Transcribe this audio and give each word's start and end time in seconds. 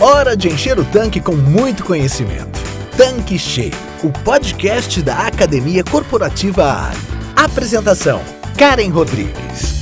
Hora 0.00 0.34
de 0.34 0.48
encher 0.48 0.78
o 0.78 0.84
tanque 0.86 1.20
com 1.20 1.36
muito 1.36 1.84
conhecimento. 1.84 2.58
Tanque 2.96 3.38
Cheio, 3.38 3.74
o 4.02 4.10
podcast 4.10 5.02
da 5.02 5.26
Academia 5.26 5.84
Corporativa 5.84 6.86
Ali. 6.86 6.96
Apresentação: 7.36 8.22
Karen 8.56 8.88
Rodrigues. 8.88 9.79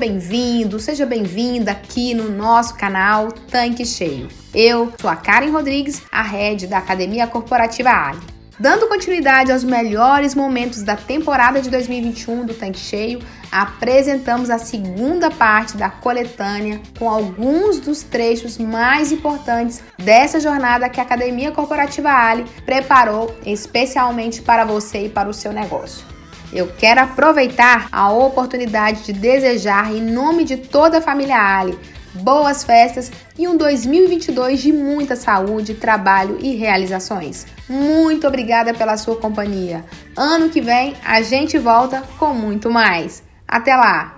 Bem-vindo, 0.00 0.80
seja 0.80 1.04
bem-vinda 1.04 1.72
aqui 1.72 2.14
no 2.14 2.30
nosso 2.30 2.74
canal 2.74 3.30
Tanque 3.30 3.84
Cheio. 3.84 4.28
Eu 4.54 4.90
sou 4.98 5.10
a 5.10 5.14
Karen 5.14 5.50
Rodrigues, 5.50 6.00
a 6.10 6.22
head 6.22 6.66
da 6.68 6.78
Academia 6.78 7.26
Corporativa 7.26 7.90
Ali. 7.90 8.18
Dando 8.58 8.88
continuidade 8.88 9.52
aos 9.52 9.62
melhores 9.62 10.34
momentos 10.34 10.82
da 10.82 10.96
temporada 10.96 11.60
de 11.60 11.68
2021 11.68 12.46
do 12.46 12.54
Tanque 12.54 12.78
Cheio, 12.78 13.20
apresentamos 13.52 14.48
a 14.48 14.58
segunda 14.58 15.30
parte 15.30 15.76
da 15.76 15.90
coletânea 15.90 16.80
com 16.98 17.06
alguns 17.06 17.78
dos 17.78 18.02
trechos 18.02 18.56
mais 18.56 19.12
importantes 19.12 19.82
dessa 19.98 20.40
jornada 20.40 20.88
que 20.88 20.98
a 20.98 21.02
Academia 21.02 21.52
Corporativa 21.52 22.08
Ali 22.08 22.46
preparou 22.64 23.36
especialmente 23.44 24.40
para 24.40 24.64
você 24.64 25.04
e 25.04 25.08
para 25.10 25.28
o 25.28 25.34
seu 25.34 25.52
negócio. 25.52 26.19
Eu 26.52 26.66
quero 26.66 27.00
aproveitar 27.00 27.88
a 27.92 28.10
oportunidade 28.10 29.04
de 29.04 29.12
desejar, 29.12 29.92
em 29.92 30.02
nome 30.02 30.44
de 30.44 30.56
toda 30.56 30.98
a 30.98 31.02
família 31.02 31.36
Ali, 31.36 31.78
boas 32.14 32.64
festas 32.64 33.10
e 33.38 33.46
um 33.46 33.56
2022 33.56 34.60
de 34.60 34.72
muita 34.72 35.14
saúde, 35.14 35.74
trabalho 35.74 36.38
e 36.40 36.56
realizações. 36.56 37.46
Muito 37.68 38.26
obrigada 38.26 38.74
pela 38.74 38.96
sua 38.96 39.16
companhia. 39.16 39.84
Ano 40.16 40.48
que 40.48 40.60
vem 40.60 40.94
a 41.04 41.22
gente 41.22 41.56
volta 41.56 42.02
com 42.18 42.34
muito 42.34 42.68
mais. 42.68 43.22
Até 43.46 43.76
lá! 43.76 44.16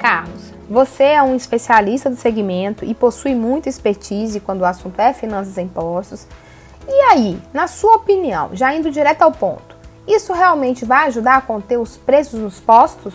Carlos, 0.00 0.52
você 0.68 1.04
é 1.04 1.22
um 1.22 1.36
especialista 1.36 2.08
do 2.08 2.16
segmento 2.16 2.84
e 2.84 2.94
possui 2.94 3.34
muita 3.34 3.68
expertise 3.68 4.40
quando 4.40 4.62
o 4.62 4.64
assunto 4.64 4.98
é 4.98 5.12
finanças 5.12 5.58
e 5.58 5.60
impostos. 5.60 6.26
E 6.88 7.00
aí, 7.10 7.38
na 7.52 7.66
sua 7.66 7.96
opinião, 7.96 8.50
já 8.52 8.74
indo 8.74 8.90
direto 8.90 9.22
ao 9.22 9.30
ponto, 9.30 9.71
isso 10.06 10.32
realmente 10.32 10.84
vai 10.84 11.06
ajudar 11.06 11.36
a 11.36 11.40
conter 11.40 11.78
os 11.78 11.96
preços 11.96 12.40
nos 12.40 12.58
postos? 12.58 13.14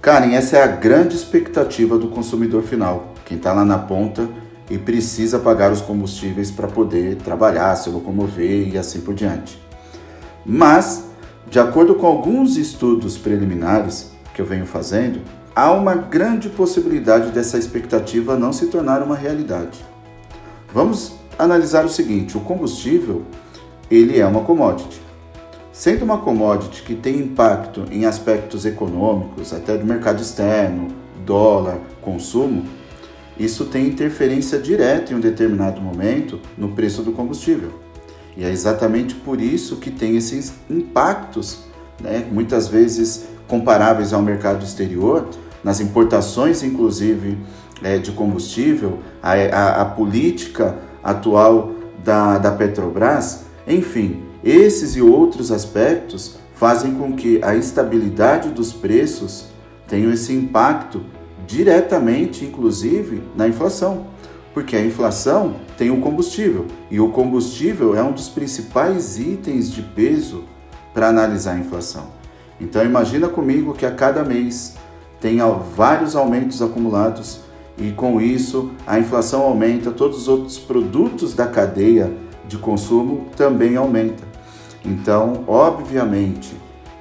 Karen, 0.00 0.34
essa 0.34 0.56
é 0.56 0.62
a 0.62 0.66
grande 0.66 1.16
expectativa 1.16 1.98
do 1.98 2.08
consumidor 2.08 2.62
final, 2.62 3.14
quem 3.24 3.36
está 3.36 3.52
lá 3.52 3.64
na 3.64 3.78
ponta 3.78 4.28
e 4.70 4.76
precisa 4.76 5.38
pagar 5.38 5.72
os 5.72 5.80
combustíveis 5.80 6.50
para 6.50 6.68
poder 6.68 7.16
trabalhar, 7.16 7.74
se 7.76 7.88
locomover 7.88 8.68
e 8.68 8.76
assim 8.76 9.00
por 9.00 9.14
diante. 9.14 9.58
Mas, 10.44 11.04
de 11.50 11.58
acordo 11.58 11.94
com 11.94 12.06
alguns 12.06 12.56
estudos 12.56 13.16
preliminares 13.16 14.12
que 14.34 14.42
eu 14.42 14.46
venho 14.46 14.66
fazendo, 14.66 15.20
há 15.54 15.72
uma 15.72 15.94
grande 15.94 16.48
possibilidade 16.48 17.30
dessa 17.30 17.58
expectativa 17.58 18.36
não 18.36 18.52
se 18.52 18.66
tornar 18.66 19.02
uma 19.02 19.16
realidade. 19.16 19.84
Vamos 20.72 21.14
analisar 21.38 21.84
o 21.84 21.88
seguinte: 21.88 22.36
o 22.36 22.40
combustível 22.40 23.22
ele 23.90 24.18
é 24.18 24.26
uma 24.26 24.42
commodity. 24.42 25.07
Sendo 25.78 26.04
uma 26.04 26.18
commodity 26.18 26.82
que 26.82 26.96
tem 26.96 27.20
impacto 27.20 27.84
em 27.88 28.04
aspectos 28.04 28.66
econômicos, 28.66 29.52
até 29.52 29.78
do 29.78 29.86
mercado 29.86 30.20
externo, 30.20 30.88
dólar, 31.24 31.78
consumo, 32.02 32.64
isso 33.38 33.64
tem 33.66 33.86
interferência 33.86 34.58
direta 34.58 35.12
em 35.12 35.16
um 35.16 35.20
determinado 35.20 35.80
momento 35.80 36.40
no 36.56 36.70
preço 36.70 37.04
do 37.04 37.12
combustível. 37.12 37.70
E 38.36 38.42
é 38.42 38.50
exatamente 38.50 39.14
por 39.14 39.40
isso 39.40 39.76
que 39.76 39.88
tem 39.88 40.16
esses 40.16 40.52
impactos, 40.68 41.60
né, 42.02 42.26
muitas 42.28 42.66
vezes 42.66 43.28
comparáveis 43.46 44.12
ao 44.12 44.20
mercado 44.20 44.64
exterior, 44.64 45.28
nas 45.62 45.78
importações, 45.80 46.64
inclusive, 46.64 47.38
é, 47.84 47.98
de 47.98 48.10
combustível, 48.10 48.98
a, 49.22 49.32
a, 49.34 49.82
a 49.82 49.84
política 49.84 50.76
atual 51.04 51.70
da, 52.02 52.36
da 52.36 52.50
Petrobras, 52.50 53.44
enfim, 53.64 54.27
esses 54.42 54.96
e 54.96 55.02
outros 55.02 55.50
aspectos 55.50 56.38
fazem 56.54 56.94
com 56.94 57.14
que 57.14 57.40
a 57.42 57.54
estabilidade 57.54 58.50
dos 58.50 58.72
preços 58.72 59.46
tenha 59.86 60.12
esse 60.12 60.32
impacto 60.32 61.02
diretamente, 61.46 62.44
inclusive, 62.44 63.22
na 63.34 63.48
inflação. 63.48 64.06
Porque 64.52 64.76
a 64.76 64.84
inflação 64.84 65.56
tem 65.76 65.90
o 65.90 66.00
combustível 66.00 66.66
e 66.90 67.00
o 67.00 67.10
combustível 67.10 67.96
é 67.96 68.02
um 68.02 68.12
dos 68.12 68.28
principais 68.28 69.18
itens 69.18 69.70
de 69.70 69.82
peso 69.82 70.44
para 70.92 71.08
analisar 71.08 71.54
a 71.54 71.58
inflação. 71.58 72.08
Então 72.60 72.84
imagina 72.84 73.28
comigo 73.28 73.72
que 73.72 73.86
a 73.86 73.90
cada 73.92 74.24
mês 74.24 74.74
tem 75.20 75.38
vários 75.76 76.16
aumentos 76.16 76.60
acumulados 76.60 77.40
e 77.76 77.92
com 77.92 78.20
isso 78.20 78.72
a 78.86 78.98
inflação 78.98 79.42
aumenta, 79.42 79.90
todos 79.90 80.22
os 80.22 80.28
outros 80.28 80.58
produtos 80.58 81.34
da 81.34 81.46
cadeia 81.46 82.12
de 82.48 82.58
consumo 82.58 83.26
também 83.36 83.76
aumentam. 83.76 84.27
Então, 84.84 85.44
obviamente, 85.46 86.56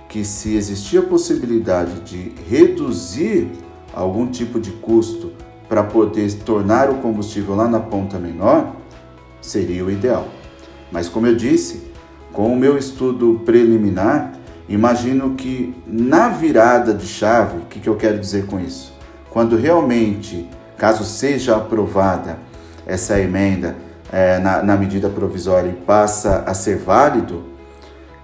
que 0.09 0.23
se 0.23 0.55
existir 0.55 0.99
a 0.99 1.03
possibilidade 1.03 1.99
de 2.01 2.33
reduzir 2.49 3.51
algum 3.93 4.27
tipo 4.27 4.59
de 4.59 4.71
custo 4.71 5.33
para 5.67 5.83
poder 5.83 6.31
tornar 6.39 6.89
o 6.89 6.95
combustível 6.95 7.55
lá 7.55 7.67
na 7.67 7.79
ponta 7.79 8.17
menor, 8.17 8.75
seria 9.41 9.83
o 9.83 9.91
ideal. 9.91 10.27
Mas 10.91 11.09
como 11.09 11.27
eu 11.27 11.35
disse, 11.35 11.91
com 12.31 12.53
o 12.53 12.55
meu 12.55 12.77
estudo 12.77 13.41
preliminar, 13.45 14.33
imagino 14.69 15.35
que 15.35 15.75
na 15.85 16.29
virada 16.29 16.93
de 16.93 17.05
chave, 17.05 17.57
o 17.57 17.65
que, 17.65 17.79
que 17.79 17.89
eu 17.89 17.95
quero 17.95 18.19
dizer 18.19 18.45
com 18.45 18.59
isso? 18.59 18.93
Quando 19.29 19.57
realmente, 19.57 20.49
caso 20.77 21.03
seja 21.03 21.57
aprovada 21.57 22.39
essa 22.85 23.19
emenda 23.19 23.75
é, 24.11 24.39
na, 24.39 24.63
na 24.63 24.77
medida 24.77 25.09
provisória 25.09 25.69
e 25.69 25.73
passa 25.73 26.43
a 26.47 26.53
ser 26.53 26.77
válido, 26.77 27.43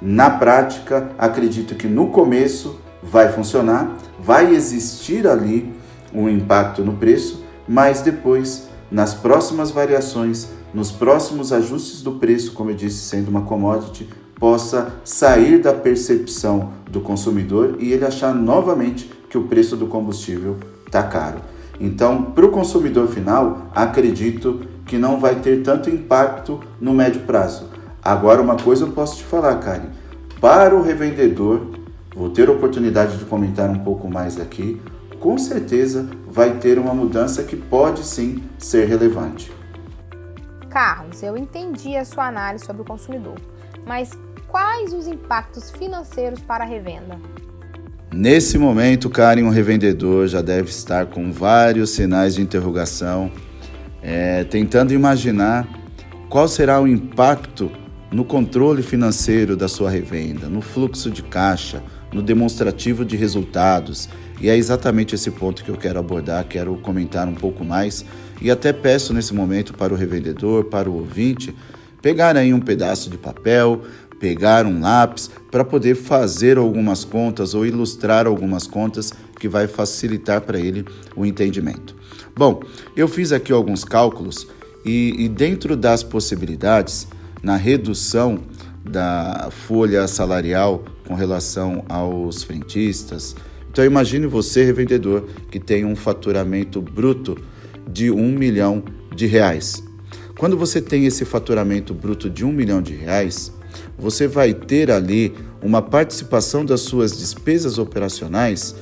na 0.06 0.30
prática, 0.30 1.12
acredito 1.18 1.76
que 1.76 1.88
no 1.88 2.08
começo 2.08 2.78
vai 3.02 3.32
funcionar, 3.32 3.96
vai 4.20 4.54
existir 4.54 5.26
ali 5.26 5.74
um 6.14 6.28
impacto 6.28 6.84
no 6.84 6.98
preço, 6.98 7.42
mas 7.66 8.02
depois, 8.02 8.68
nas 8.92 9.14
próximas 9.14 9.72
variações, 9.72 10.50
nos 10.74 10.92
próximos 10.92 11.54
ajustes 11.54 12.02
do 12.02 12.14
preço, 12.14 12.52
como 12.52 12.72
eu 12.72 12.76
disse, 12.76 12.98
sendo 12.98 13.30
uma 13.30 13.44
commodity, 13.44 14.10
possa 14.38 14.92
sair 15.06 15.60
da 15.60 15.74
percepção 15.74 16.74
do 16.92 17.00
consumidor 17.00 17.78
e 17.80 17.94
ele 17.94 18.06
achar 18.06 18.36
novamente 18.36 19.10
que 19.30 19.38
o 19.38 19.44
preço 19.44 19.78
do 19.78 19.88
combustível 19.88 20.58
está 20.86 21.02
caro. 21.02 21.38
Então, 21.80 22.24
para 22.24 22.46
o 22.46 22.52
consumidor 22.52 23.08
final, 23.08 23.70
acredito 23.74 24.62
que 24.86 24.98
não 24.98 25.18
vai 25.18 25.36
ter 25.36 25.64
tanto 25.64 25.90
impacto 25.90 26.60
no 26.82 26.94
médio 26.94 27.22
prazo. 27.22 27.73
Agora, 28.04 28.42
uma 28.42 28.58
coisa 28.58 28.84
eu 28.84 28.92
posso 28.92 29.18
te 29.18 29.24
falar, 29.24 29.56
Karen. 29.60 29.88
Para 30.42 30.76
o 30.76 30.82
revendedor, 30.82 31.68
vou 32.14 32.30
ter 32.30 32.50
a 32.50 32.52
oportunidade 32.52 33.18
de 33.18 33.24
comentar 33.24 33.70
um 33.70 33.80
pouco 33.80 34.10
mais 34.10 34.38
aqui, 34.40 34.82
com 35.22 35.38
certeza 35.38 36.10
vai 36.28 36.56
ter 36.56 36.78
uma 36.78 36.94
mudança 36.94 37.44
que 37.44 37.56
pode 37.56 38.04
sim 38.04 38.44
ser 38.58 38.90
relevante. 38.90 39.50
Carlos, 40.70 41.24
eu 41.24 41.38
entendi 41.38 41.96
a 41.96 42.04
sua 42.04 42.28
análise 42.28 42.66
sobre 42.66 42.82
o 42.82 42.86
consumidor, 42.86 43.36
mas 43.86 44.12
quais 44.50 44.92
os 44.92 45.08
impactos 45.08 45.72
financeiros 45.72 46.42
para 46.42 46.66
a 46.66 46.68
revenda? 46.68 47.18
Nesse 48.12 48.58
momento, 48.58 49.10
Karen, 49.10 49.44
um 49.44 49.50
revendedor 49.50 50.28
já 50.28 50.42
deve 50.42 50.70
estar 50.70 51.06
com 51.06 51.32
vários 51.32 51.92
sinais 51.92 52.36
de 52.36 52.42
interrogação, 52.42 53.32
é, 54.02 54.44
tentando 54.44 54.94
imaginar 54.94 55.66
qual 56.30 56.50
será 56.50 56.82
o 56.82 56.88
impacto 56.88 57.72
no 58.14 58.24
controle 58.24 58.84
financeiro 58.84 59.58
da 59.58 59.68
sua 59.68 59.90
revenda, 59.90 60.48
no 60.48 60.62
fluxo 60.62 61.10
de 61.10 61.24
caixa, 61.24 61.82
no 62.14 62.22
demonstrativo 62.22 63.04
de 63.04 63.18
resultados. 63.18 64.08
E 64.40 64.50
é 64.50 64.56
exatamente 64.56 65.16
esse 65.16 65.32
ponto 65.32 65.64
que 65.64 65.72
eu 65.72 65.78
quero 65.78 65.98
abordar, 65.98 66.46
quero 66.48 66.76
comentar 66.78 67.28
um 67.28 67.34
pouco 67.34 67.66
mais 67.66 68.06
e 68.40 68.52
até 68.52 68.72
peço 68.72 69.14
nesse 69.14 69.34
momento 69.34 69.74
para 69.74 69.94
o 69.94 69.98
revendedor, 69.98 70.66
para 70.66 70.90
o 70.90 70.98
ouvinte, 70.98 71.56
pegar 72.04 72.38
aí 72.38 72.54
um 72.54 72.60
pedaço 72.60 73.10
de 73.10 73.18
papel, 73.18 73.82
pegar 74.20 74.68
um 74.68 74.82
lápis 74.82 75.32
para 75.50 75.66
poder 75.66 75.96
fazer 75.96 76.58
algumas 76.58 77.04
contas 77.04 77.56
ou 77.56 77.66
ilustrar 77.66 78.28
algumas 78.28 78.68
contas 78.68 79.12
que 79.40 79.48
vai 79.48 79.68
facilitar 79.68 80.42
para 80.42 80.60
ele 80.60 80.86
o 81.16 81.26
entendimento. 81.26 81.96
Bom, 82.36 82.62
eu 82.96 83.08
fiz 83.08 83.32
aqui 83.32 83.52
alguns 83.52 83.84
cálculos 83.84 84.48
e, 84.86 85.16
e 85.18 85.28
dentro 85.28 85.76
das 85.76 86.04
possibilidades, 86.04 87.08
na 87.44 87.58
redução 87.58 88.40
da 88.90 89.50
folha 89.52 90.08
salarial 90.08 90.84
com 91.06 91.14
relação 91.14 91.84
aos 91.90 92.44
frentistas. 92.44 93.36
Então 93.70 93.84
imagine 93.84 94.26
você, 94.26 94.64
revendedor, 94.64 95.26
que 95.52 95.60
tem 95.60 95.84
um 95.84 95.96
faturamento 95.96 96.82
bruto 96.82 97.38
de 97.88 98.10
um 98.10 98.30
milhão 98.30 98.84
de 99.14 99.26
reais. 99.26 99.84
Quando 100.38 100.58
você 100.58 100.82
tem 100.82 101.06
esse 101.06 101.26
faturamento 101.26 101.94
bruto 101.94 102.30
de 102.30 102.46
um 102.46 102.52
milhão 102.52 102.82
de 102.82 102.94
reais, 102.94 103.52
você 103.98 104.28
vai 104.28 104.54
ter 104.54 104.90
ali 104.90 105.34
uma 105.62 105.82
participação 105.82 106.66
das 106.66 106.82
suas 106.82 107.18
despesas 107.18 107.78
operacionais 107.78 108.76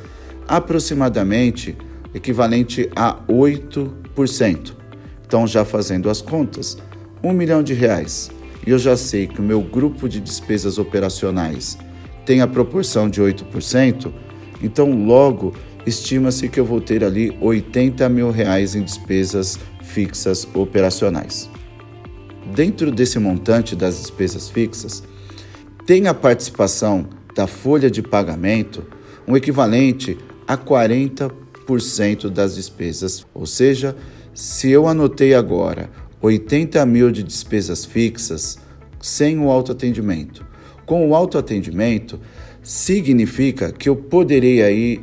aproximadamente 0.47 1.77
equivalente 2.13 2.89
a 2.95 3.15
8%. 3.27 4.73
Então, 5.25 5.47
já 5.47 5.63
fazendo 5.63 6.09
as 6.09 6.21
contas, 6.21 6.77
um 7.23 7.31
milhão 7.31 7.63
de 7.63 7.73
reais, 7.73 8.29
e 8.65 8.69
eu 8.69 8.77
já 8.77 8.95
sei 8.95 9.27
que 9.27 9.39
o 9.39 9.43
meu 9.43 9.61
grupo 9.61 10.07
de 10.07 10.19
despesas 10.19 10.77
operacionais 10.77 11.77
tem 12.25 12.41
a 12.41 12.47
proporção 12.47 13.09
de 13.09 13.21
8%, 13.21 14.11
então 14.61 15.05
logo 15.05 15.53
estima-se 15.85 16.47
que 16.47 16.59
eu 16.59 16.65
vou 16.65 16.79
ter 16.79 17.03
ali 17.03 17.35
80 17.41 18.07
mil 18.09 18.29
reais 18.29 18.75
em 18.75 18.83
despesas 18.83 19.59
fixas 19.81 20.47
operacionais. 20.53 21.49
Dentro 22.53 22.91
desse 22.91 23.17
montante 23.17 23.75
das 23.75 23.99
despesas 23.99 24.49
fixas, 24.49 25.03
tem 25.85 26.07
a 26.07 26.13
participação 26.13 27.07
da 27.35 27.47
folha 27.47 27.89
de 27.89 28.01
pagamento, 28.01 28.85
um 29.27 29.35
equivalente 29.35 30.17
a 30.47 30.57
40% 30.57 32.29
das 32.29 32.55
despesas. 32.55 33.25
Ou 33.33 33.45
seja, 33.45 33.95
se 34.33 34.69
eu 34.69 34.87
anotei 34.87 35.33
agora 35.33 35.89
80 36.21 36.85
mil 36.85 37.11
de 37.11 37.23
despesas 37.23 37.83
fixas 37.83 38.59
sem 39.01 39.39
o 39.39 39.49
autoatendimento, 39.49 40.45
com 40.85 41.09
o 41.09 41.15
autoatendimento, 41.15 42.19
significa 42.61 43.71
que 43.71 43.89
eu 43.89 43.95
poderei 43.95 44.61
aí 44.61 45.01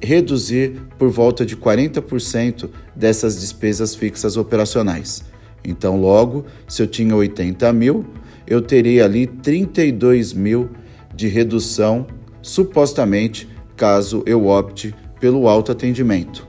reduzir 0.00 0.82
por 0.98 1.08
volta 1.08 1.44
de 1.44 1.56
40% 1.56 2.68
dessas 2.94 3.40
despesas 3.40 3.94
fixas 3.94 4.36
operacionais. 4.36 5.24
Então, 5.64 6.00
logo, 6.00 6.44
se 6.68 6.82
eu 6.82 6.86
tinha 6.86 7.16
80 7.16 7.72
mil, 7.72 8.04
eu 8.46 8.60
teria 8.60 9.04
ali 9.04 9.26
32 9.26 10.32
mil 10.32 10.70
de 11.14 11.28
redução, 11.28 12.06
supostamente, 12.40 13.48
caso 13.76 14.22
eu 14.26 14.46
opte 14.46 14.94
pelo 15.20 15.48
autoatendimento. 15.48 16.46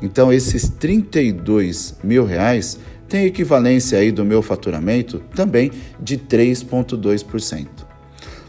Então, 0.00 0.32
esses 0.32 0.68
32 0.68 1.98
mil 2.02 2.24
reais 2.24 2.78
têm 3.08 3.24
equivalência 3.24 3.98
aí 3.98 4.12
do 4.12 4.24
meu 4.24 4.42
faturamento 4.42 5.20
também 5.34 5.72
de 6.00 6.18
3,2%. 6.18 7.66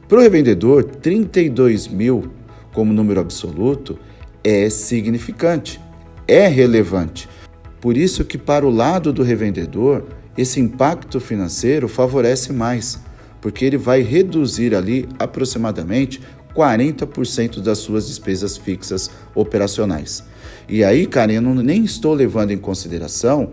Para 0.08 0.18
o 0.18 0.22
revendedor, 0.22 0.84
32 0.84 1.88
mil 1.88 2.32
como 2.74 2.94
número 2.94 3.20
absoluto 3.20 3.98
é 4.44 4.70
significante, 4.70 5.80
é 6.28 6.48
relevante. 6.48 7.30
Por 7.80 7.96
isso 7.96 8.26
que 8.26 8.38
para 8.38 8.66
o 8.66 8.70
lado 8.70 9.14
do 9.14 9.24
revendedor, 9.24 10.06
esse 10.38 10.60
impacto 10.60 11.20
financeiro 11.20 11.88
favorece 11.88 12.52
mais, 12.52 13.00
porque 13.42 13.64
ele 13.64 13.78
vai 13.78 14.02
reduzir 14.02 14.76
ali 14.76 15.08
aproximadamente 15.18 16.22
40% 16.56 17.62
das 17.62 17.78
suas 17.78 18.08
despesas 18.08 18.58
fixas 18.58 19.10
operacionais. 19.34 20.24
E 20.68 20.84
aí, 20.84 21.06
Karen, 21.06 21.34
eu 21.34 21.42
não, 21.42 21.56
nem 21.56 21.84
estou 21.84 22.14
levando 22.14 22.52
em 22.52 22.58
consideração 22.58 23.52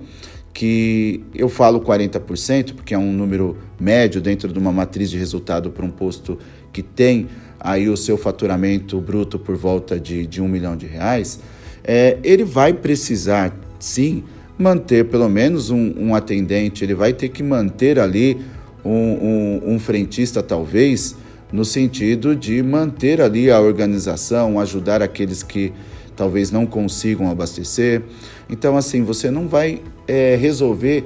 que 0.57 1.23
eu 1.35 1.51
falo 1.51 1.83
40%, 1.83 2.73
porque 2.73 2.95
é 2.95 2.99
um 2.99 3.13
número 3.13 3.59
médio 3.79 4.23
dentro 4.23 4.51
de 4.51 4.59
uma 4.59 4.73
matriz 4.73 5.11
de 5.11 5.19
resultado 5.19 5.71
para 5.71 5.85
um 5.85 5.91
posto 5.91 6.39
que 6.73 6.83
tem 6.83 7.29
aí 7.61 7.91
o 7.91 7.97
seu 7.97 8.17
faturamento 8.17 8.99
bruto 8.99 9.39
por 9.39 9.55
volta 9.55 10.01
de, 10.01 10.27
de 10.27 10.41
um 10.41 10.49
milhão 10.49 10.75
de 10.75 10.87
reais, 10.87 11.41
é, 11.85 12.17
ele 12.25 12.43
vai 12.43 12.73
precisar 12.73 13.55
sim 13.79 14.25
manter 14.59 15.05
pelo 15.05 15.29
menos 15.29 15.69
um, 15.69 15.93
um, 15.99 16.15
atendente, 16.15 16.83
ele 16.83 16.95
vai 16.95 17.13
ter 17.13 17.29
que 17.29 17.43
manter 17.43 17.99
ali 17.99 18.41
um, 18.83 18.91
um, 18.91 19.75
um 19.75 19.79
frentista, 19.79 20.43
talvez, 20.43 21.17
no 21.53 21.67
sentido 21.67 22.35
de 22.35 22.63
manter 22.63 23.21
ali 23.21 23.51
a 23.51 23.61
organização, 23.61 24.59
ajudar 24.59 25.03
aqueles 25.03 25.43
que 25.43 25.71
talvez 26.17 26.51
não 26.51 26.65
consigam 26.65 27.31
abastecer. 27.31 28.01
Então, 28.49 28.75
assim, 28.75 29.03
você 29.03 29.31
não 29.31 29.47
vai 29.47 29.83
é, 30.07 30.37
resolver 30.37 31.05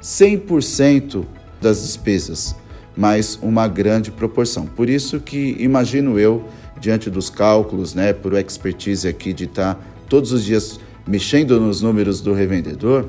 100% 0.00 1.24
das 1.60 1.82
despesas 1.82 2.54
mas 2.98 3.38
uma 3.40 3.68
grande 3.68 4.10
proporção. 4.10 4.66
Por 4.66 4.90
isso 4.90 5.20
que 5.20 5.54
imagino 5.60 6.18
eu, 6.18 6.48
diante 6.80 7.08
dos 7.08 7.30
cálculos, 7.30 7.94
né, 7.94 8.12
por 8.12 8.34
expertise 8.34 9.06
aqui 9.06 9.32
de 9.32 9.44
estar 9.44 9.80
todos 10.08 10.32
os 10.32 10.44
dias 10.44 10.80
mexendo 11.06 11.60
nos 11.60 11.80
números 11.80 12.20
do 12.20 12.32
revendedor, 12.34 13.08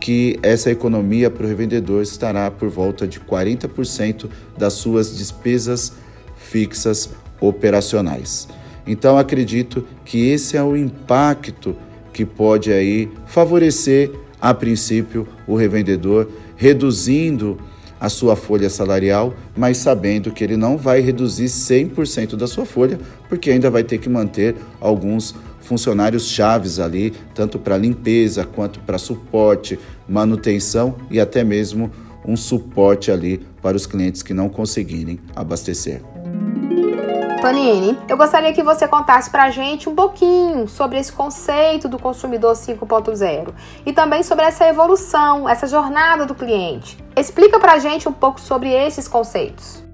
que 0.00 0.38
essa 0.40 0.70
economia 0.70 1.30
para 1.30 1.44
o 1.44 1.48
revendedor 1.48 2.00
estará 2.00 2.48
por 2.48 2.68
volta 2.68 3.08
de 3.08 3.18
40% 3.18 4.30
das 4.56 4.74
suas 4.74 5.16
despesas 5.16 5.94
fixas 6.36 7.10
operacionais. 7.40 8.46
Então 8.86 9.18
acredito 9.18 9.84
que 10.04 10.28
esse 10.28 10.56
é 10.56 10.62
o 10.62 10.76
impacto 10.76 11.74
que 12.14 12.24
pode 12.24 12.72
aí 12.72 13.10
favorecer 13.26 14.10
a 14.40 14.54
princípio 14.54 15.26
o 15.46 15.56
revendedor, 15.56 16.28
reduzindo 16.56 17.58
a 18.00 18.08
sua 18.08 18.36
folha 18.36 18.70
salarial, 18.70 19.34
mas 19.56 19.78
sabendo 19.78 20.30
que 20.30 20.44
ele 20.44 20.56
não 20.56 20.76
vai 20.76 21.00
reduzir 21.00 21.46
100% 21.46 22.36
da 22.36 22.46
sua 22.46 22.64
folha, 22.64 22.98
porque 23.28 23.50
ainda 23.50 23.70
vai 23.70 23.82
ter 23.82 23.98
que 23.98 24.08
manter 24.08 24.54
alguns 24.80 25.34
funcionários 25.60 26.28
chaves 26.28 26.78
ali, 26.78 27.12
tanto 27.34 27.58
para 27.58 27.76
limpeza 27.76 28.44
quanto 28.44 28.78
para 28.80 28.98
suporte, 28.98 29.78
manutenção 30.08 30.96
e 31.10 31.18
até 31.18 31.42
mesmo 31.42 31.90
um 32.24 32.36
suporte 32.36 33.10
ali 33.10 33.40
para 33.62 33.76
os 33.76 33.86
clientes 33.86 34.22
que 34.22 34.34
não 34.34 34.48
conseguirem 34.48 35.18
abastecer. 35.34 36.13
Tonini, 37.44 37.98
eu 38.08 38.16
gostaria 38.16 38.54
que 38.54 38.62
você 38.62 38.88
contasse 38.88 39.28
para 39.28 39.42
a 39.42 39.50
gente 39.50 39.86
um 39.86 39.94
pouquinho 39.94 40.66
sobre 40.66 40.98
esse 40.98 41.12
conceito 41.12 41.86
do 41.86 41.98
consumidor 41.98 42.54
5.0 42.54 43.52
e 43.84 43.92
também 43.92 44.22
sobre 44.22 44.46
essa 44.46 44.66
evolução, 44.66 45.46
essa 45.46 45.66
jornada 45.66 46.24
do 46.24 46.34
cliente. 46.34 46.96
Explica 47.14 47.60
para 47.60 47.74
a 47.74 47.78
gente 47.78 48.08
um 48.08 48.14
pouco 48.14 48.40
sobre 48.40 48.70
esses 48.72 49.06
conceitos. 49.06 49.84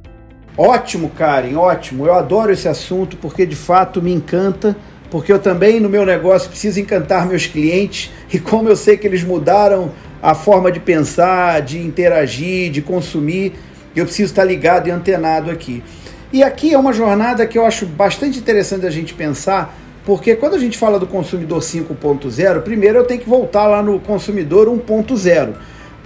Ótimo, 0.57 1.11
Karen, 1.11 1.57
ótimo. 1.57 2.07
Eu 2.07 2.15
adoro 2.15 2.53
esse 2.53 2.69
assunto 2.69 3.17
porque 3.17 3.45
de 3.45 3.57
fato 3.57 4.01
me 4.01 4.13
encanta, 4.13 4.77
porque 5.11 5.33
eu 5.33 5.41
também 5.41 5.81
no 5.81 5.89
meu 5.89 6.07
negócio 6.07 6.49
preciso 6.49 6.79
encantar 6.79 7.27
meus 7.27 7.47
clientes 7.47 8.13
e 8.33 8.39
como 8.39 8.69
eu 8.69 8.77
sei 8.77 8.97
que 8.97 9.09
eles 9.09 9.25
mudaram 9.25 9.91
a 10.23 10.37
forma 10.37 10.71
de 10.71 10.79
pensar, 10.79 11.63
de 11.63 11.81
interagir, 11.81 12.71
de 12.71 12.81
consumir, 12.81 13.55
eu 13.97 14.05
preciso 14.05 14.31
estar 14.31 14.45
ligado 14.45 14.87
e 14.87 14.93
antenado 14.93 15.51
aqui. 15.51 15.83
E 16.33 16.45
aqui 16.45 16.73
é 16.73 16.79
uma 16.79 16.93
jornada 16.93 17.45
que 17.45 17.59
eu 17.59 17.67
acho 17.67 17.85
bastante 17.85 18.39
interessante 18.39 18.87
a 18.87 18.91
gente 18.91 19.15
pensar, 19.15 19.77
porque 20.05 20.37
quando 20.37 20.55
a 20.55 20.59
gente 20.59 20.79
fala 20.79 20.97
do 20.97 21.07
consumidor 21.07 21.59
5.0, 21.59 22.63
primeiro 22.63 22.99
eu 22.99 23.05
tenho 23.05 23.21
que 23.21 23.29
voltar 23.29 23.67
lá 23.67 23.83
no 23.83 23.99
consumidor 23.99 24.69
1.0. 24.69 25.55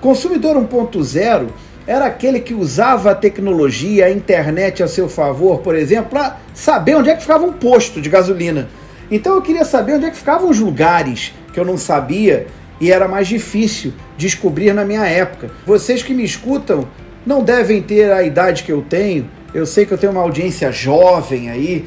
Consumidor 0.01 0.57
1.0 0.57 1.49
era 1.87 2.07
aquele 2.07 2.41
que 2.41 2.55
usava 2.55 3.11
a 3.11 3.15
tecnologia, 3.15 4.07
a 4.07 4.11
internet 4.11 4.83
a 4.83 4.89
seu 4.89 5.11
favor, 5.11 5.59
por 5.59 5.77
exemplo, 5.77 6.13
para 6.13 6.39
saber 6.55 6.95
onde 6.95 7.11
é 7.11 7.15
que 7.15 7.21
ficava 7.21 7.45
um 7.45 7.53
posto 7.53 8.01
de 8.01 8.09
gasolina. 8.09 8.71
Então 9.11 9.35
eu 9.35 9.43
queria 9.43 9.67
saber 9.67 9.97
onde 9.97 10.07
é 10.07 10.11
que 10.11 10.17
ficavam 10.17 10.49
os 10.49 10.59
lugares 10.59 11.35
que 11.53 11.61
eu 11.61 11.67
não 11.67 11.77
sabia 11.77 12.47
e 12.81 12.91
era 12.91 13.07
mais 13.07 13.29
difícil 13.29 13.93
descobrir 14.17 14.73
na 14.73 14.87
minha 14.87 15.05
época. 15.07 15.51
Vocês 15.67 16.03
que 16.03 16.15
me 16.15 16.25
escutam 16.25 16.89
não 17.27 17.43
devem 17.43 17.83
ter 17.83 18.11
a 18.11 18.23
idade 18.23 18.63
que 18.63 18.73
eu 18.73 18.81
tenho, 18.81 19.29
eu 19.55 19.65
sei 19.65 19.87
que 19.87 19.93
eu 19.93 19.99
tenho 19.99 20.13
uma 20.13 20.21
audiência 20.21 20.73
jovem 20.73 21.49
aí, 21.49 21.87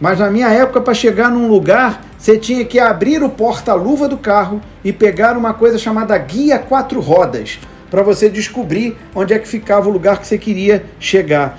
mas 0.00 0.20
na 0.20 0.30
minha 0.30 0.48
época, 0.48 0.80
para 0.80 0.94
chegar 0.94 1.28
num 1.28 1.48
lugar, 1.48 2.04
você 2.16 2.38
tinha 2.38 2.64
que 2.64 2.78
abrir 2.78 3.22
o 3.22 3.28
porta-luva 3.28 4.06
do 4.06 4.16
carro 4.16 4.60
e 4.84 4.92
pegar 4.92 5.36
uma 5.36 5.52
coisa 5.52 5.76
chamada 5.76 6.16
guia 6.16 6.58
quatro 6.58 7.00
rodas, 7.00 7.58
para 7.90 8.02
você 8.02 8.28
descobrir 8.28 8.96
onde 9.14 9.34
é 9.34 9.38
que 9.38 9.48
ficava 9.48 9.88
o 9.88 9.92
lugar 9.92 10.18
que 10.18 10.26
você 10.26 10.38
queria 10.38 10.84
chegar. 11.00 11.58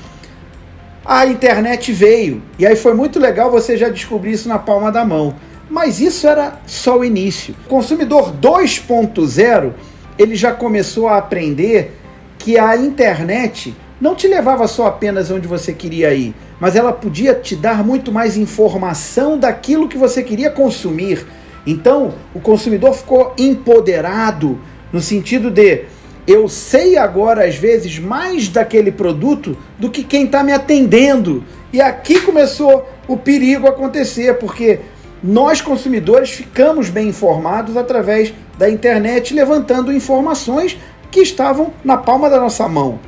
A 1.06 1.26
internet 1.26 1.92
veio, 1.92 2.42
e 2.58 2.66
aí 2.66 2.76
foi 2.76 2.94
muito 2.94 3.20
legal 3.20 3.52
você 3.52 3.76
já 3.76 3.90
descobrir 3.90 4.32
isso 4.32 4.48
na 4.48 4.60
palma 4.60 4.92
da 4.92 5.04
mão. 5.04 5.36
Mas 5.70 6.00
isso 6.00 6.26
era 6.26 6.60
só 6.66 7.00
o 7.00 7.06
início. 7.06 7.56
O 7.66 7.70
consumidor 7.70 8.34
2.0, 8.34 9.74
ele 10.18 10.36
já 10.36 10.52
começou 10.52 11.08
a 11.08 11.18
aprender 11.18 11.96
que 12.38 12.58
a 12.58 12.76
internet 12.78 13.76
não 14.00 14.16
te 14.16 14.28
levava 14.28 14.68
só 14.68 14.88
apenas 14.88 15.30
onde 15.30 15.48
você 15.48 15.74
queria 15.74 16.14
ir, 16.14 16.34
mas 16.60 16.76
ela 16.76 16.94
podia 16.94 17.36
te 17.36 17.56
dar 17.56 17.84
muito 17.84 18.12
mais 18.12 18.38
informação 18.38 19.38
daquilo 19.38 19.90
que 19.90 19.98
você 19.98 20.24
queria 20.24 20.50
consumir. 20.50 21.26
Então, 21.68 22.14
o 22.34 22.40
consumidor 22.40 22.94
ficou 22.94 23.34
empoderado 23.38 24.58
no 24.92 25.02
sentido 25.02 25.52
de 25.52 25.84
eu 26.26 26.48
sei 26.48 26.96
agora, 26.96 27.46
às 27.46 27.56
vezes, 27.56 27.98
mais 27.98 28.48
daquele 28.48 28.92
produto 28.92 29.58
do 29.80 29.90
que 29.90 30.04
quem 30.04 30.26
está 30.26 30.44
me 30.44 30.54
atendendo. 30.54 31.44
E 31.74 31.82
aqui 31.82 32.22
começou 32.22 32.88
o 33.08 33.18
perigo 33.18 33.68
acontecer, 33.68 34.36
porque 34.36 34.80
nós, 35.24 35.60
consumidores, 35.60 36.30
ficamos 36.30 36.90
bem 36.90 37.10
informados 37.10 37.76
através 37.76 38.34
da 38.58 38.70
internet, 38.70 39.34
levantando 39.34 39.92
informações 39.92 40.78
que 41.10 41.20
estavam 41.20 41.74
na 41.84 41.98
palma 41.98 42.30
da 42.30 42.40
nossa 42.40 42.68
mão. 42.68 43.00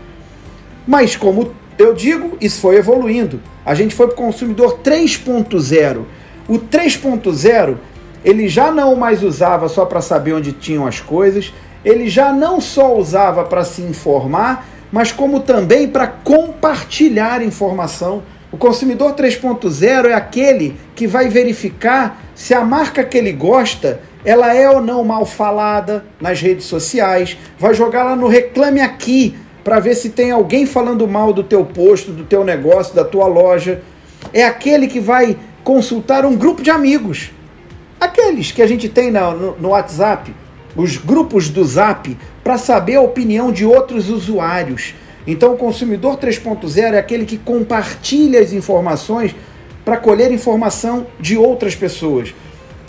Mas, 0.87 1.15
como 1.15 1.53
eu 1.77 1.93
digo, 1.93 2.37
isso 2.39 2.59
foi 2.61 2.77
evoluindo. 2.77 3.39
A 3.65 3.73
gente 3.73 3.95
foi 3.95 4.07
para 4.07 4.13
o 4.13 4.17
consumidor 4.17 4.79
3.0. 4.83 6.03
O 6.47 6.59
3.0 6.59 7.77
ele 8.23 8.47
já 8.47 8.71
não 8.71 8.95
mais 8.95 9.23
usava 9.23 9.67
só 9.67 9.85
para 9.85 10.01
saber 10.01 10.33
onde 10.33 10.51
tinham 10.51 10.85
as 10.85 10.99
coisas, 10.99 11.51
ele 11.83 12.07
já 12.07 12.31
não 12.31 12.61
só 12.61 12.95
usava 12.95 13.43
para 13.43 13.63
se 13.63 13.81
informar, 13.81 14.67
mas 14.91 15.11
como 15.11 15.39
também 15.39 15.87
para 15.87 16.05
compartilhar 16.05 17.41
informação. 17.41 18.21
O 18.51 18.57
consumidor 18.57 19.13
3.0 19.13 20.05
é 20.05 20.13
aquele 20.13 20.77
que 20.93 21.07
vai 21.07 21.29
verificar 21.29 22.21
se 22.35 22.53
a 22.53 22.61
marca 22.61 23.03
que 23.03 23.17
ele 23.17 23.31
gosta 23.31 24.01
ela 24.23 24.53
é 24.53 24.69
ou 24.69 24.81
não 24.81 25.03
mal 25.03 25.25
falada 25.25 26.05
nas 26.19 26.39
redes 26.39 26.65
sociais, 26.65 27.37
vai 27.57 27.73
jogar 27.73 28.03
lá 28.03 28.15
no 28.15 28.27
Reclame 28.27 28.79
Aqui 28.79 29.35
para 29.63 29.79
ver 29.79 29.95
se 29.95 30.09
tem 30.09 30.31
alguém 30.31 30.65
falando 30.65 31.07
mal 31.07 31.33
do 31.33 31.43
teu 31.43 31.65
posto, 31.65 32.11
do 32.11 32.23
teu 32.23 32.43
negócio, 32.43 32.95
da 32.95 33.03
tua 33.03 33.27
loja. 33.27 33.81
É 34.33 34.43
aquele 34.43 34.87
que 34.87 34.99
vai 34.99 35.37
consultar 35.63 36.25
um 36.25 36.35
grupo 36.35 36.61
de 36.61 36.69
amigos. 36.69 37.31
Aqueles 37.99 38.51
que 38.51 38.61
a 38.61 38.67
gente 38.67 38.89
tem 38.89 39.11
no, 39.11 39.55
no 39.57 39.69
WhatsApp, 39.69 40.33
os 40.75 40.97
grupos 40.97 41.49
do 41.49 41.63
Zap, 41.63 42.17
para 42.43 42.57
saber 42.57 42.95
a 42.95 43.01
opinião 43.01 43.51
de 43.51 43.65
outros 43.65 44.09
usuários. 44.09 44.95
Então, 45.27 45.53
o 45.53 45.57
consumidor 45.57 46.17
3.0 46.17 46.93
é 46.93 46.97
aquele 46.97 47.25
que 47.25 47.37
compartilha 47.37 48.39
as 48.39 48.53
informações 48.53 49.35
para 49.85 49.97
colher 49.97 50.31
informação 50.31 51.05
de 51.19 51.37
outras 51.37 51.75
pessoas 51.75 52.33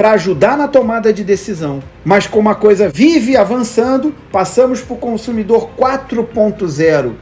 para 0.03 0.15
ajudar 0.15 0.59
na 0.59 0.67
tomada 0.67 1.13
de 1.13 1.23
decisão. 1.23 1.81
Mas 2.05 2.27
como 2.27 2.49
a 2.49 2.57
coisa 2.57 2.89
vive 2.89 3.37
avançando, 3.37 4.13
passamos 4.33 4.81
para 4.81 4.95
o 4.95 4.99
consumidor 4.99 5.71
4.0. 5.79 7.13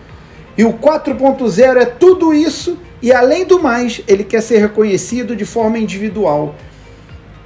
E 0.56 0.64
o 0.64 0.72
4.0 0.72 1.76
é 1.76 1.84
tudo 1.84 2.32
isso 2.32 2.78
e 3.02 3.12
além 3.12 3.44
do 3.44 3.62
mais, 3.62 4.00
ele 4.08 4.24
quer 4.24 4.40
ser 4.40 4.60
reconhecido 4.60 5.36
de 5.36 5.44
forma 5.44 5.78
individual. 5.78 6.54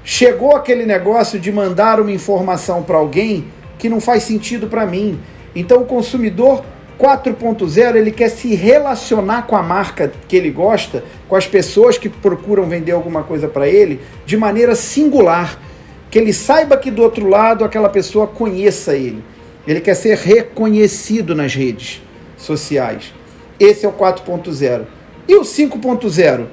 Chegou 0.04 0.54
aquele 0.54 0.86
negócio 0.86 1.40
de 1.40 1.50
mandar 1.50 1.98
uma 1.98 2.12
informação 2.12 2.84
para 2.84 2.96
alguém 2.96 3.46
que 3.76 3.88
não 3.88 4.00
faz 4.00 4.22
sentido 4.22 4.68
para 4.68 4.86
mim. 4.86 5.18
Então 5.52 5.82
o 5.82 5.84
consumidor 5.84 6.64
4.0 6.98 7.96
ele 7.96 8.10
quer 8.10 8.28
se 8.28 8.54
relacionar 8.54 9.42
com 9.42 9.56
a 9.56 9.62
marca 9.62 10.12
que 10.28 10.36
ele 10.36 10.50
gosta, 10.50 11.04
com 11.28 11.36
as 11.36 11.46
pessoas 11.46 11.98
que 11.98 12.08
procuram 12.08 12.64
vender 12.64 12.92
alguma 12.92 13.22
coisa 13.22 13.48
para 13.48 13.68
ele, 13.68 14.00
de 14.24 14.36
maneira 14.36 14.74
singular, 14.74 15.58
que 16.10 16.18
ele 16.18 16.32
saiba 16.32 16.76
que 16.76 16.90
do 16.90 17.02
outro 17.02 17.28
lado 17.28 17.64
aquela 17.64 17.88
pessoa 17.88 18.26
conheça 18.26 18.94
ele. 18.94 19.22
Ele 19.66 19.80
quer 19.80 19.94
ser 19.94 20.16
reconhecido 20.16 21.34
nas 21.34 21.54
redes 21.54 22.02
sociais. 22.36 23.12
Esse 23.58 23.86
é 23.86 23.88
o 23.88 23.92
4.0. 23.92 24.84
E 25.26 25.34
o 25.36 25.42
5.0? 25.42 26.46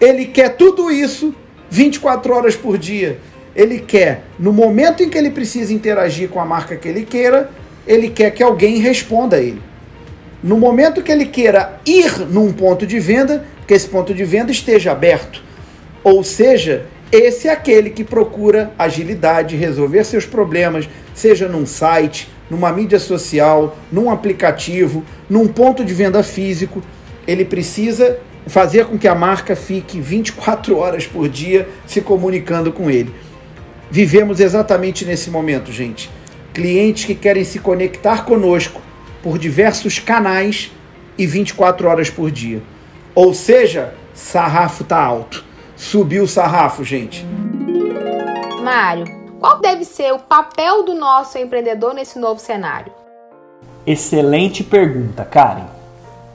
Ele 0.00 0.26
quer 0.26 0.56
tudo 0.56 0.90
isso 0.90 1.34
24 1.70 2.34
horas 2.34 2.56
por 2.56 2.76
dia. 2.76 3.18
Ele 3.54 3.78
quer, 3.78 4.24
no 4.38 4.52
momento 4.52 5.02
em 5.02 5.08
que 5.08 5.16
ele 5.16 5.30
precisa 5.30 5.72
interagir 5.72 6.28
com 6.28 6.40
a 6.40 6.44
marca 6.44 6.76
que 6.76 6.88
ele 6.88 7.04
queira, 7.04 7.50
ele 7.86 8.10
quer 8.10 8.30
que 8.30 8.42
alguém 8.42 8.78
responda 8.78 9.36
a 9.36 9.40
ele. 9.40 9.67
No 10.42 10.56
momento 10.56 11.02
que 11.02 11.10
ele 11.10 11.26
queira 11.26 11.80
ir 11.84 12.20
num 12.30 12.52
ponto 12.52 12.86
de 12.86 13.00
venda, 13.00 13.44
que 13.66 13.74
esse 13.74 13.88
ponto 13.88 14.14
de 14.14 14.24
venda 14.24 14.52
esteja 14.52 14.92
aberto. 14.92 15.42
Ou 16.04 16.22
seja, 16.22 16.86
esse 17.10 17.48
é 17.48 17.52
aquele 17.52 17.90
que 17.90 18.04
procura 18.04 18.72
agilidade, 18.78 19.56
resolver 19.56 20.04
seus 20.04 20.24
problemas, 20.24 20.88
seja 21.12 21.48
num 21.48 21.66
site, 21.66 22.28
numa 22.48 22.72
mídia 22.72 23.00
social, 23.00 23.76
num 23.90 24.10
aplicativo, 24.10 25.04
num 25.28 25.48
ponto 25.48 25.84
de 25.84 25.92
venda 25.92 26.22
físico. 26.22 26.82
Ele 27.26 27.44
precisa 27.44 28.18
fazer 28.46 28.86
com 28.86 28.96
que 28.96 29.08
a 29.08 29.14
marca 29.14 29.56
fique 29.56 30.00
24 30.00 30.76
horas 30.76 31.06
por 31.06 31.28
dia 31.28 31.68
se 31.84 32.00
comunicando 32.00 32.72
com 32.72 32.88
ele. 32.88 33.12
Vivemos 33.90 34.38
exatamente 34.38 35.04
nesse 35.04 35.30
momento, 35.30 35.72
gente. 35.72 36.08
Clientes 36.54 37.06
que 37.06 37.14
querem 37.14 37.44
se 37.44 37.58
conectar 37.58 38.24
conosco 38.24 38.80
por 39.28 39.38
diversos 39.38 39.98
canais 39.98 40.72
e 41.18 41.26
24 41.26 41.86
horas 41.86 42.08
por 42.08 42.30
dia. 42.30 42.62
Ou 43.14 43.34
seja, 43.34 43.92
sarrafo 44.14 44.84
tá 44.84 44.98
alto. 44.98 45.44
Subiu 45.76 46.22
o 46.22 46.26
sarrafo, 46.26 46.82
gente. 46.82 47.26
Mário, 48.64 49.04
qual 49.38 49.60
deve 49.60 49.84
ser 49.84 50.14
o 50.14 50.18
papel 50.18 50.82
do 50.82 50.94
nosso 50.94 51.36
empreendedor 51.36 51.92
nesse 51.92 52.18
novo 52.18 52.40
cenário? 52.40 52.90
Excelente 53.86 54.64
pergunta, 54.64 55.26
Karen. 55.26 55.66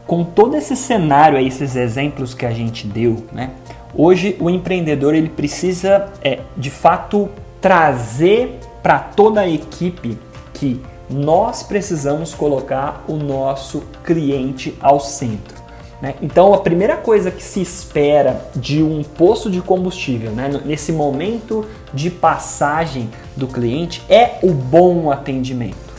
Com 0.05 0.23
todo 0.23 0.55
esse 0.55 0.75
cenário 0.75 1.39
aí, 1.39 1.47
esses 1.47 1.75
exemplos 1.75 2.35
que 2.35 2.45
a 2.45 2.51
gente 2.51 2.85
deu, 2.85 3.25
né? 3.31 3.50
Hoje 3.95 4.38
o 4.39 4.51
empreendedor 4.51 5.15
ele 5.15 5.29
precisa, 5.29 6.13
é, 6.23 6.41
de 6.55 6.69
fato, 6.69 7.27
trazer 7.59 8.59
para 8.83 9.00
toda 9.00 9.41
a 9.41 9.50
equipe 9.50 10.15
que 10.53 10.79
nós 11.10 11.63
precisamos 11.63 12.33
colocar 12.33 13.03
o 13.07 13.15
nosso 13.15 13.83
cliente 14.03 14.75
ao 14.79 15.00
centro. 15.00 15.63
Né? 16.01 16.15
Então, 16.22 16.53
a 16.53 16.57
primeira 16.57 16.98
coisa 16.98 17.31
que 17.31 17.41
se 17.41 17.62
espera 17.62 18.45
de 18.55 18.83
um 18.83 19.03
posto 19.03 19.50
de 19.50 19.62
combustível, 19.62 20.31
né, 20.31 20.50
nesse 20.65 20.91
momento 20.91 21.65
de 21.93 22.10
passagem 22.10 23.10
do 23.38 23.48
cliente, 23.48 24.03
é 24.10 24.39
o 24.43 24.51
bom 24.51 25.10
atendimento. 25.10 25.93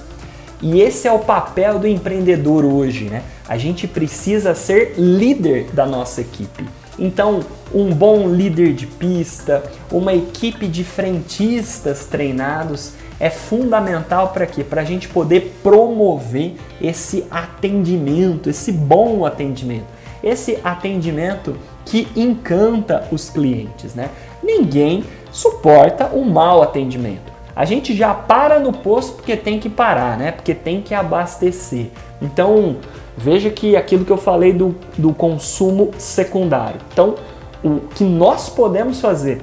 E 0.61 0.81
esse 0.81 1.09
é 1.09 1.13
o 1.13 1.19
papel 1.19 1.79
do 1.79 1.87
empreendedor 1.87 2.65
hoje. 2.65 3.05
Né? 3.05 3.23
A 3.49 3.57
gente 3.57 3.87
precisa 3.87 4.55
ser 4.55 4.95
líder 4.99 5.71
da 5.73 5.87
nossa 5.87 6.21
equipe. 6.21 6.65
Então, 6.99 7.41
um 7.73 7.93
bom 7.93 8.29
líder 8.29 8.73
de 8.73 8.87
pista, 8.87 9.63
uma 9.91 10.15
equipe 10.15 10.67
de 10.69 10.85
frentistas 10.85 12.07
treinados 12.07 12.93
é 13.19 13.31
fundamental 13.31 14.29
para 14.29 14.47
quê? 14.47 14.65
Para 14.65 14.83
a 14.83 14.85
gente 14.85 15.09
poder 15.09 15.59
promover 15.63 16.55
esse 16.81 17.25
atendimento, 17.31 18.51
esse 18.51 18.73
bom 18.73 19.25
atendimento, 19.25 19.87
esse 20.23 20.59
atendimento 20.65 21.57
que 21.85 22.09
encanta 22.17 23.07
os 23.13 23.31
clientes, 23.31 23.95
né? 23.95 24.11
Ninguém 24.43 25.05
suporta 25.31 26.07
um 26.15 26.25
mau 26.25 26.63
atendimento. 26.63 27.33
A 27.57 27.65
gente 27.65 27.95
já 27.95 28.13
para 28.13 28.59
no 28.59 28.73
posto 28.73 29.17
porque 29.17 29.37
tem 29.37 29.61
que 29.61 29.69
parar, 29.69 30.19
né? 30.19 30.33
Porque 30.33 30.55
tem 30.55 30.81
que 30.81 30.93
abastecer. 30.93 31.91
Então, 32.21 32.77
veja 33.17 33.49
que 33.49 33.77
aquilo 33.77 34.05
que 34.05 34.11
eu 34.11 34.17
falei 34.17 34.53
do, 34.53 34.75
do 34.99 35.15
consumo 35.15 35.91
secundário. 35.99 36.81
Então, 36.93 37.15
o 37.63 37.81
que 37.95 38.03
nós 38.03 38.49
podemos 38.49 39.01
fazer 39.01 39.41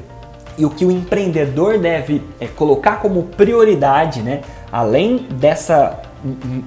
e 0.62 0.66
o 0.66 0.70
que 0.70 0.86
o 0.86 0.92
empreendedor 0.92 1.80
deve 1.80 2.22
é, 2.40 2.46
colocar 2.46 2.98
como 2.98 3.24
prioridade, 3.24 4.22
né? 4.22 4.42
além 4.72 5.26
dessa 5.32 6.00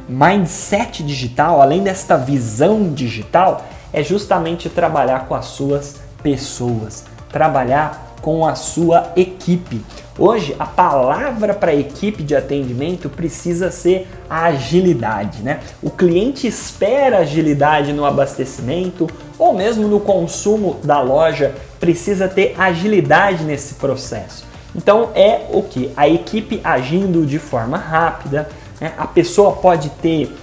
mindset 0.09 1.05
digital, 1.05 1.63
além 1.63 1.81
desta 1.81 2.17
visão 2.17 2.93
digital, 2.93 3.65
é 3.93 4.03
justamente 4.03 4.69
trabalhar 4.69 5.29
com 5.29 5.35
as 5.37 5.45
suas 5.45 6.01
pessoas, 6.25 7.05
trabalhar 7.31 8.14
com 8.25 8.47
a 8.47 8.55
sua 8.55 9.13
equipe. 9.17 9.85
Hoje, 10.19 10.57
a 10.59 10.65
palavra 10.65 11.53
para 11.53 11.73
a 11.73 11.75
equipe 11.75 12.23
de 12.23 12.35
atendimento 12.35 13.11
precisa 13.11 13.71
ser 13.71 14.09
agilidade, 14.31 15.43
né? 15.43 15.61
O 15.83 15.91
cliente 15.91 16.47
espera 16.47 17.19
agilidade 17.19 17.93
no 17.93 18.07
abastecimento 18.07 19.07
ou 19.39 19.53
mesmo 19.53 19.87
no 19.89 20.01
consumo 20.01 20.79
da 20.83 21.03
loja, 21.03 21.55
precisa 21.79 22.27
ter 22.27 22.55
agilidade 22.59 23.45
nesse 23.45 23.75
processo. 23.75 24.47
Então 24.75 25.11
é 25.15 25.43
o 25.53 25.63
que? 25.63 25.93
A 25.95 26.09
equipe 26.09 26.63
agindo 26.65 27.27
de 27.27 27.39
forma 27.39 27.77
rápida, 27.77 28.49
né? 28.81 28.95
a 28.97 29.07
pessoa 29.07 29.53
pode 29.53 29.91
ter, 30.01 30.35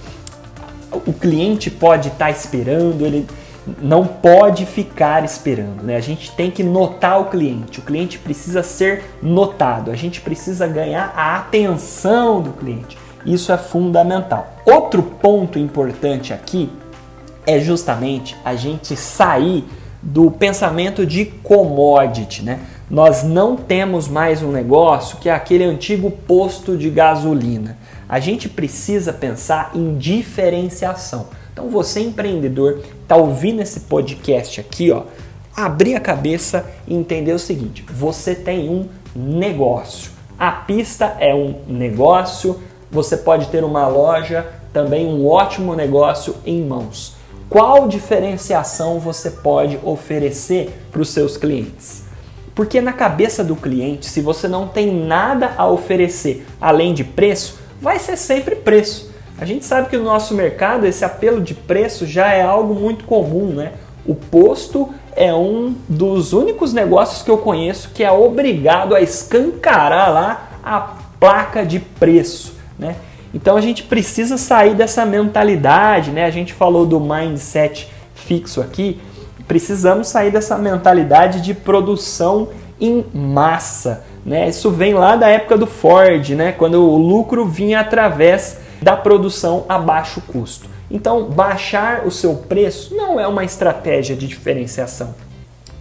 o 1.04 1.12
cliente 1.12 1.68
pode 1.68 2.10
estar 2.10 2.26
tá 2.26 2.30
esperando, 2.30 3.04
ele 3.04 3.26
não 3.80 4.06
pode 4.06 4.66
ficar 4.66 5.24
esperando, 5.24 5.82
né? 5.82 5.96
A 5.96 6.00
gente 6.00 6.32
tem 6.32 6.50
que 6.50 6.64
notar 6.64 7.20
o 7.20 7.26
cliente. 7.26 7.78
O 7.78 7.82
cliente 7.82 8.18
precisa 8.18 8.62
ser 8.62 9.04
notado. 9.22 9.90
A 9.90 9.96
gente 9.96 10.20
precisa 10.20 10.66
ganhar 10.66 11.12
a 11.16 11.36
atenção 11.36 12.40
do 12.40 12.52
cliente. 12.52 12.98
Isso 13.24 13.52
é 13.52 13.58
fundamental. 13.58 14.56
Outro 14.66 15.02
ponto 15.02 15.58
importante 15.58 16.32
aqui 16.32 16.70
é 17.46 17.60
justamente 17.60 18.36
a 18.44 18.54
gente 18.54 18.96
sair 18.96 19.64
do 20.02 20.30
pensamento 20.30 21.06
de 21.06 21.26
commodity, 21.26 22.42
né? 22.42 22.60
Nós 22.90 23.22
não 23.22 23.56
temos 23.56 24.08
mais 24.08 24.42
um 24.42 24.50
negócio 24.50 25.16
que 25.18 25.28
é 25.28 25.32
aquele 25.32 25.64
antigo 25.64 26.10
posto 26.10 26.76
de 26.76 26.90
gasolina. 26.90 27.78
A 28.08 28.18
gente 28.18 28.48
precisa 28.48 29.12
pensar 29.12 29.70
em 29.74 29.96
diferenciação. 29.96 31.28
Então 31.52 31.68
você 31.68 32.00
empreendedor 32.00 32.82
está 33.12 33.16
ouvindo 33.16 33.60
esse 33.60 33.80
podcast 33.80 34.58
aqui, 34.58 34.90
ó, 34.90 35.02
abrir 35.54 35.94
a 35.94 36.00
cabeça 36.00 36.64
e 36.88 36.94
entender 36.94 37.34
o 37.34 37.38
seguinte: 37.38 37.84
você 37.92 38.34
tem 38.34 38.70
um 38.70 38.88
negócio. 39.14 40.10
A 40.38 40.50
pista 40.50 41.14
é 41.20 41.34
um 41.34 41.56
negócio, 41.68 42.58
você 42.90 43.18
pode 43.18 43.48
ter 43.48 43.62
uma 43.64 43.86
loja, 43.86 44.46
também 44.72 45.06
um 45.06 45.26
ótimo 45.28 45.74
negócio 45.74 46.36
em 46.46 46.64
mãos. 46.64 47.14
Qual 47.50 47.86
diferenciação 47.86 48.98
você 48.98 49.30
pode 49.30 49.78
oferecer 49.82 50.74
para 50.90 51.02
os 51.02 51.10
seus 51.10 51.36
clientes? 51.36 52.04
Porque 52.54 52.80
na 52.80 52.94
cabeça 52.94 53.44
do 53.44 53.54
cliente, 53.54 54.06
se 54.06 54.22
você 54.22 54.48
não 54.48 54.66
tem 54.66 54.90
nada 54.90 55.52
a 55.58 55.68
oferecer 55.68 56.46
além 56.58 56.94
de 56.94 57.04
preço, 57.04 57.58
vai 57.78 57.98
ser 57.98 58.16
sempre 58.16 58.56
preço. 58.56 59.11
A 59.42 59.44
gente 59.44 59.64
sabe 59.64 59.88
que 59.88 59.96
no 59.96 60.04
nosso 60.04 60.34
mercado 60.34 60.86
esse 60.86 61.04
apelo 61.04 61.40
de 61.40 61.52
preço 61.52 62.06
já 62.06 62.32
é 62.32 62.42
algo 62.42 62.74
muito 62.74 63.04
comum, 63.04 63.46
né? 63.46 63.72
O 64.06 64.14
posto 64.14 64.94
é 65.16 65.34
um 65.34 65.74
dos 65.88 66.32
únicos 66.32 66.72
negócios 66.72 67.22
que 67.24 67.30
eu 67.30 67.36
conheço 67.36 67.90
que 67.92 68.04
é 68.04 68.12
obrigado 68.12 68.94
a 68.94 69.00
escancarar 69.00 70.12
lá 70.12 70.48
a 70.62 70.78
placa 71.18 71.66
de 71.66 71.80
preço, 71.80 72.54
né? 72.78 72.94
Então 73.34 73.56
a 73.56 73.60
gente 73.60 73.82
precisa 73.82 74.38
sair 74.38 74.76
dessa 74.76 75.04
mentalidade, 75.04 76.12
né? 76.12 76.24
A 76.24 76.30
gente 76.30 76.52
falou 76.52 76.86
do 76.86 77.00
mindset 77.00 77.90
fixo 78.14 78.60
aqui, 78.60 79.00
precisamos 79.48 80.06
sair 80.06 80.30
dessa 80.30 80.56
mentalidade 80.56 81.40
de 81.40 81.52
produção 81.52 82.50
em 82.80 83.04
massa, 83.12 84.04
né? 84.24 84.48
Isso 84.48 84.70
vem 84.70 84.94
lá 84.94 85.16
da 85.16 85.26
época 85.26 85.58
do 85.58 85.66
Ford, 85.66 86.28
né? 86.30 86.52
Quando 86.52 86.80
o 86.80 86.96
lucro 86.96 87.44
vinha 87.44 87.80
através 87.80 88.61
da 88.82 88.96
produção 88.96 89.64
a 89.68 89.78
baixo 89.78 90.20
custo. 90.20 90.68
Então, 90.90 91.30
baixar 91.30 92.06
o 92.06 92.10
seu 92.10 92.34
preço 92.34 92.94
não 92.94 93.18
é 93.18 93.26
uma 93.26 93.44
estratégia 93.44 94.14
de 94.14 94.26
diferenciação. 94.26 95.14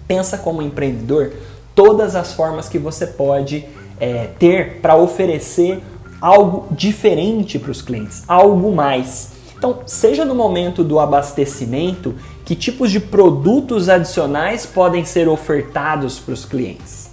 Pensa 0.07 0.37
como 0.37 0.61
empreendedor 0.61 1.33
todas 1.75 2.15
as 2.15 2.33
formas 2.33 2.69
que 2.69 2.77
você 2.77 3.07
pode 3.07 3.65
é, 3.99 4.27
ter 4.39 4.79
para 4.81 4.95
oferecer 4.95 5.81
algo 6.21 6.67
diferente 6.71 7.57
para 7.57 7.71
os 7.71 7.81
clientes, 7.81 8.23
algo 8.27 8.71
mais. 8.71 9.31
Então, 9.57 9.79
seja 9.85 10.23
no 10.23 10.35
momento 10.35 10.83
do 10.83 10.99
abastecimento, 10.99 12.15
que 12.45 12.55
tipos 12.55 12.91
de 12.91 12.99
produtos 12.99 13.89
adicionais 13.89 14.65
podem 14.65 15.05
ser 15.05 15.27
ofertados 15.27 16.19
para 16.19 16.33
os 16.33 16.45
clientes. 16.45 17.09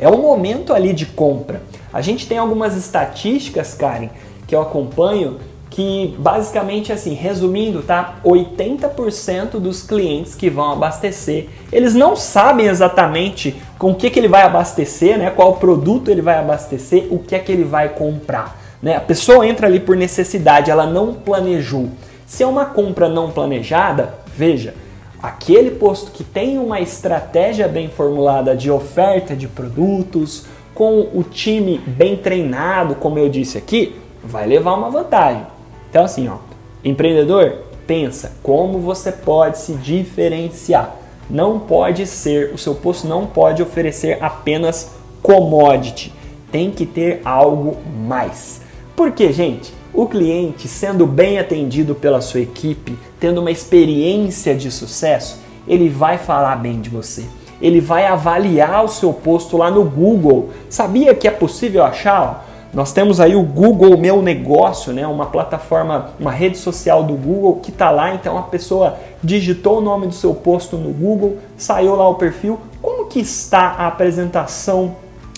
É 0.00 0.08
o 0.08 0.18
momento 0.18 0.72
ali 0.72 0.92
de 0.92 1.06
compra. 1.06 1.62
A 1.92 2.00
gente 2.00 2.26
tem 2.26 2.38
algumas 2.38 2.76
estatísticas, 2.76 3.74
Karen, 3.74 4.08
que 4.52 4.56
eu 4.56 4.60
acompanho 4.60 5.38
que 5.70 6.14
basicamente 6.18 6.92
assim, 6.92 7.14
resumindo, 7.14 7.82
tá? 7.82 8.16
80% 8.22 9.52
dos 9.52 9.82
clientes 9.82 10.34
que 10.34 10.50
vão 10.50 10.72
abastecer, 10.72 11.48
eles 11.72 11.94
não 11.94 12.14
sabem 12.14 12.66
exatamente 12.66 13.56
com 13.78 13.92
o 13.92 13.94
que, 13.94 14.10
que 14.10 14.20
ele 14.20 14.28
vai 14.28 14.42
abastecer, 14.42 15.16
né? 15.16 15.30
Qual 15.30 15.54
produto 15.56 16.10
ele 16.10 16.20
vai 16.20 16.36
abastecer, 16.38 17.06
o 17.10 17.18
que 17.18 17.34
é 17.34 17.38
que 17.38 17.50
ele 17.50 17.64
vai 17.64 17.88
comprar. 17.88 18.60
Né? 18.82 18.96
A 18.96 19.00
pessoa 19.00 19.46
entra 19.46 19.66
ali 19.66 19.80
por 19.80 19.96
necessidade, 19.96 20.70
ela 20.70 20.84
não 20.84 21.14
planejou. 21.14 21.88
Se 22.26 22.42
é 22.42 22.46
uma 22.46 22.66
compra 22.66 23.08
não 23.08 23.30
planejada, 23.30 24.12
veja, 24.36 24.74
aquele 25.22 25.70
posto 25.70 26.10
que 26.10 26.22
tem 26.22 26.58
uma 26.58 26.80
estratégia 26.80 27.66
bem 27.66 27.88
formulada 27.88 28.54
de 28.54 28.70
oferta 28.70 29.34
de 29.34 29.48
produtos, 29.48 30.44
com 30.74 31.08
o 31.14 31.22
time 31.22 31.78
bem 31.78 32.16
treinado, 32.16 32.94
como 32.96 33.18
eu 33.18 33.30
disse 33.30 33.56
aqui, 33.56 33.96
vai 34.24 34.46
levar 34.46 34.74
uma 34.74 34.90
vantagem. 34.90 35.46
Então 35.90 36.04
assim, 36.04 36.28
ó, 36.28 36.36
empreendedor, 36.84 37.58
pensa 37.86 38.32
como 38.42 38.78
você 38.78 39.12
pode 39.12 39.58
se 39.58 39.74
diferenciar. 39.74 40.96
Não 41.28 41.58
pode 41.58 42.06
ser, 42.06 42.52
o 42.52 42.58
seu 42.58 42.74
posto 42.74 43.06
não 43.06 43.26
pode 43.26 43.62
oferecer 43.62 44.18
apenas 44.20 44.92
commodity. 45.22 46.12
Tem 46.50 46.70
que 46.70 46.84
ter 46.84 47.22
algo 47.24 47.76
mais. 48.06 48.60
Por 48.94 49.12
quê, 49.12 49.32
gente? 49.32 49.72
O 49.94 50.06
cliente, 50.06 50.68
sendo 50.68 51.06
bem 51.06 51.38
atendido 51.38 51.94
pela 51.94 52.20
sua 52.20 52.40
equipe, 52.40 52.98
tendo 53.20 53.40
uma 53.40 53.50
experiência 53.50 54.54
de 54.54 54.70
sucesso, 54.70 55.40
ele 55.66 55.88
vai 55.88 56.18
falar 56.18 56.56
bem 56.56 56.80
de 56.80 56.90
você. 56.90 57.24
Ele 57.60 57.80
vai 57.80 58.06
avaliar 58.06 58.84
o 58.84 58.88
seu 58.88 59.12
posto 59.12 59.56
lá 59.56 59.70
no 59.70 59.84
Google. 59.84 60.50
Sabia 60.68 61.14
que 61.14 61.28
é 61.28 61.30
possível 61.30 61.84
achar? 61.84 62.48
Nós 62.72 62.90
temos 62.90 63.20
aí 63.20 63.36
o 63.36 63.42
Google 63.42 63.98
Meu 63.98 64.22
Negócio, 64.22 64.94
né? 64.94 65.06
uma 65.06 65.26
plataforma, 65.26 66.12
uma 66.18 66.30
rede 66.30 66.56
social 66.56 67.04
do 67.04 67.12
Google 67.12 67.56
que 67.56 67.70
está 67.70 67.90
lá. 67.90 68.14
Então 68.14 68.38
a 68.38 68.42
pessoa 68.42 68.96
digitou 69.22 69.78
o 69.78 69.80
nome 69.82 70.06
do 70.06 70.14
seu 70.14 70.34
posto 70.34 70.78
no 70.78 70.90
Google, 70.90 71.36
saiu 71.56 71.94
lá 71.94 72.08
o 72.08 72.14
perfil. 72.14 72.58
Como 72.80 73.06
que 73.06 73.20
está 73.20 73.60
a 73.60 73.86
apresentação 73.86 74.96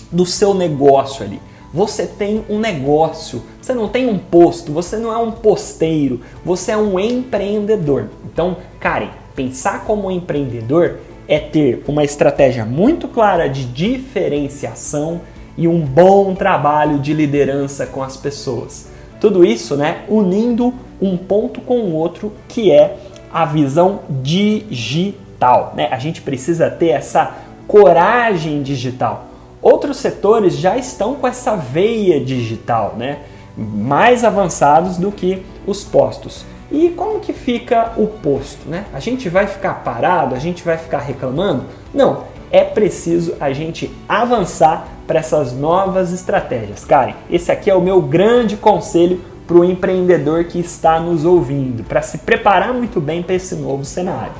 do 0.09 0.25
seu 0.25 0.53
negócio 0.53 1.25
ali? 1.25 1.41
Você 1.73 2.05
tem 2.05 2.45
um 2.49 2.57
negócio, 2.57 3.43
você 3.61 3.73
não 3.73 3.89
tem 3.89 4.07
um 4.07 4.17
posto, 4.17 4.71
você 4.71 4.95
não 4.95 5.11
é 5.11 5.17
um 5.17 5.31
posteiro, 5.31 6.21
você 6.45 6.71
é 6.71 6.77
um 6.77 6.97
empreendedor. 6.97 8.07
Então, 8.23 8.55
Karen, 8.79 9.09
pensar 9.35 9.83
como 9.83 10.09
empreendedor 10.09 10.99
é 11.27 11.37
ter 11.37 11.83
uma 11.85 12.05
estratégia 12.05 12.63
muito 12.63 13.09
clara 13.09 13.49
de 13.49 13.65
diferenciação 13.65 15.19
e 15.57 15.67
um 15.67 15.81
bom 15.81 16.35
trabalho 16.35 16.99
de 16.99 17.13
liderança 17.13 17.85
com 17.85 18.03
as 18.03 18.17
pessoas. 18.17 18.87
Tudo 19.19 19.45
isso, 19.45 19.75
né, 19.75 20.03
unindo 20.07 20.73
um 21.01 21.17
ponto 21.17 21.61
com 21.61 21.79
o 21.79 21.93
outro, 21.93 22.31
que 22.47 22.71
é 22.71 22.97
a 23.31 23.45
visão 23.45 24.01
digital. 24.21 25.73
Né? 25.75 25.87
A 25.91 25.97
gente 25.97 26.21
precisa 26.21 26.69
ter 26.69 26.89
essa 26.89 27.35
coragem 27.67 28.61
digital. 28.61 29.25
Outros 29.61 29.97
setores 29.97 30.55
já 30.55 30.77
estão 30.77 31.15
com 31.15 31.27
essa 31.27 31.55
veia 31.55 32.23
digital, 32.23 32.95
né? 32.97 33.19
mais 33.57 34.23
avançados 34.23 34.97
do 34.97 35.11
que 35.11 35.41
os 35.65 35.83
postos. 35.83 36.45
E 36.71 36.89
como 36.89 37.19
que 37.19 37.33
fica 37.33 37.93
o 37.97 38.07
posto? 38.07 38.67
Né? 38.67 38.85
A 38.93 38.99
gente 38.99 39.29
vai 39.29 39.47
ficar 39.47 39.83
parado? 39.83 40.35
A 40.35 40.39
gente 40.39 40.63
vai 40.63 40.77
ficar 40.77 40.99
reclamando? 40.99 41.63
Não, 41.93 42.23
é 42.51 42.63
preciso 42.63 43.35
a 43.39 43.51
gente 43.51 43.91
avançar 44.07 44.87
para 45.07 45.19
essas 45.19 45.53
novas 45.53 46.11
estratégias. 46.13 46.83
Karen, 46.83 47.13
esse 47.29 47.51
aqui 47.51 47.69
é 47.69 47.75
o 47.75 47.81
meu 47.81 48.01
grande 48.01 48.57
conselho 48.57 49.21
para 49.47 49.57
o 49.57 49.63
empreendedor 49.63 50.45
que 50.45 50.59
está 50.59 50.99
nos 50.99 51.23
ouvindo, 51.23 51.83
para 51.83 52.01
se 52.01 52.19
preparar 52.19 52.73
muito 52.73 52.99
bem 52.99 53.21
para 53.21 53.35
esse 53.35 53.55
novo 53.55 53.85
cenário. 53.85 54.33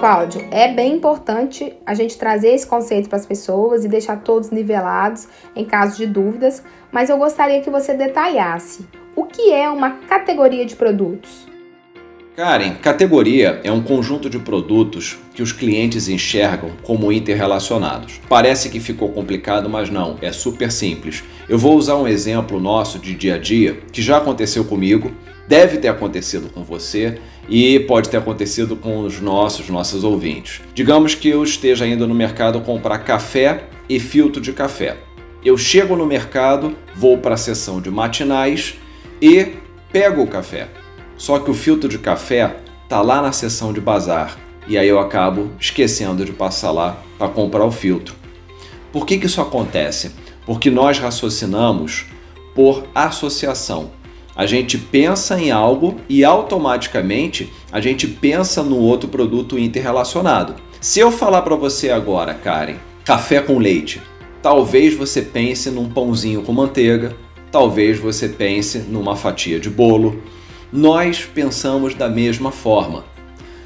Cláudio, 0.00 0.48
é 0.50 0.72
bem 0.72 0.94
importante 0.94 1.76
a 1.84 1.92
gente 1.92 2.16
trazer 2.16 2.54
esse 2.54 2.66
conceito 2.66 3.08
para 3.08 3.18
as 3.18 3.26
pessoas 3.26 3.84
e 3.84 3.88
deixar 3.88 4.22
todos 4.22 4.50
nivelados 4.50 5.28
em 5.54 5.64
caso 5.64 5.98
de 5.98 6.06
dúvidas, 6.06 6.62
mas 6.90 7.10
eu 7.10 7.18
gostaria 7.18 7.60
que 7.60 7.68
você 7.68 7.92
detalhasse 7.92 8.88
o 9.14 9.24
que 9.24 9.52
é 9.52 9.68
uma 9.68 9.90
categoria 10.08 10.64
de 10.64 10.74
produtos. 10.74 11.49
Karen, 12.36 12.74
categoria 12.80 13.60
é 13.64 13.72
um 13.72 13.82
conjunto 13.82 14.30
de 14.30 14.38
produtos 14.38 15.18
que 15.34 15.42
os 15.42 15.52
clientes 15.52 16.08
enxergam 16.08 16.70
como 16.82 17.10
interrelacionados. 17.10 18.20
Parece 18.28 18.70
que 18.70 18.78
ficou 18.78 19.10
complicado, 19.10 19.68
mas 19.68 19.90
não, 19.90 20.16
é 20.22 20.30
super 20.30 20.70
simples. 20.70 21.24
Eu 21.48 21.58
vou 21.58 21.76
usar 21.76 21.96
um 21.96 22.06
exemplo 22.06 22.60
nosso 22.60 22.98
de 22.98 23.14
dia 23.14 23.34
a 23.34 23.38
dia 23.38 23.80
que 23.92 24.00
já 24.00 24.18
aconteceu 24.18 24.64
comigo, 24.64 25.12
deve 25.48 25.78
ter 25.78 25.88
acontecido 25.88 26.48
com 26.48 26.62
você 26.62 27.18
e 27.48 27.80
pode 27.80 28.08
ter 28.08 28.18
acontecido 28.18 28.76
com 28.76 29.00
os 29.00 29.20
nossos, 29.20 29.68
nossos 29.68 30.04
ouvintes. 30.04 30.62
Digamos 30.72 31.16
que 31.16 31.28
eu 31.28 31.42
esteja 31.42 31.86
indo 31.86 32.06
no 32.06 32.14
mercado 32.14 32.60
comprar 32.60 33.00
café 33.00 33.64
e 33.88 33.98
filtro 33.98 34.40
de 34.40 34.52
café. 34.52 34.96
Eu 35.44 35.58
chego 35.58 35.96
no 35.96 36.06
mercado, 36.06 36.76
vou 36.94 37.18
para 37.18 37.34
a 37.34 37.38
seção 37.38 37.80
de 37.80 37.90
matinais 37.90 38.76
e 39.20 39.54
pego 39.90 40.22
o 40.22 40.26
café. 40.28 40.68
Só 41.20 41.38
que 41.38 41.50
o 41.50 41.54
filtro 41.54 41.86
de 41.86 41.98
café 41.98 42.56
tá 42.88 43.02
lá 43.02 43.20
na 43.20 43.30
seção 43.30 43.74
de 43.74 43.80
bazar 43.80 44.38
e 44.66 44.78
aí 44.78 44.88
eu 44.88 44.98
acabo 44.98 45.50
esquecendo 45.60 46.24
de 46.24 46.32
passar 46.32 46.70
lá 46.70 46.96
para 47.18 47.28
comprar 47.28 47.62
o 47.62 47.70
filtro. 47.70 48.14
Por 48.90 49.04
que, 49.04 49.18
que 49.18 49.26
isso 49.26 49.42
acontece? 49.42 50.12
Porque 50.46 50.70
nós 50.70 50.98
raciocinamos 50.98 52.06
por 52.54 52.84
associação. 52.94 53.90
A 54.34 54.46
gente 54.46 54.78
pensa 54.78 55.38
em 55.38 55.50
algo 55.50 55.96
e 56.08 56.24
automaticamente 56.24 57.52
a 57.70 57.82
gente 57.82 58.06
pensa 58.06 58.62
no 58.62 58.78
outro 58.78 59.06
produto 59.06 59.58
interrelacionado. 59.58 60.54
Se 60.80 61.00
eu 61.00 61.12
falar 61.12 61.42
para 61.42 61.54
você 61.54 61.90
agora, 61.90 62.32
Karen, 62.32 62.76
café 63.04 63.42
com 63.42 63.58
leite, 63.58 64.00
talvez 64.40 64.94
você 64.94 65.20
pense 65.20 65.68
num 65.68 65.90
pãozinho 65.90 66.40
com 66.40 66.52
manteiga, 66.54 67.14
talvez 67.52 67.98
você 67.98 68.26
pense 68.26 68.78
numa 68.78 69.14
fatia 69.16 69.60
de 69.60 69.68
bolo, 69.68 70.22
nós 70.72 71.24
pensamos 71.24 71.94
da 71.94 72.08
mesma 72.08 72.50
forma. 72.50 73.04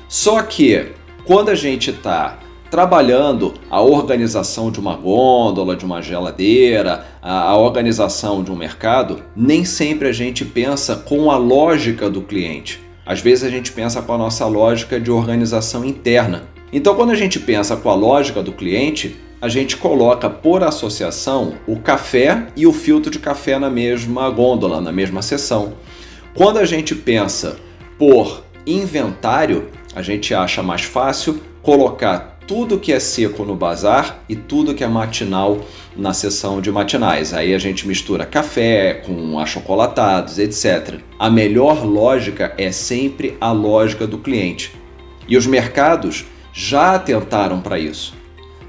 Só 0.08 0.42
que 0.42 0.92
quando 1.24 1.48
a 1.50 1.54
gente 1.54 1.90
está 1.90 2.38
trabalhando 2.70 3.54
a 3.70 3.80
organização 3.80 4.70
de 4.70 4.80
uma 4.80 4.96
gôndola, 4.96 5.76
de 5.76 5.84
uma 5.84 6.02
geladeira, 6.02 7.06
a 7.22 7.56
organização 7.56 8.42
de 8.42 8.50
um 8.50 8.56
mercado, 8.56 9.22
nem 9.36 9.64
sempre 9.64 10.08
a 10.08 10.12
gente 10.12 10.44
pensa 10.44 10.96
com 10.96 11.30
a 11.30 11.36
lógica 11.36 12.10
do 12.10 12.20
cliente. 12.20 12.80
Às 13.06 13.20
vezes 13.20 13.44
a 13.44 13.50
gente 13.50 13.70
pensa 13.70 14.02
com 14.02 14.12
a 14.12 14.18
nossa 14.18 14.46
lógica 14.46 14.98
de 14.98 15.10
organização 15.10 15.84
interna. 15.84 16.44
Então, 16.72 16.96
quando 16.96 17.10
a 17.10 17.14
gente 17.14 17.38
pensa 17.38 17.76
com 17.76 17.90
a 17.90 17.94
lógica 17.94 18.42
do 18.42 18.50
cliente, 18.50 19.16
a 19.40 19.48
gente 19.48 19.76
coloca 19.76 20.28
por 20.28 20.64
associação 20.64 21.54
o 21.66 21.76
café 21.76 22.48
e 22.56 22.66
o 22.66 22.72
filtro 22.72 23.10
de 23.10 23.18
café 23.18 23.58
na 23.58 23.70
mesma 23.70 24.28
gôndola, 24.30 24.80
na 24.80 24.90
mesma 24.90 25.22
seção. 25.22 25.74
Quando 26.34 26.58
a 26.58 26.64
gente 26.64 26.96
pensa 26.96 27.56
por 27.96 28.42
inventário, 28.66 29.68
a 29.94 30.02
gente 30.02 30.34
acha 30.34 30.64
mais 30.64 30.82
fácil 30.82 31.40
colocar 31.62 32.40
tudo 32.44 32.80
que 32.80 32.92
é 32.92 32.98
seco 32.98 33.44
no 33.44 33.54
bazar 33.54 34.18
e 34.28 34.34
tudo 34.34 34.74
que 34.74 34.82
é 34.82 34.88
matinal 34.88 35.60
na 35.96 36.12
seção 36.12 36.60
de 36.60 36.72
matinais. 36.72 37.32
Aí 37.32 37.54
a 37.54 37.58
gente 37.58 37.86
mistura 37.86 38.26
café 38.26 38.94
com 39.06 39.38
achocolatados, 39.38 40.40
etc. 40.40 40.98
A 41.20 41.30
melhor 41.30 41.86
lógica 41.86 42.52
é 42.58 42.72
sempre 42.72 43.36
a 43.40 43.52
lógica 43.52 44.04
do 44.04 44.18
cliente. 44.18 44.72
E 45.28 45.36
os 45.36 45.46
mercados 45.46 46.24
já 46.52 46.96
atentaram 46.96 47.60
para 47.60 47.78
isso. 47.78 48.12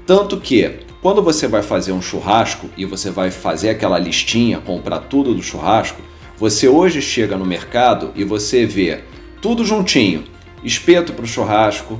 Tanto 0.06 0.36
que, 0.36 0.70
quando 1.02 1.20
você 1.20 1.48
vai 1.48 1.62
fazer 1.62 1.90
um 1.90 2.00
churrasco 2.00 2.70
e 2.76 2.84
você 2.84 3.10
vai 3.10 3.32
fazer 3.32 3.70
aquela 3.70 3.98
listinha, 3.98 4.60
comprar 4.60 5.00
tudo 5.00 5.34
do 5.34 5.42
churrasco, 5.42 6.00
você 6.38 6.68
hoje 6.68 7.00
chega 7.00 7.36
no 7.36 7.44
mercado 7.44 8.12
e 8.14 8.24
você 8.24 8.66
vê 8.66 9.00
tudo 9.40 9.64
juntinho: 9.64 10.24
espeto 10.62 11.12
para 11.12 11.24
o 11.24 11.28
churrasco, 11.28 11.98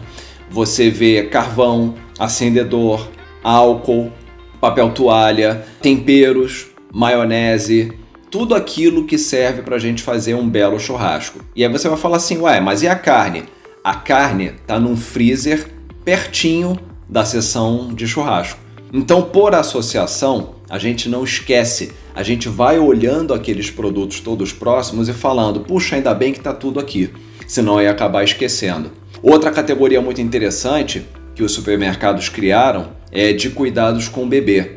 você 0.50 0.90
vê 0.90 1.24
carvão, 1.24 1.94
acendedor, 2.18 3.08
álcool, 3.42 4.12
papel 4.60 4.90
toalha, 4.90 5.64
temperos, 5.80 6.66
maionese, 6.92 7.92
tudo 8.30 8.54
aquilo 8.54 9.06
que 9.06 9.18
serve 9.18 9.62
para 9.62 9.76
a 9.76 9.78
gente 9.78 10.02
fazer 10.02 10.34
um 10.34 10.48
belo 10.48 10.78
churrasco. 10.78 11.40
E 11.54 11.64
aí 11.64 11.70
você 11.70 11.88
vai 11.88 11.98
falar 11.98 12.16
assim, 12.16 12.38
ué, 12.38 12.60
mas 12.60 12.82
e 12.82 12.88
a 12.88 12.96
carne? 12.96 13.44
A 13.82 13.94
carne 13.94 14.46
está 14.46 14.78
num 14.80 14.96
freezer 14.96 15.68
pertinho 16.04 16.78
da 17.08 17.24
seção 17.24 17.94
de 17.94 18.06
churrasco. 18.06 18.58
Então, 18.92 19.22
por 19.22 19.54
associação, 19.54 20.55
a 20.68 20.78
gente 20.78 21.08
não 21.08 21.24
esquece, 21.24 21.92
a 22.14 22.22
gente 22.22 22.48
vai 22.48 22.78
olhando 22.78 23.32
aqueles 23.32 23.70
produtos 23.70 24.20
todos 24.20 24.52
próximos 24.52 25.08
e 25.08 25.12
falando, 25.12 25.60
puxa, 25.60 25.96
ainda 25.96 26.12
bem 26.14 26.32
que 26.32 26.38
está 26.38 26.52
tudo 26.52 26.80
aqui, 26.80 27.10
senão 27.46 27.80
ia 27.80 27.90
acabar 27.90 28.24
esquecendo. 28.24 28.90
Outra 29.22 29.50
categoria 29.50 30.00
muito 30.00 30.20
interessante 30.20 31.06
que 31.34 31.42
os 31.42 31.52
supermercados 31.52 32.28
criaram 32.28 32.88
é 33.12 33.32
de 33.32 33.50
cuidados 33.50 34.08
com 34.08 34.24
o 34.24 34.26
bebê. 34.26 34.76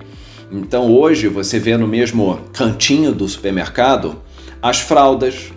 Então 0.52 0.92
hoje 0.92 1.28
você 1.28 1.60
vê 1.60 1.78
no 1.78 1.88
mesmo 1.88 2.40
cantinho 2.54 3.12
do 3.12 3.28
supermercado 3.28 4.22
as 4.62 4.80
fraldas, 4.80 5.52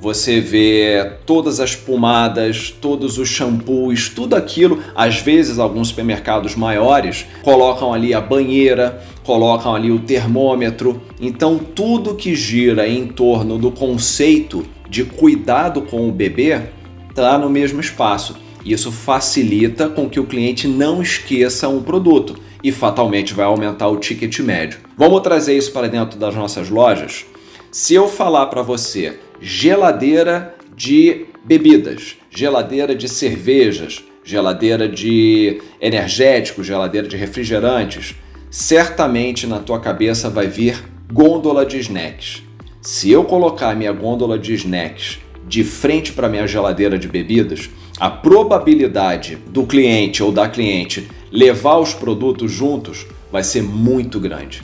você 0.00 0.40
vê 0.40 1.12
todas 1.24 1.58
as 1.58 1.74
pomadas, 1.74 2.70
todos 2.70 3.18
os 3.18 3.28
shampoos, 3.28 4.08
tudo 4.08 4.34
aquilo. 4.36 4.82
Às 4.94 5.18
vezes, 5.18 5.58
alguns 5.58 5.88
supermercados 5.88 6.54
maiores 6.54 7.26
colocam 7.42 7.92
ali 7.92 8.12
a 8.12 8.20
banheira, 8.20 9.02
colocam 9.24 9.74
ali 9.74 9.90
o 9.90 9.98
termômetro. 9.98 11.00
Então, 11.20 11.58
tudo 11.58 12.14
que 12.14 12.34
gira 12.34 12.86
em 12.86 13.06
torno 13.06 13.58
do 13.58 13.70
conceito 13.70 14.66
de 14.88 15.04
cuidado 15.04 15.82
com 15.82 16.08
o 16.08 16.12
bebê 16.12 16.60
está 17.08 17.38
no 17.38 17.48
mesmo 17.48 17.80
espaço. 17.80 18.36
Isso 18.64 18.92
facilita 18.92 19.88
com 19.88 20.10
que 20.10 20.20
o 20.20 20.26
cliente 20.26 20.68
não 20.68 21.00
esqueça 21.00 21.68
um 21.68 21.82
produto 21.82 22.36
e 22.62 22.72
fatalmente 22.72 23.32
vai 23.32 23.46
aumentar 23.46 23.88
o 23.88 23.96
ticket 23.96 24.40
médio. 24.40 24.80
Vamos 24.96 25.20
trazer 25.22 25.56
isso 25.56 25.72
para 25.72 25.88
dentro 25.88 26.18
das 26.18 26.34
nossas 26.34 26.68
lojas? 26.68 27.24
Se 27.70 27.94
eu 27.94 28.08
falar 28.08 28.46
para 28.46 28.62
você 28.62 29.18
geladeira 29.40 30.54
de 30.76 31.26
bebidas, 31.44 32.16
geladeira 32.30 32.94
de 32.94 33.08
cervejas, 33.08 34.04
geladeira 34.24 34.88
de 34.88 35.60
energéticos, 35.80 36.66
geladeira 36.66 37.06
de 37.06 37.16
refrigerantes, 37.16 38.14
certamente 38.50 39.46
na 39.46 39.60
tua 39.60 39.80
cabeça 39.80 40.28
vai 40.28 40.46
vir 40.46 40.82
gôndola 41.12 41.64
de 41.64 41.78
snacks. 41.78 42.42
Se 42.82 43.10
eu 43.10 43.24
colocar 43.24 43.74
minha 43.76 43.92
gôndola 43.92 44.38
de 44.38 44.54
snacks 44.54 45.18
de 45.46 45.62
frente 45.62 46.12
para 46.12 46.28
minha 46.28 46.46
geladeira 46.46 46.98
de 46.98 47.06
bebidas, 47.06 47.70
a 47.98 48.10
probabilidade 48.10 49.36
do 49.48 49.64
cliente 49.64 50.22
ou 50.22 50.32
da 50.32 50.48
cliente 50.48 51.08
levar 51.30 51.78
os 51.78 51.94
produtos 51.94 52.50
juntos 52.50 53.06
vai 53.30 53.44
ser 53.44 53.62
muito 53.62 54.18
grande. 54.18 54.62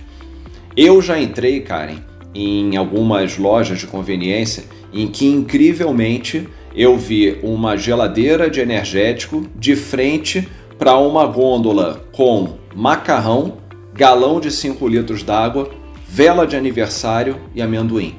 Eu 0.77 1.01
já 1.01 1.21
entrei, 1.21 1.61
Karen, 1.61 2.03
em 2.35 2.77
algumas 2.77 3.37
lojas 3.38 3.79
de 3.79 3.87
conveniência 3.87 4.64
em 4.92 5.07
que 5.07 5.27
incrivelmente 5.27 6.49
eu 6.75 6.97
vi 6.97 7.38
uma 7.42 7.77
geladeira 7.77 8.49
de 8.51 8.61
energético 8.61 9.47
de 9.57 9.77
frente 9.77 10.49
para 10.79 10.97
uma 10.99 11.27
gôndola 11.27 12.05
com 12.12 12.55
macarrão, 12.75 13.59
galão 13.95 14.40
de 14.40 14.51
5 14.51 14.88
litros 14.88 15.23
d'água, 15.23 15.71
vela 16.09 16.47
de 16.47 16.57
aniversário 16.57 17.37
e 17.55 17.62
amendoim. 17.62 18.14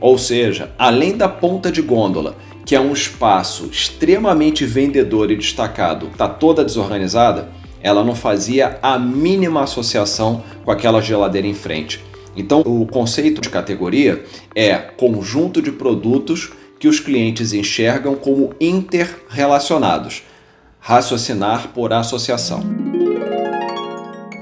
Ou 0.00 0.16
seja, 0.16 0.72
além 0.78 1.16
da 1.16 1.28
ponta 1.28 1.70
de 1.70 1.82
gôndola, 1.82 2.36
que 2.64 2.74
é 2.74 2.80
um 2.80 2.92
espaço 2.92 3.66
extremamente 3.66 4.64
vendedor 4.64 5.30
e 5.30 5.36
destacado, 5.36 6.06
está 6.06 6.28
toda 6.28 6.64
desorganizada, 6.64 7.50
ela 7.82 8.04
não 8.04 8.14
fazia 8.14 8.78
a 8.82 8.98
mínima 8.98 9.62
associação 9.62 10.42
com 10.64 10.70
aquela 10.70 11.00
geladeira 11.00 11.46
em 11.46 11.54
frente. 11.54 12.02
Então, 12.40 12.60
o 12.60 12.86
conceito 12.86 13.40
de 13.40 13.50
categoria 13.50 14.24
é 14.54 14.76
conjunto 14.76 15.60
de 15.60 15.70
produtos 15.70 16.50
que 16.78 16.88
os 16.88 16.98
clientes 16.98 17.52
enxergam 17.52 18.14
como 18.14 18.54
interrelacionados. 18.58 20.22
Raciocinar 20.80 21.68
por 21.68 21.92
associação. 21.92 22.62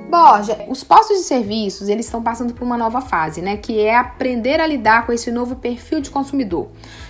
Borja, 0.08 0.64
os 0.68 0.84
postos 0.84 1.18
de 1.18 1.24
serviços 1.24 1.88
eles 1.88 2.06
estão 2.06 2.22
passando 2.22 2.54
por 2.54 2.64
uma 2.64 2.78
nova 2.78 3.00
fase, 3.00 3.42
né? 3.42 3.56
Que 3.56 3.80
é 3.80 3.96
aprender 3.96 4.60
a 4.60 4.66
lidar 4.66 5.04
com 5.04 5.12
esse 5.12 5.30
novo 5.32 5.56
perfil 5.56 6.00
de 6.00 6.08
consumidor. 6.08 6.68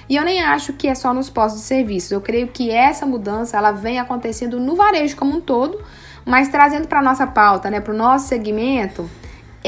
E 0.08 0.16
eu 0.16 0.24
nem 0.24 0.40
acho 0.40 0.72
que 0.72 0.88
é 0.88 0.94
só 0.94 1.12
nos 1.12 1.28
postos 1.28 1.60
de 1.60 1.66
serviços. 1.66 2.10
Eu 2.10 2.22
creio 2.22 2.48
que 2.48 2.70
essa 2.70 3.04
mudança 3.04 3.56
ela 3.56 3.70
vem 3.70 4.00
acontecendo 4.00 4.58
no 4.58 4.74
varejo 4.74 5.14
como 5.14 5.36
um 5.36 5.40
todo, 5.40 5.80
mas 6.24 6.48
trazendo 6.48 6.88
para 6.88 7.02
nossa 7.02 7.26
pauta, 7.26 7.70
né, 7.70 7.80
para 7.80 7.92
o 7.92 7.96
nosso 7.96 8.26
segmento, 8.26 9.08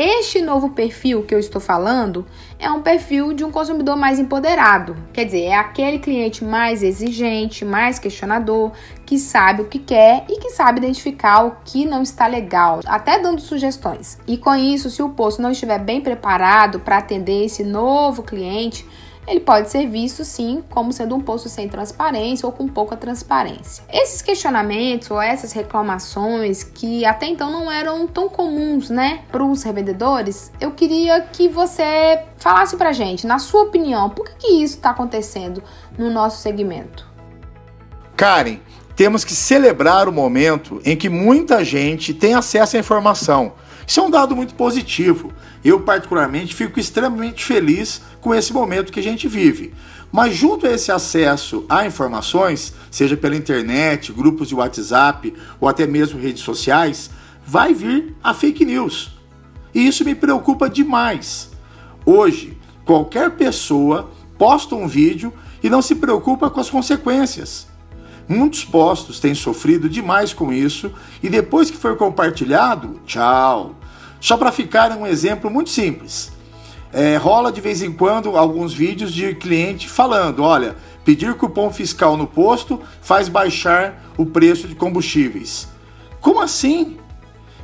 este 0.01 0.41
novo 0.41 0.71
perfil 0.71 1.23
que 1.25 1.35
eu 1.35 1.39
estou 1.39 1.61
falando 1.61 2.25
é 2.59 2.71
um 2.71 2.81
perfil 2.81 3.35
de 3.35 3.45
um 3.45 3.51
consumidor 3.51 3.99
mais 3.99 4.19
empoderado, 4.19 4.97
quer 5.13 5.27
dizer, 5.27 5.43
é 5.43 5.55
aquele 5.55 5.99
cliente 5.99 6.43
mais 6.43 6.83
exigente, 6.83 7.67
mais 7.67 7.99
questionador, 7.99 8.73
que 9.05 9.19
sabe 9.19 9.61
o 9.61 9.67
que 9.67 9.79
quer 9.79 10.25
e 10.27 10.39
que 10.39 10.49
sabe 10.51 10.79
identificar 10.79 11.45
o 11.45 11.57
que 11.67 11.85
não 11.85 12.03
está 12.03 12.27
legal, 12.27 12.81
até 12.87 13.19
dando 13.19 13.43
sugestões. 13.43 14.19
E 14.27 14.39
com 14.39 14.55
isso, 14.55 14.89
se 14.89 15.03
o 15.03 15.11
posto 15.11 15.43
não 15.43 15.51
estiver 15.51 15.79
bem 15.79 16.01
preparado 16.01 16.81
para 16.81 16.97
atender 16.97 17.45
esse 17.45 17.63
novo 17.63 18.23
cliente, 18.23 18.87
ele 19.31 19.41
pode 19.41 19.71
ser 19.71 19.87
visto 19.87 20.25
sim 20.25 20.63
como 20.69 20.93
sendo 20.93 21.15
um 21.15 21.21
posto 21.21 21.49
sem 21.49 21.69
transparência 21.69 22.45
ou 22.45 22.53
com 22.53 22.67
pouca 22.67 22.97
transparência. 22.97 23.85
Esses 23.93 24.21
questionamentos 24.21 25.09
ou 25.09 25.23
essas 25.23 25.53
reclamações 25.53 26.65
que 26.65 27.05
até 27.05 27.27
então 27.27 27.51
não 27.51 27.71
eram 27.71 28.09
tão 28.09 28.29
comuns, 28.29 28.91
né, 28.91 29.23
para 29.31 29.45
os 29.45 29.63
revendedores, 29.63 30.51
eu 30.61 30.73
queria 30.73 31.21
que 31.21 31.49
você 31.49 32.25
falasse 32.39 32.77
para 32.77 32.93
gente, 32.93 33.27
na 33.27 33.39
sua 33.39 33.63
opinião, 33.63 34.11
por 34.11 34.27
que, 34.27 34.35
que 34.35 34.63
isso 34.65 34.77
está 34.77 34.91
acontecendo 34.91 35.63
no 35.97 36.11
nosso 36.11 36.43
segmento? 36.43 37.09
Karen, 38.17 38.59
temos 38.97 39.25
que 39.25 39.33
celebrar 39.33 40.09
o 40.09 40.13
momento 40.13 40.81
em 40.85 40.97
que 40.97 41.09
muita 41.09 41.65
gente 41.65 42.13
tem 42.13 42.35
acesso 42.35 42.77
à 42.77 42.81
informação. 42.81 43.53
Isso 43.91 43.99
é 43.99 44.03
um 44.05 44.09
dado 44.09 44.37
muito 44.37 44.55
positivo. 44.55 45.33
Eu, 45.65 45.81
particularmente, 45.81 46.55
fico 46.55 46.79
extremamente 46.79 47.45
feliz 47.45 48.01
com 48.21 48.33
esse 48.33 48.53
momento 48.53 48.93
que 48.93 49.01
a 49.01 49.03
gente 49.03 49.27
vive. 49.27 49.75
Mas, 50.13 50.37
junto 50.37 50.65
a 50.65 50.71
esse 50.71 50.93
acesso 50.93 51.65
a 51.69 51.85
informações, 51.85 52.73
seja 52.89 53.17
pela 53.17 53.35
internet, 53.35 54.13
grupos 54.13 54.47
de 54.47 54.55
WhatsApp 54.55 55.35
ou 55.61 55.69
até 55.69 55.89
mesmo 55.89 56.21
redes 56.21 56.45
sociais, 56.45 57.11
vai 57.45 57.75
vir 57.75 58.15
a 58.23 58.33
fake 58.33 58.65
news. 58.65 59.11
E 59.75 59.85
isso 59.85 60.05
me 60.05 60.15
preocupa 60.15 60.71
demais. 60.71 61.51
Hoje, 62.07 62.57
qualquer 62.85 63.33
pessoa 63.33 64.09
posta 64.39 64.77
um 64.77 64.87
vídeo 64.87 65.33
e 65.65 65.69
não 65.69 65.83
se 65.83 65.97
preocupa 65.97 66.49
com 66.49 66.61
as 66.61 66.71
consequências. 66.71 67.67
Muitos 68.29 68.65
postos 68.65 69.19
têm 69.19 69.35
sofrido 69.35 69.89
demais 69.89 70.33
com 70.33 70.53
isso 70.53 70.93
e 71.21 71.29
depois 71.29 71.73
que 71.73 71.77
for 71.77 71.97
compartilhado, 71.97 73.01
tchau. 73.05 73.80
Só 74.21 74.37
para 74.37 74.53
ficar 74.53 74.93
um 74.93 75.07
exemplo 75.07 75.51
muito 75.51 75.71
simples. 75.71 76.31
É, 76.93 77.17
rola 77.17 77.51
de 77.51 77.61
vez 77.61 77.83
em 77.83 77.93
quando 77.93 78.37
alguns 78.37 78.75
vídeos 78.75 79.13
de 79.13 79.35
cliente 79.35 79.89
falando: 79.89 80.43
olha, 80.43 80.77
pedir 81.05 81.35
cupom 81.35 81.71
fiscal 81.71 82.17
no 82.17 82.27
posto 82.27 82.81
faz 83.01 83.29
baixar 83.29 84.05
o 84.17 84.27
preço 84.27 84.69
de 84.69 84.75
combustíveis. 84.75 85.69
Como 86.21 86.41
assim? 86.41 86.99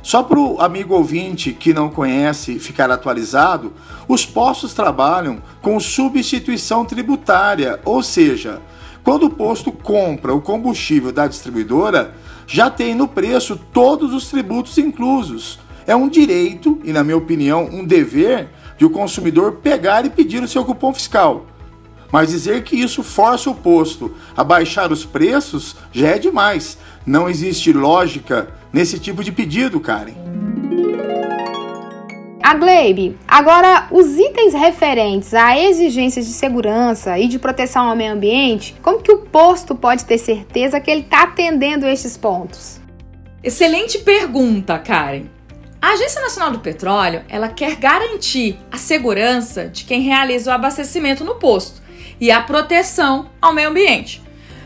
Só 0.01 0.23
para 0.23 0.39
o 0.39 0.61
amigo 0.61 0.95
ouvinte 0.95 1.51
que 1.51 1.73
não 1.73 1.89
conhece 1.89 2.59
ficar 2.59 2.89
atualizado, 2.89 3.73
os 4.07 4.25
postos 4.25 4.73
trabalham 4.73 5.41
com 5.61 5.77
substituição 5.81 6.85
tributária, 6.85 7.81
ou 7.83 8.01
seja, 8.01 8.61
Quando 9.07 9.27
o 9.27 9.29
posto 9.29 9.71
compra 9.71 10.35
o 10.35 10.41
combustível 10.41 11.13
da 11.13 11.27
distribuidora, 11.27 12.13
já 12.45 12.69
tem 12.69 12.93
no 12.93 13.07
preço 13.07 13.57
todos 13.71 14.13
os 14.13 14.27
tributos 14.27 14.77
inclusos. 14.77 15.59
É 15.87 15.95
um 15.95 16.09
direito 16.09 16.81
e, 16.83 16.91
na 16.91 17.01
minha 17.01 17.15
opinião, 17.15 17.63
um 17.71 17.85
dever 17.85 18.49
de 18.77 18.85
o 18.85 18.89
consumidor 18.89 19.53
pegar 19.63 20.05
e 20.05 20.09
pedir 20.09 20.43
o 20.43 20.47
seu 20.47 20.65
cupom 20.65 20.93
fiscal. 20.93 21.45
Mas 22.11 22.29
dizer 22.29 22.63
que 22.63 22.75
isso 22.75 23.01
força 23.01 23.49
o 23.49 23.55
posto 23.55 24.13
a 24.35 24.43
baixar 24.43 24.91
os 24.91 25.05
preços 25.05 25.77
já 25.93 26.09
é 26.09 26.19
demais. 26.19 26.77
Não 27.05 27.29
existe 27.29 27.71
lógica 27.71 28.49
nesse 28.71 28.99
tipo 28.99 29.23
de 29.23 29.31
pedido, 29.31 29.79
Karen. 29.79 30.13
A 32.43 32.53
Gleibe, 32.53 33.17
agora 33.27 33.87
os 33.91 34.17
itens 34.17 34.53
referentes 34.53 35.33
a 35.33 35.57
exigências 35.57 36.25
de 36.25 36.33
segurança 36.33 37.17
e 37.19 37.27
de 37.27 37.39
proteção 37.39 37.89
ao 37.89 37.95
meio 37.95 38.13
ambiente, 38.13 38.75
como 38.81 39.01
que 39.01 39.11
o 39.11 39.17
posto 39.19 39.75
pode 39.75 40.05
ter 40.05 40.17
certeza 40.17 40.79
que 40.79 40.91
ele 40.91 41.01
está 41.01 41.23
atendendo 41.23 41.85
estes 41.85 42.15
pontos? 42.17 42.79
Excelente 43.43 43.99
pergunta, 43.99 44.79
Karen. 44.79 45.36
A 45.79 45.89
Agência 45.89 46.21
Nacional 46.21 46.51
do 46.51 46.59
Petróleo, 46.59 47.23
ela 47.29 47.49
quer 47.49 47.75
garantir 47.75 48.57
a 48.71 48.77
segurança 48.77 49.67
de 49.67 49.83
quem 49.83 50.01
realiza 50.01 50.49
o 50.49 50.53
abastecimento 50.53 51.23
no 51.23 51.35
posto 51.35 51.81
e 52.19 52.31
a 52.31 52.41
proteção 52.41 53.29
ao 53.39 53.53
meio 53.53 53.69
ambiente. 53.69 54.23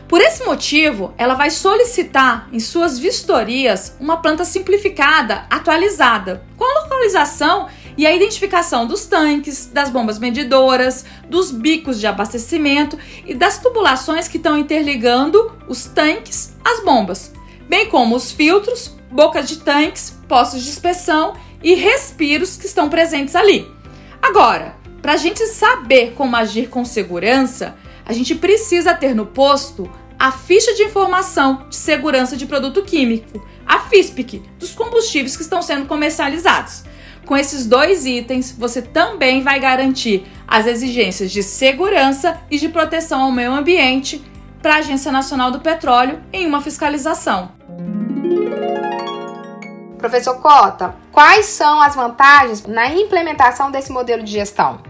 Por 0.08 0.20
esse 0.20 0.44
motivo, 0.44 1.12
ela 1.18 1.34
vai 1.34 1.50
solicitar 1.50 2.48
em 2.50 2.58
suas 2.58 2.98
vistorias 2.98 3.96
uma 4.00 4.18
planta 4.18 4.44
simplificada, 4.44 5.46
atualizada, 5.50 6.44
com 6.56 6.64
a 6.64 6.82
localização 6.82 7.68
e 7.96 8.06
a 8.06 8.12
identificação 8.12 8.86
dos 8.86 9.04
tanques, 9.04 9.66
das 9.66 9.90
bombas 9.90 10.18
medidoras, 10.18 11.04
dos 11.28 11.50
bicos 11.50 12.00
de 12.00 12.06
abastecimento 12.06 12.98
e 13.26 13.34
das 13.34 13.58
tubulações 13.58 14.28
que 14.28 14.38
estão 14.38 14.56
interligando 14.56 15.52
os 15.68 15.84
tanques 15.84 16.54
às 16.64 16.82
bombas, 16.82 17.32
bem 17.72 17.86
como 17.86 18.14
os 18.14 18.30
filtros, 18.30 18.94
bocas 19.10 19.48
de 19.48 19.56
tanques, 19.60 20.14
postos 20.28 20.62
de 20.62 20.68
inspeção 20.68 21.32
e 21.62 21.74
respiros 21.74 22.54
que 22.58 22.66
estão 22.66 22.90
presentes 22.90 23.34
ali. 23.34 23.66
Agora, 24.20 24.76
para 25.00 25.14
a 25.14 25.16
gente 25.16 25.46
saber 25.46 26.12
como 26.12 26.36
agir 26.36 26.68
com 26.68 26.84
segurança, 26.84 27.74
a 28.04 28.12
gente 28.12 28.34
precisa 28.34 28.92
ter 28.92 29.14
no 29.14 29.24
posto 29.24 29.90
a 30.18 30.30
ficha 30.30 30.74
de 30.74 30.82
informação 30.82 31.66
de 31.70 31.76
segurança 31.76 32.36
de 32.36 32.44
produto 32.44 32.82
químico, 32.82 33.42
a 33.66 33.78
FISPIC, 33.78 34.42
dos 34.58 34.74
combustíveis 34.74 35.34
que 35.34 35.42
estão 35.42 35.62
sendo 35.62 35.86
comercializados. 35.86 36.84
Com 37.24 37.38
esses 37.38 37.64
dois 37.64 38.04
itens, 38.04 38.52
você 38.52 38.82
também 38.82 39.42
vai 39.42 39.58
garantir 39.58 40.26
as 40.46 40.66
exigências 40.66 41.32
de 41.32 41.42
segurança 41.42 42.38
e 42.50 42.58
de 42.58 42.68
proteção 42.68 43.22
ao 43.22 43.32
meio 43.32 43.54
ambiente 43.54 44.22
para 44.60 44.74
a 44.74 44.78
Agência 44.78 45.10
Nacional 45.10 45.50
do 45.50 45.60
Petróleo 45.60 46.20
em 46.34 46.46
uma 46.46 46.60
fiscalização. 46.60 47.61
Professor 49.98 50.40
Cota, 50.40 50.96
quais 51.12 51.46
são 51.46 51.80
as 51.80 51.94
vantagens 51.94 52.66
na 52.66 52.92
implementação 52.92 53.70
desse 53.70 53.92
modelo 53.92 54.22
de 54.22 54.32
gestão? 54.32 54.80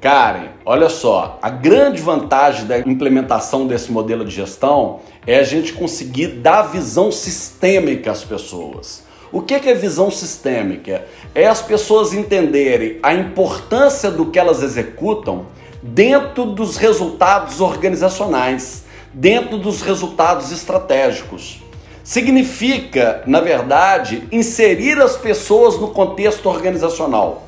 Karen, 0.00 0.48
olha 0.64 0.88
só, 0.88 1.38
a 1.42 1.50
grande 1.50 2.00
vantagem 2.00 2.66
da 2.66 2.78
implementação 2.78 3.66
desse 3.66 3.92
modelo 3.92 4.24
de 4.24 4.34
gestão 4.34 5.00
é 5.26 5.38
a 5.38 5.42
gente 5.42 5.74
conseguir 5.74 6.28
dar 6.38 6.62
visão 6.62 7.12
sistêmica 7.12 8.10
às 8.10 8.24
pessoas. 8.24 9.02
O 9.30 9.42
que 9.42 9.54
é 9.54 9.74
visão 9.74 10.10
sistêmica? 10.10 11.04
É 11.34 11.46
as 11.46 11.60
pessoas 11.60 12.14
entenderem 12.14 12.98
a 13.02 13.12
importância 13.12 14.10
do 14.10 14.26
que 14.26 14.38
elas 14.38 14.62
executam 14.62 15.46
dentro 15.82 16.46
dos 16.46 16.78
resultados 16.78 17.60
organizacionais, 17.60 18.84
dentro 19.12 19.58
dos 19.58 19.82
resultados 19.82 20.50
estratégicos. 20.50 21.62
Significa, 22.10 23.22
na 23.24 23.38
verdade, 23.40 24.26
inserir 24.32 25.00
as 25.00 25.16
pessoas 25.16 25.78
no 25.78 25.90
contexto 25.90 26.48
organizacional 26.48 27.44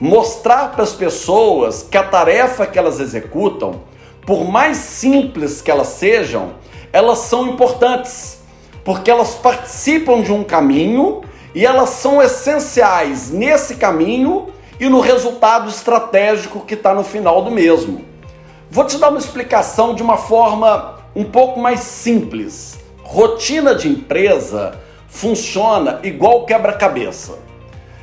mostrar 0.00 0.72
para 0.72 0.82
as 0.82 0.92
pessoas 0.92 1.86
que 1.88 1.96
a 1.96 2.02
tarefa 2.02 2.66
que 2.66 2.76
elas 2.76 2.98
executam, 2.98 3.82
por 4.26 4.44
mais 4.44 4.78
simples 4.78 5.62
que 5.62 5.70
elas 5.70 5.86
sejam, 5.86 6.54
elas 6.92 7.18
são 7.18 7.50
importantes, 7.50 8.40
porque 8.82 9.12
elas 9.12 9.36
participam 9.36 10.22
de 10.22 10.32
um 10.32 10.42
caminho 10.42 11.20
e 11.54 11.64
elas 11.64 11.90
são 11.90 12.20
essenciais 12.20 13.30
nesse 13.30 13.76
caminho 13.76 14.48
e 14.80 14.88
no 14.88 14.98
resultado 14.98 15.70
estratégico 15.70 16.66
que 16.66 16.74
está 16.74 16.92
no 16.92 17.04
final 17.04 17.42
do 17.42 17.50
mesmo. 17.52 18.04
Vou 18.68 18.84
te 18.84 18.98
dar 18.98 19.10
uma 19.10 19.20
explicação 19.20 19.94
de 19.94 20.02
uma 20.02 20.16
forma 20.16 20.98
um 21.14 21.22
pouco 21.22 21.60
mais 21.60 21.78
simples. 21.78 22.79
Rotina 23.12 23.74
de 23.74 23.88
empresa 23.88 24.78
funciona 25.08 25.98
igual 26.04 26.46
quebra-cabeça. 26.46 27.40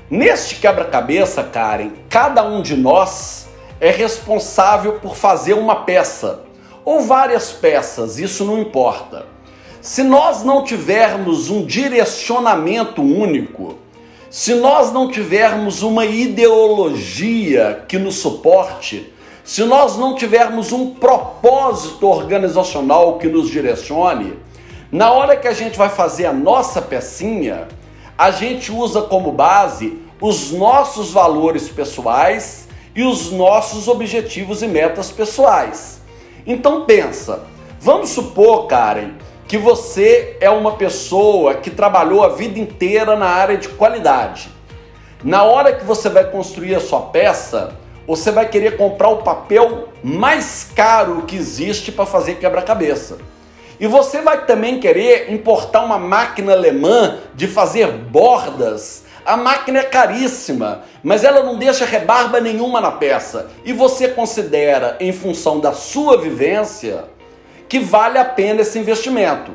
Neste 0.09 0.55
quebra-cabeça, 0.55 1.41
Karen, 1.43 1.91
cada 2.09 2.43
um 2.43 2.61
de 2.61 2.75
nós 2.75 3.47
é 3.79 3.89
responsável 3.89 4.99
por 4.99 5.15
fazer 5.15 5.53
uma 5.53 5.85
peça 5.85 6.41
ou 6.83 6.99
várias 6.99 7.53
peças, 7.53 8.19
isso 8.19 8.43
não 8.43 8.59
importa. 8.59 9.25
Se 9.79 10.03
nós 10.03 10.43
não 10.43 10.65
tivermos 10.65 11.49
um 11.49 11.65
direcionamento 11.65 13.01
único, 13.01 13.77
se 14.29 14.55
nós 14.55 14.91
não 14.91 15.09
tivermos 15.09 15.83
uma 15.83 16.03
ideologia 16.05 17.85
que 17.87 17.97
nos 17.97 18.15
suporte, 18.15 19.13
se 19.41 19.63
nós 19.63 19.97
não 19.97 20.15
tivermos 20.15 20.73
um 20.73 20.95
propósito 20.95 22.05
organizacional 22.05 23.17
que 23.17 23.29
nos 23.29 23.49
direcione, 23.49 24.45
na 24.91 25.11
hora 25.11 25.35
que 25.35 25.47
a 25.47 25.53
gente 25.53 25.77
vai 25.77 25.89
fazer 25.89 26.25
a 26.25 26.33
nossa 26.33 26.81
pecinha, 26.81 27.67
a 28.17 28.31
gente 28.31 28.71
usa 28.71 29.01
como 29.01 29.31
base 29.31 30.01
os 30.21 30.51
nossos 30.51 31.11
valores 31.11 31.67
pessoais 31.69 32.67
e 32.95 33.03
os 33.03 33.31
nossos 33.31 33.87
objetivos 33.87 34.63
e 34.63 34.67
metas 34.67 35.11
pessoais. 35.11 36.01
Então 36.45 36.85
pensa, 36.85 37.43
vamos 37.79 38.09
supor, 38.09 38.65
Karen, 38.67 39.11
que 39.47 39.57
você 39.57 40.37
é 40.39 40.49
uma 40.49 40.73
pessoa 40.73 41.55
que 41.55 41.69
trabalhou 41.69 42.23
a 42.23 42.29
vida 42.29 42.57
inteira 42.57 43.15
na 43.15 43.27
área 43.27 43.57
de 43.57 43.69
qualidade. 43.69 44.49
Na 45.23 45.43
hora 45.43 45.73
que 45.73 45.83
você 45.83 46.09
vai 46.09 46.29
construir 46.29 46.75
a 46.75 46.79
sua 46.79 47.01
peça, 47.01 47.75
você 48.07 48.31
vai 48.31 48.47
querer 48.47 48.77
comprar 48.77 49.09
o 49.09 49.17
papel 49.17 49.89
mais 50.01 50.69
caro 50.73 51.23
que 51.23 51.35
existe 51.35 51.91
para 51.91 52.05
fazer 52.05 52.35
quebra-cabeça. 52.35 53.17
E 53.79 53.85
você 53.87 54.21
vai 54.21 54.45
também 54.45 54.79
querer 54.79 55.31
importar 55.31 55.83
uma 55.83 55.99
máquina 55.99 56.53
alemã 56.53 57.17
de 57.35 57.47
fazer 57.47 57.87
bordas. 57.87 59.03
A 59.25 59.37
máquina 59.37 59.79
é 59.79 59.83
caríssima, 59.83 60.83
mas 61.03 61.23
ela 61.23 61.43
não 61.43 61.57
deixa 61.57 61.85
rebarba 61.85 62.39
nenhuma 62.39 62.81
na 62.81 62.91
peça. 62.91 63.51
E 63.63 63.73
você 63.73 64.07
considera, 64.07 64.95
em 64.99 65.11
função 65.11 65.59
da 65.59 65.73
sua 65.73 66.17
vivência, 66.17 67.03
que 67.69 67.79
vale 67.79 68.17
a 68.17 68.25
pena 68.25 68.61
esse 68.61 68.79
investimento. 68.79 69.51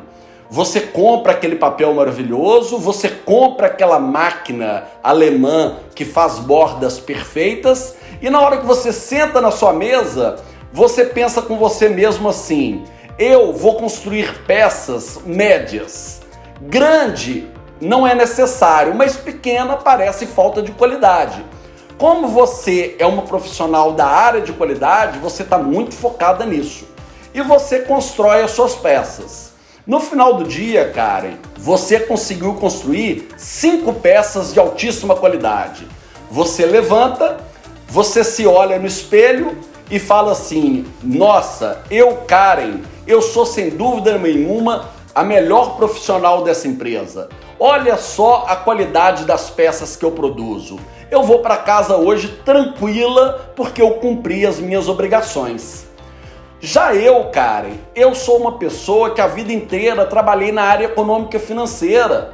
Você 0.51 0.81
compra 0.81 1.33
aquele 1.33 1.57
papel 1.57 1.95
maravilhoso, 1.95 2.77
você 2.77 3.09
compra 3.09 3.69
aquela 3.69 3.99
máquina 3.99 4.85
alemã 5.03 5.77
que 5.95 6.05
faz 6.05 6.39
bordas 6.39 7.01
perfeitas, 7.01 7.97
e 8.21 8.29
na 8.29 8.39
hora 8.39 8.59
que 8.59 8.67
você 8.67 8.93
senta 8.93 9.41
na 9.41 9.51
sua 9.51 9.73
mesa, 9.73 10.37
você 10.71 11.07
pensa 11.07 11.41
com 11.41 11.57
você 11.57 11.89
mesmo 11.89 12.29
assim: 12.29 12.85
eu 13.23 13.53
vou 13.53 13.77
construir 13.77 14.43
peças 14.47 15.21
médias. 15.25 16.21
Grande 16.61 17.49
não 17.81 18.05
é 18.05 18.17
necessário, 18.17 18.95
mas 18.97 19.17
pequena 19.17 19.77
parece 19.77 20.27
falta 20.27 20.61
de 20.61 20.73
qualidade. 20.73 21.45
Como 21.97 22.27
você 22.27 22.97
é 22.99 23.07
uma 23.07 23.23
profissional 23.23 23.93
da 23.93 24.07
área 24.07 24.41
de 24.41 24.53
qualidade, 24.53 25.21
você 25.21 25.45
está 25.45 25.57
muito 25.57 25.95
focada 25.95 26.45
nisso. 26.45 26.85
E 27.33 27.41
você 27.41 27.81
constrói 27.81 28.43
as 28.43 28.51
suas 28.51 28.75
peças. 28.75 29.53
No 29.87 30.01
final 30.01 30.35
do 30.35 30.45
dia, 30.45 30.91
Karen, 30.91 31.35
você 31.57 32.01
conseguiu 32.01 32.55
construir 32.55 33.29
cinco 33.37 33.93
peças 33.93 34.53
de 34.53 34.59
altíssima 34.59 35.15
qualidade. 35.15 35.87
Você 36.29 36.67
levanta, 36.67 37.39
você 37.89 38.25
se 38.25 38.47
olha 38.47 38.81
no 38.81 38.87
espelho 38.87 39.57
e 39.89 40.01
fala 40.01 40.33
assim: 40.33 40.85
Nossa, 41.03 41.83
eu, 41.91 42.17
Karen, 42.27 42.81
eu 43.07 43.21
sou 43.21 43.45
sem 43.45 43.71
dúvida 43.71 44.17
nenhuma 44.19 44.89
a 45.15 45.23
melhor 45.23 45.77
profissional 45.77 46.43
dessa 46.45 46.69
empresa. 46.69 47.29
Olha 47.59 47.97
só 47.97 48.45
a 48.49 48.57
qualidade 48.57 49.25
das 49.25 49.51
peças 49.51 49.97
que 49.97 50.05
eu 50.05 50.13
produzo. 50.13 50.79
Eu 51.11 51.23
vou 51.23 51.41
para 51.41 51.59
casa 51.59 51.97
hoje 51.97 52.29
tranquila 52.45 53.53
porque 53.55 53.83
eu 53.83 53.93
cumpri 53.95 54.47
as 54.47 54.59
minhas 54.59 54.89
obrigações. 54.89 55.87
Já 56.61 56.95
eu, 56.95 57.25
Karen, 57.31 57.75
eu 57.95 58.15
sou 58.15 58.39
uma 58.39 58.53
pessoa 58.53 59.11
que 59.11 59.21
a 59.21 59.27
vida 59.27 59.53
inteira 59.53 60.07
trabalhei 60.07 60.53
na 60.53 60.63
área 60.63 60.87
econômica 60.87 61.37
e 61.37 61.41
financeira. 61.41 62.33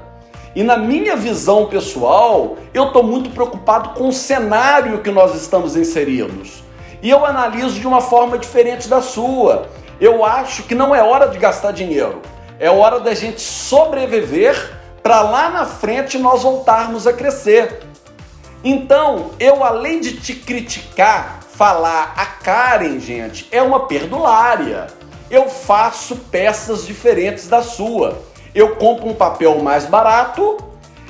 E 0.54 0.62
na 0.62 0.76
minha 0.76 1.16
visão 1.16 1.66
pessoal, 1.66 2.57
eu 2.74 2.88
estou 2.88 3.02
muito 3.02 3.31
preocupado 3.31 3.90
com 3.90 4.09
o 4.09 4.12
cenário 4.12 5.00
que 5.00 5.11
nós 5.11 5.35
estamos 5.35 5.76
inseridos. 5.76 6.62
E 7.02 7.09
eu 7.09 7.24
analiso 7.24 7.81
de 7.81 7.87
uma 7.87 8.00
forma 8.00 8.37
diferente 8.37 8.88
da 8.88 9.00
sua. 9.00 9.68
Eu 10.00 10.24
acho 10.24 10.62
que 10.62 10.76
não 10.76 10.94
é 10.94 11.02
hora 11.02 11.26
de 11.26 11.38
gastar 11.38 11.72
dinheiro. 11.72 12.22
É 12.61 12.70
hora 12.70 13.00
da 13.00 13.14
gente 13.14 13.40
sobreviver 13.40 14.78
para 15.02 15.22
lá 15.22 15.50
na 15.50 15.66
frente 15.66 16.18
nós 16.18 16.44
voltarmos 16.44 17.04
a 17.04 17.12
crescer. 17.12 17.80
Então, 18.62 19.32
eu 19.40 19.64
além 19.64 20.00
de 20.00 20.20
te 20.20 20.34
criticar, 20.34 21.40
falar 21.52 22.14
a 22.16 22.26
Karen, 22.26 23.00
gente, 23.00 23.48
é 23.50 23.61
uma 23.61 23.87
perdulária. 23.87 24.87
Eu 25.28 25.48
faço 25.48 26.14
peças 26.14 26.87
diferentes 26.87 27.48
da 27.48 27.61
sua. 27.61 28.22
Eu 28.54 28.76
compro 28.76 29.08
um 29.08 29.14
papel 29.14 29.58
mais 29.58 29.84
barato 29.84 30.58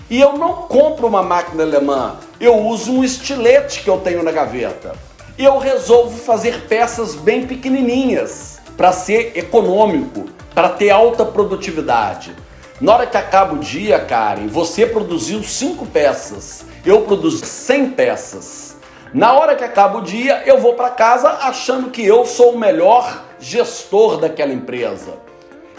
e 0.08 0.18
eu 0.18 0.38
não 0.38 0.54
compro 0.62 1.06
uma 1.06 1.22
máquina 1.22 1.62
alemã. 1.62 2.16
Eu 2.40 2.56
uso 2.56 2.90
um 2.90 3.04
estilete 3.04 3.82
que 3.82 3.90
eu 3.90 3.98
tenho 3.98 4.22
na 4.22 4.32
gaveta. 4.32 4.94
Eu 5.36 5.58
resolvo 5.58 6.16
fazer 6.18 6.66
peças 6.68 7.14
bem 7.14 7.46
pequenininhas 7.46 8.57
para 8.78 8.92
ser 8.92 9.32
econômico, 9.34 10.26
para 10.54 10.68
ter 10.68 10.90
alta 10.90 11.24
produtividade. 11.24 12.32
Na 12.80 12.94
hora 12.94 13.06
que 13.08 13.16
acaba 13.16 13.54
o 13.54 13.58
dia, 13.58 13.98
Karen, 13.98 14.46
você 14.46 14.86
produziu 14.86 15.42
cinco 15.42 15.84
peças, 15.84 16.64
eu 16.86 17.02
produzo 17.02 17.44
100 17.44 17.90
peças. 17.90 18.76
Na 19.12 19.32
hora 19.32 19.56
que 19.56 19.64
acaba 19.64 19.98
o 19.98 20.02
dia, 20.02 20.44
eu 20.46 20.58
vou 20.58 20.74
para 20.74 20.90
casa 20.90 21.28
achando 21.42 21.90
que 21.90 22.06
eu 22.06 22.24
sou 22.24 22.52
o 22.52 22.58
melhor 22.58 23.24
gestor 23.40 24.18
daquela 24.18 24.52
empresa. 24.52 25.14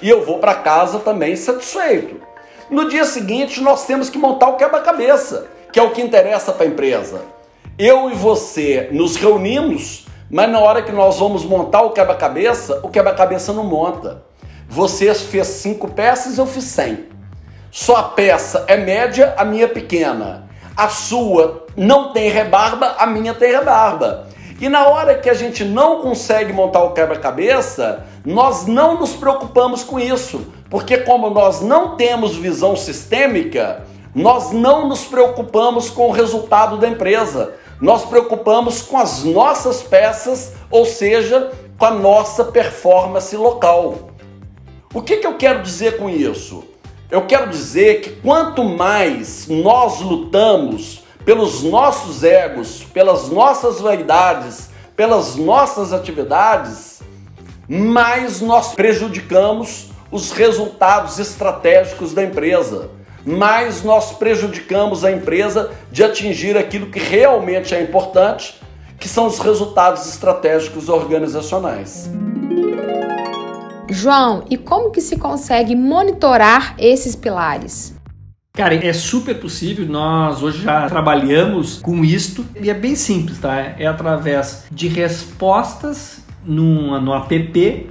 E 0.01 0.09
eu 0.09 0.25
vou 0.25 0.39
para 0.39 0.55
casa 0.55 0.99
também 0.99 1.37
satisfeito. 1.37 2.19
No 2.69 2.89
dia 2.89 3.05
seguinte, 3.05 3.61
nós 3.61 3.85
temos 3.85 4.09
que 4.09 4.17
montar 4.17 4.49
o 4.49 4.57
quebra-cabeça, 4.57 5.47
que 5.71 5.79
é 5.79 5.83
o 5.83 5.91
que 5.91 6.01
interessa 6.01 6.51
para 6.51 6.65
a 6.65 6.67
empresa. 6.69 7.21
Eu 7.77 8.11
e 8.11 8.13
você 8.13 8.89
nos 8.91 9.15
reunimos, 9.15 10.05
mas 10.29 10.49
na 10.49 10.59
hora 10.59 10.81
que 10.81 10.91
nós 10.91 11.17
vamos 11.17 11.43
montar 11.43 11.81
o 11.81 11.91
quebra-cabeça, 11.91 12.79
o 12.83 12.89
quebra-cabeça 12.89 13.51
não 13.51 13.63
monta. 13.63 14.23
Você 14.67 15.13
fez 15.15 15.47
cinco 15.47 15.87
peças, 15.87 16.37
eu 16.37 16.45
fiz 16.45 16.65
cem. 16.65 17.05
Sua 17.71 18.03
peça 18.03 18.65
é 18.67 18.77
média, 18.77 19.33
a 19.37 19.43
minha 19.43 19.65
é 19.65 19.67
pequena. 19.67 20.47
A 20.77 20.87
sua 20.87 21.65
não 21.75 22.13
tem 22.13 22.29
rebarba, 22.29 22.95
a 22.97 23.05
minha 23.05 23.33
tem 23.33 23.51
rebarba. 23.51 24.27
E 24.61 24.67
na 24.67 24.87
hora 24.87 25.15
que 25.15 25.29
a 25.29 25.33
gente 25.33 25.63
não 25.63 26.01
consegue 26.01 26.51
montar 26.51 26.83
o 26.83 26.91
quebra-cabeça, 26.91 28.05
nós 28.25 28.67
não 28.67 28.99
nos 28.99 29.13
preocupamos 29.13 29.83
com 29.83 29.99
isso, 29.99 30.47
porque 30.69 30.97
como 30.97 31.29
nós 31.29 31.61
não 31.61 31.95
temos 31.95 32.35
visão 32.35 32.75
sistêmica, 32.75 33.83
nós 34.13 34.51
não 34.51 34.87
nos 34.87 35.05
preocupamos 35.05 35.89
com 35.89 36.09
o 36.09 36.11
resultado 36.11 36.77
da 36.77 36.87
empresa. 36.87 37.53
Nós 37.81 38.05
preocupamos 38.05 38.81
com 38.81 38.97
as 38.97 39.23
nossas 39.23 39.81
peças, 39.81 40.53
ou 40.69 40.85
seja, 40.85 41.51
com 41.77 41.85
a 41.85 41.91
nossa 41.91 42.43
performance 42.43 43.35
local. 43.35 44.09
O 44.93 45.01
que, 45.01 45.17
que 45.17 45.27
eu 45.27 45.37
quero 45.37 45.61
dizer 45.61 45.97
com 45.97 46.09
isso? 46.09 46.63
Eu 47.09 47.25
quero 47.25 47.49
dizer 47.49 48.01
que 48.01 48.09
quanto 48.21 48.63
mais 48.63 49.47
nós 49.47 50.01
lutamos 50.01 51.03
pelos 51.23 51.63
nossos 51.63 52.23
egos, 52.23 52.83
pelas 52.83 53.29
nossas 53.29 53.79
vaidades, 53.79 54.69
pelas 54.95 55.35
nossas 55.35 55.93
atividades, 55.93 57.01
mais 57.67 58.41
nós 58.41 58.73
prejudicamos 58.73 59.89
os 60.11 60.31
resultados 60.31 61.19
estratégicos 61.19 62.13
da 62.13 62.23
empresa, 62.23 62.89
mais 63.25 63.83
nós 63.83 64.13
prejudicamos 64.13 65.03
a 65.03 65.11
empresa 65.11 65.71
de 65.91 66.03
atingir 66.03 66.57
aquilo 66.57 66.87
que 66.87 66.99
realmente 66.99 67.73
é 67.75 67.81
importante, 67.81 68.59
que 68.99 69.07
são 69.07 69.27
os 69.27 69.39
resultados 69.39 70.07
estratégicos 70.07 70.89
organizacionais. 70.89 72.09
João, 73.89 74.43
e 74.49 74.57
como 74.57 74.91
que 74.91 75.01
se 75.01 75.17
consegue 75.17 75.75
monitorar 75.75 76.75
esses 76.77 77.15
pilares? 77.15 77.95
Cara, 78.53 78.75
é 78.75 78.93
super 78.93 79.39
possível. 79.39 79.85
Nós 79.85 80.43
hoje 80.43 80.63
já 80.63 80.87
trabalhamos 80.87 81.79
com 81.79 82.03
isto 82.03 82.45
e 82.61 82.69
é 82.69 82.73
bem 82.73 82.95
simples, 82.95 83.39
tá? 83.39 83.55
É 83.55 83.87
através 83.87 84.65
de 84.69 84.87
respostas 84.87 86.19
no, 86.43 86.99
no 86.99 87.13
app 87.13 87.89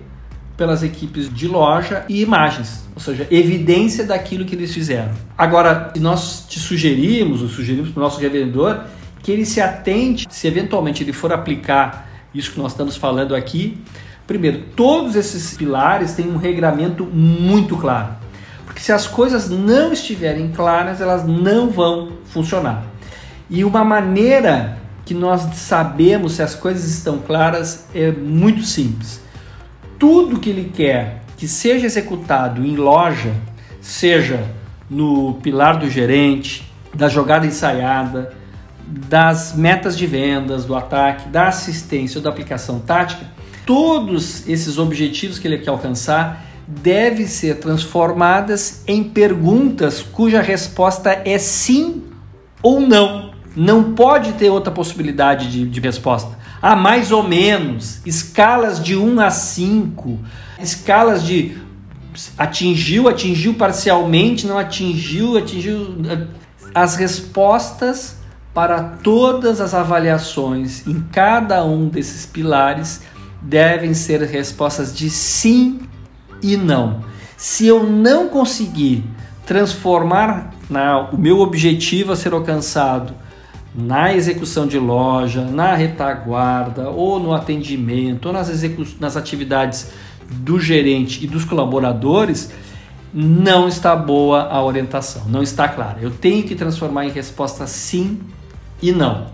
pelas 0.59 0.83
equipes 0.83 1.33
de 1.33 1.49
loja 1.49 2.05
e 2.07 2.21
imagens, 2.21 2.87
ou 2.95 3.01
seja, 3.01 3.27
evidência 3.31 4.05
daquilo 4.05 4.45
que 4.45 4.55
eles 4.55 4.75
fizeram. 4.75 5.13
Agora, 5.39 5.91
nós 5.99 6.45
te 6.47 6.61
sugerimos, 6.61 7.41
ou 7.41 7.49
sugerimos 7.49 7.89
para 7.89 8.01
o 8.01 8.03
nosso 8.03 8.21
revendedor, 8.21 8.83
que 9.23 9.33
ele 9.33 9.47
se 9.47 9.63
atente, 9.63 10.27
se 10.29 10.47
eventualmente 10.47 11.03
ele 11.03 11.15
for 11.15 11.33
aplicar 11.33 12.07
isso 12.35 12.53
que 12.53 12.59
nós 12.59 12.73
estamos 12.73 12.97
falando 12.97 13.35
aqui, 13.35 13.79
Primeiro, 14.29 14.65
todos 14.77 15.17
esses 15.17 15.57
pilares 15.57 16.13
têm 16.13 16.31
um 16.31 16.37
regramento 16.37 17.03
muito 17.07 17.79
claro. 17.79 18.11
Porque 18.67 18.79
se 18.79 18.93
as 18.93 19.07
coisas 19.07 19.49
não 19.49 19.91
estiverem 19.91 20.51
claras, 20.51 21.01
elas 21.01 21.27
não 21.27 21.71
vão 21.71 22.19
funcionar. 22.27 22.85
E 23.49 23.65
uma 23.65 23.83
maneira 23.83 24.77
que 25.07 25.15
nós 25.15 25.41
sabemos 25.55 26.35
se 26.35 26.43
as 26.43 26.55
coisas 26.55 26.85
estão 26.85 27.21
claras 27.21 27.87
é 27.95 28.13
muito 28.13 28.65
simples. 28.65 29.23
Tudo 29.99 30.39
que 30.39 30.51
ele 30.51 30.71
quer 30.75 31.23
que 31.37 31.49
seja 31.49 31.87
executado 31.87 32.65
em 32.65 32.77
loja, 32.77 33.33
seja 33.81 34.45
no 34.89 35.35
pilar 35.35 35.79
do 35.79 35.89
gerente, 35.89 36.71
da 36.95 37.09
jogada 37.09 37.47
ensaiada, 37.47 38.33
das 38.87 39.55
metas 39.55 39.97
de 39.97 40.07
vendas, 40.07 40.65
do 40.65 40.75
ataque, 40.75 41.29
da 41.29 41.49
assistência 41.49 42.19
ou 42.19 42.23
da 42.23 42.31
aplicação 42.31 42.81
tática, 42.81 43.27
todos 43.67 44.49
esses 44.49 44.79
objetivos 44.79 45.39
que 45.39 45.47
ele 45.47 45.59
quer 45.59 45.71
alcançar 45.71 46.45
devem 46.67 47.27
ser 47.27 47.57
transformadas 47.57 48.83
em 48.87 49.05
perguntas 49.05 50.03
cuja 50.03 50.41
resposta 50.41 51.23
é 51.25 51.39
sim 51.39 52.05
ou 52.63 52.81
não. 52.81 53.31
Não 53.55 53.95
pode 53.95 54.33
ter 54.35 54.51
outra 54.51 54.73
possibilidade 54.73 55.51
de, 55.51 55.67
de 55.67 55.81
resposta. 55.81 56.39
Há 56.61 56.75
mais 56.75 57.13
ou 57.13 57.23
menos 57.23 58.01
escalas 58.05 58.83
de 58.83 58.97
1 58.97 59.21
a 59.21 59.31
5, 59.31 60.19
escalas 60.61 61.23
de 61.23 61.57
atingiu, 62.37 63.09
atingiu 63.09 63.55
parcialmente, 63.55 64.47
não 64.47 64.59
atingiu, 64.59 65.37
atingiu. 65.37 65.97
As 66.75 66.97
respostas 66.97 68.17
para 68.53 68.83
todas 68.83 69.61
as 69.61 69.73
avaliações 69.73 70.87
em 70.87 71.01
cada 71.13 71.65
um 71.65 71.89
desses 71.89 72.27
pilares 72.27 73.03
devem 73.41 73.95
ser 73.95 74.21
respostas 74.23 74.95
de 74.95 75.09
sim 75.09 75.81
e 76.43 76.57
não. 76.57 77.05
Se 77.37 77.67
eu 77.67 77.85
não 77.85 78.29
conseguir 78.29 79.05
transformar 79.47 80.53
na, 80.69 81.09
o 81.11 81.17
meu 81.17 81.39
objetivo 81.39 82.13
a 82.13 82.17
ser 82.17 82.33
alcançado 82.33 83.15
na 83.79 84.13
execução 84.13 84.67
de 84.67 84.77
loja, 84.77 85.45
na 85.45 85.77
retaguarda, 85.77 86.91
ou 86.91 87.21
no 87.21 87.33
atendimento, 87.33 88.27
ou 88.27 88.33
nas, 88.33 88.51
nas 88.99 89.17
atividades 89.17 89.93
do 90.29 90.59
gerente 90.59 91.25
e 91.25 91.29
dos 91.29 91.45
colaboradores, 91.45 92.51
não 93.15 93.69
está 93.69 93.95
boa 93.95 94.49
a 94.49 94.63
orientação, 94.63 95.23
não 95.29 95.43
está 95.45 95.69
clara. 95.69 95.99
Eu 96.03 96.11
tenho 96.11 96.43
que 96.43 96.57
transformar 96.57 97.07
em 97.07 97.11
resposta 97.11 97.69
sim 97.69 98.19
e 98.83 98.91
não. 98.91 99.27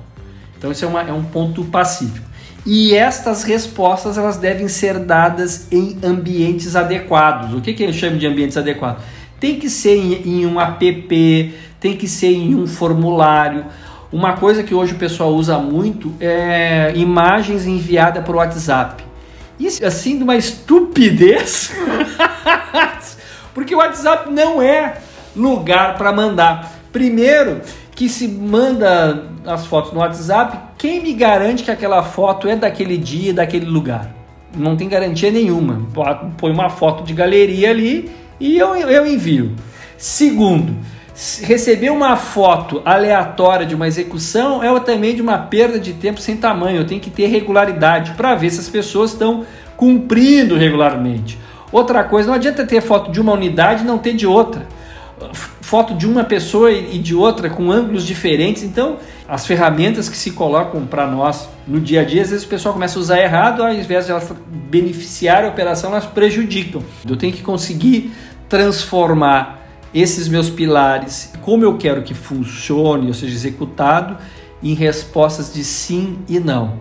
Então, 0.58 0.70
isso 0.70 0.84
é, 0.84 0.88
uma, 0.88 1.00
é 1.00 1.12
um 1.12 1.24
ponto 1.24 1.64
pacífico. 1.64 2.26
E 2.66 2.94
estas 2.94 3.44
respostas 3.44 4.18
elas 4.18 4.36
devem 4.36 4.68
ser 4.68 4.98
dadas 4.98 5.68
em 5.72 5.98
ambientes 6.02 6.76
adequados. 6.76 7.54
O 7.54 7.62
que, 7.62 7.72
que 7.72 7.82
eu 7.82 7.92
chamo 7.94 8.18
de 8.18 8.26
ambientes 8.26 8.58
adequados? 8.58 9.02
Tem 9.40 9.58
que 9.58 9.70
ser 9.70 9.96
em, 9.96 10.40
em 10.40 10.46
um 10.46 10.60
app, 10.60 11.54
tem 11.80 11.96
que 11.96 12.06
ser 12.06 12.32
em 12.32 12.54
um 12.54 12.66
formulário. 12.66 13.64
Uma 14.12 14.34
coisa 14.34 14.62
que 14.62 14.74
hoje 14.74 14.92
o 14.92 14.98
pessoal 14.98 15.34
usa 15.34 15.58
muito 15.58 16.14
é 16.20 16.92
imagens 16.94 17.66
enviadas 17.66 18.24
por 18.24 18.36
WhatsApp. 18.36 19.04
Isso 19.58 19.84
assim 19.84 20.16
de 20.16 20.24
uma 20.24 20.36
estupidez. 20.36 21.72
Porque 23.54 23.74
o 23.74 23.78
WhatsApp 23.78 24.30
não 24.30 24.60
é 24.60 24.98
lugar 25.34 25.96
para 25.96 26.12
mandar. 26.12 26.72
Primeiro, 26.92 27.60
que 27.94 28.08
se 28.08 28.26
manda 28.26 29.24
as 29.46 29.66
fotos 29.66 29.92
no 29.92 30.00
WhatsApp, 30.00 30.58
quem 30.76 31.02
me 31.02 31.12
garante 31.12 31.62
que 31.62 31.70
aquela 31.70 32.02
foto 32.02 32.48
é 32.48 32.56
daquele 32.56 32.96
dia, 32.96 33.32
daquele 33.32 33.66
lugar? 33.66 34.12
Não 34.56 34.76
tem 34.76 34.88
garantia 34.88 35.30
nenhuma. 35.30 35.82
Põe 36.36 36.52
uma 36.52 36.70
foto 36.70 37.04
de 37.04 37.12
galeria 37.12 37.70
ali 37.70 38.10
e 38.38 38.58
eu, 38.58 38.74
eu 38.76 39.06
envio. 39.06 39.54
Segundo, 39.96 40.76
receber 41.42 41.90
uma 41.90 42.16
foto 42.16 42.82
aleatória 42.84 43.64
de 43.64 43.74
uma 43.74 43.86
execução 43.86 44.62
é 44.62 44.80
também 44.80 45.14
de 45.14 45.22
uma 45.22 45.38
perda 45.38 45.78
de 45.78 45.92
tempo 45.92 46.20
sem 46.20 46.36
tamanho. 46.36 46.78
Eu 46.78 46.86
tenho 46.86 47.00
que 47.00 47.10
ter 47.10 47.26
regularidade 47.26 48.12
para 48.12 48.34
ver 48.34 48.50
se 48.50 48.60
as 48.60 48.68
pessoas 48.68 49.12
estão 49.12 49.44
cumprindo 49.76 50.56
regularmente. 50.56 51.38
Outra 51.70 52.04
coisa, 52.04 52.28
não 52.28 52.34
adianta 52.34 52.66
ter 52.66 52.80
foto 52.80 53.10
de 53.10 53.20
uma 53.20 53.32
unidade 53.32 53.82
e 53.82 53.86
não 53.86 53.98
ter 53.98 54.14
de 54.14 54.26
outra 54.26 54.66
foto 55.64 55.94
de 55.94 56.06
uma 56.06 56.22
pessoa 56.24 56.70
e 56.70 56.98
de 56.98 57.14
outra 57.14 57.48
com 57.48 57.72
ângulos 57.72 58.04
diferentes. 58.04 58.62
Então, 58.62 58.98
as 59.26 59.46
ferramentas 59.46 60.08
que 60.08 60.16
se 60.16 60.32
colocam 60.32 60.84
para 60.86 61.06
nós 61.06 61.48
no 61.66 61.80
dia 61.80 62.02
a 62.02 62.04
dia, 62.04 62.22
às 62.22 62.30
vezes 62.30 62.44
o 62.44 62.48
pessoal 62.48 62.74
começa 62.74 62.98
a 62.98 63.00
usar 63.00 63.20
errado, 63.20 63.62
ao 63.62 63.72
invés 63.72 64.06
de 64.06 64.12
elas 64.12 64.30
beneficiar 64.70 65.44
a 65.44 65.48
operação, 65.48 65.90
elas 65.90 66.04
prejudicam. 66.04 66.82
Eu 67.08 67.16
tenho 67.16 67.32
que 67.32 67.42
conseguir 67.42 68.12
transformar 68.48 69.63
esses 69.94 70.26
meus 70.26 70.50
pilares, 70.50 71.32
como 71.40 71.64
eu 71.64 71.78
quero 71.78 72.02
que 72.02 72.14
funcione, 72.14 73.06
ou 73.06 73.14
seja, 73.14 73.34
executado, 73.34 74.18
em 74.62 74.74
respostas 74.74 75.52
de 75.52 75.62
sim 75.62 76.18
e 76.28 76.40
não. 76.40 76.78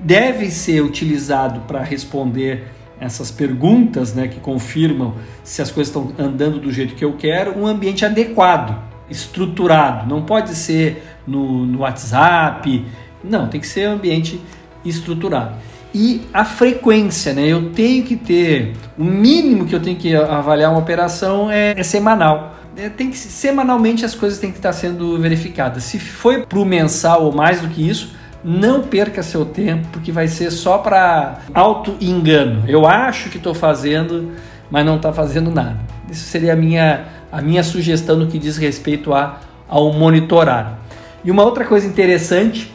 Deve 0.00 0.50
ser 0.50 0.82
utilizado 0.82 1.60
para 1.62 1.82
responder 1.82 2.68
essas 2.98 3.30
perguntas, 3.30 4.14
né, 4.14 4.28
que 4.28 4.40
confirmam 4.40 5.14
se 5.42 5.60
as 5.60 5.70
coisas 5.70 5.94
estão 5.94 6.12
andando 6.18 6.58
do 6.58 6.72
jeito 6.72 6.94
que 6.94 7.04
eu 7.04 7.14
quero, 7.14 7.58
um 7.58 7.66
ambiente 7.66 8.04
adequado, 8.04 8.80
estruturado. 9.10 10.08
Não 10.08 10.22
pode 10.22 10.54
ser 10.54 11.02
no, 11.26 11.66
no 11.66 11.80
WhatsApp, 11.80 12.84
não, 13.22 13.48
tem 13.48 13.60
que 13.60 13.66
ser 13.66 13.88
um 13.88 13.94
ambiente 13.94 14.40
estruturado. 14.84 15.54
E 15.94 16.22
a 16.34 16.44
frequência, 16.44 17.32
né? 17.32 17.46
Eu 17.46 17.70
tenho 17.70 18.02
que 18.02 18.16
ter 18.16 18.72
o 18.98 19.04
mínimo 19.04 19.64
que 19.64 19.74
eu 19.74 19.80
tenho 19.80 19.96
que 19.96 20.14
avaliar 20.16 20.72
uma 20.72 20.80
operação 20.80 21.48
é, 21.48 21.72
é 21.78 21.82
semanal. 21.84 22.56
É, 22.76 22.88
tem 22.88 23.10
que 23.10 23.16
semanalmente 23.16 24.04
as 24.04 24.12
coisas 24.12 24.40
têm 24.40 24.50
que 24.50 24.58
estar 24.58 24.72
sendo 24.72 25.16
verificadas. 25.20 25.84
Se 25.84 26.00
foi 26.00 26.44
para 26.44 26.58
o 26.58 26.64
mensal 26.64 27.24
ou 27.24 27.32
mais 27.32 27.60
do 27.60 27.68
que 27.68 27.88
isso, 27.88 28.12
não 28.42 28.82
perca 28.82 29.22
seu 29.22 29.44
tempo, 29.44 29.86
porque 29.92 30.10
vai 30.10 30.26
ser 30.26 30.50
só 30.50 30.78
para 30.78 31.38
auto 31.54 31.96
engano. 32.00 32.64
Eu 32.66 32.86
acho 32.86 33.30
que 33.30 33.36
estou 33.36 33.54
fazendo, 33.54 34.32
mas 34.68 34.84
não 34.84 34.96
está 34.96 35.12
fazendo 35.12 35.50
nada. 35.50 35.78
Isso 36.10 36.24
seria 36.24 36.54
a 36.54 36.56
minha, 36.56 37.04
a 37.30 37.40
minha 37.40 37.62
sugestão 37.62 38.16
no 38.16 38.26
que 38.26 38.38
diz 38.38 38.56
respeito 38.56 39.14
a, 39.14 39.38
ao 39.68 39.92
monitorar. 39.92 40.78
E 41.24 41.30
uma 41.30 41.44
outra 41.44 41.64
coisa 41.64 41.86
interessante 41.86 42.74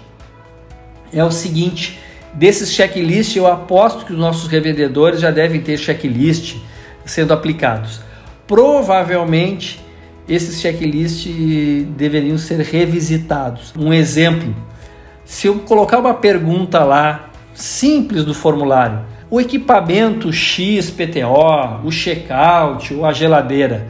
é 1.12 1.24
o 1.24 1.32
seguinte: 1.32 2.00
desses 2.34 2.72
checklists, 2.72 3.36
eu 3.36 3.48
aposto 3.48 4.06
que 4.06 4.14
os 4.14 4.20
nossos 4.20 4.48
revendedores 4.48 5.20
já 5.20 5.32
devem 5.32 5.62
ter 5.62 5.78
checklist 5.78 6.58
sendo 7.06 7.34
aplicados. 7.34 8.02
Provavelmente 8.48 9.84
esses 10.28 10.62
checklists 10.62 11.86
deveriam 11.98 12.38
ser 12.38 12.60
revisitados. 12.60 13.74
Um 13.78 13.94
exemplo: 13.94 14.56
se 15.26 15.48
eu 15.48 15.60
colocar 15.60 15.98
uma 15.98 16.14
pergunta 16.14 16.84
lá 16.84 17.30
simples 17.54 18.24
do 18.24 18.34
formulário, 18.34 19.02
o 19.30 19.42
equipamento 19.42 20.32
XPTO, 20.32 21.82
o 21.84 21.92
checkout 21.92 22.94
ou 22.94 23.06
a 23.06 23.12
geladeira 23.14 23.88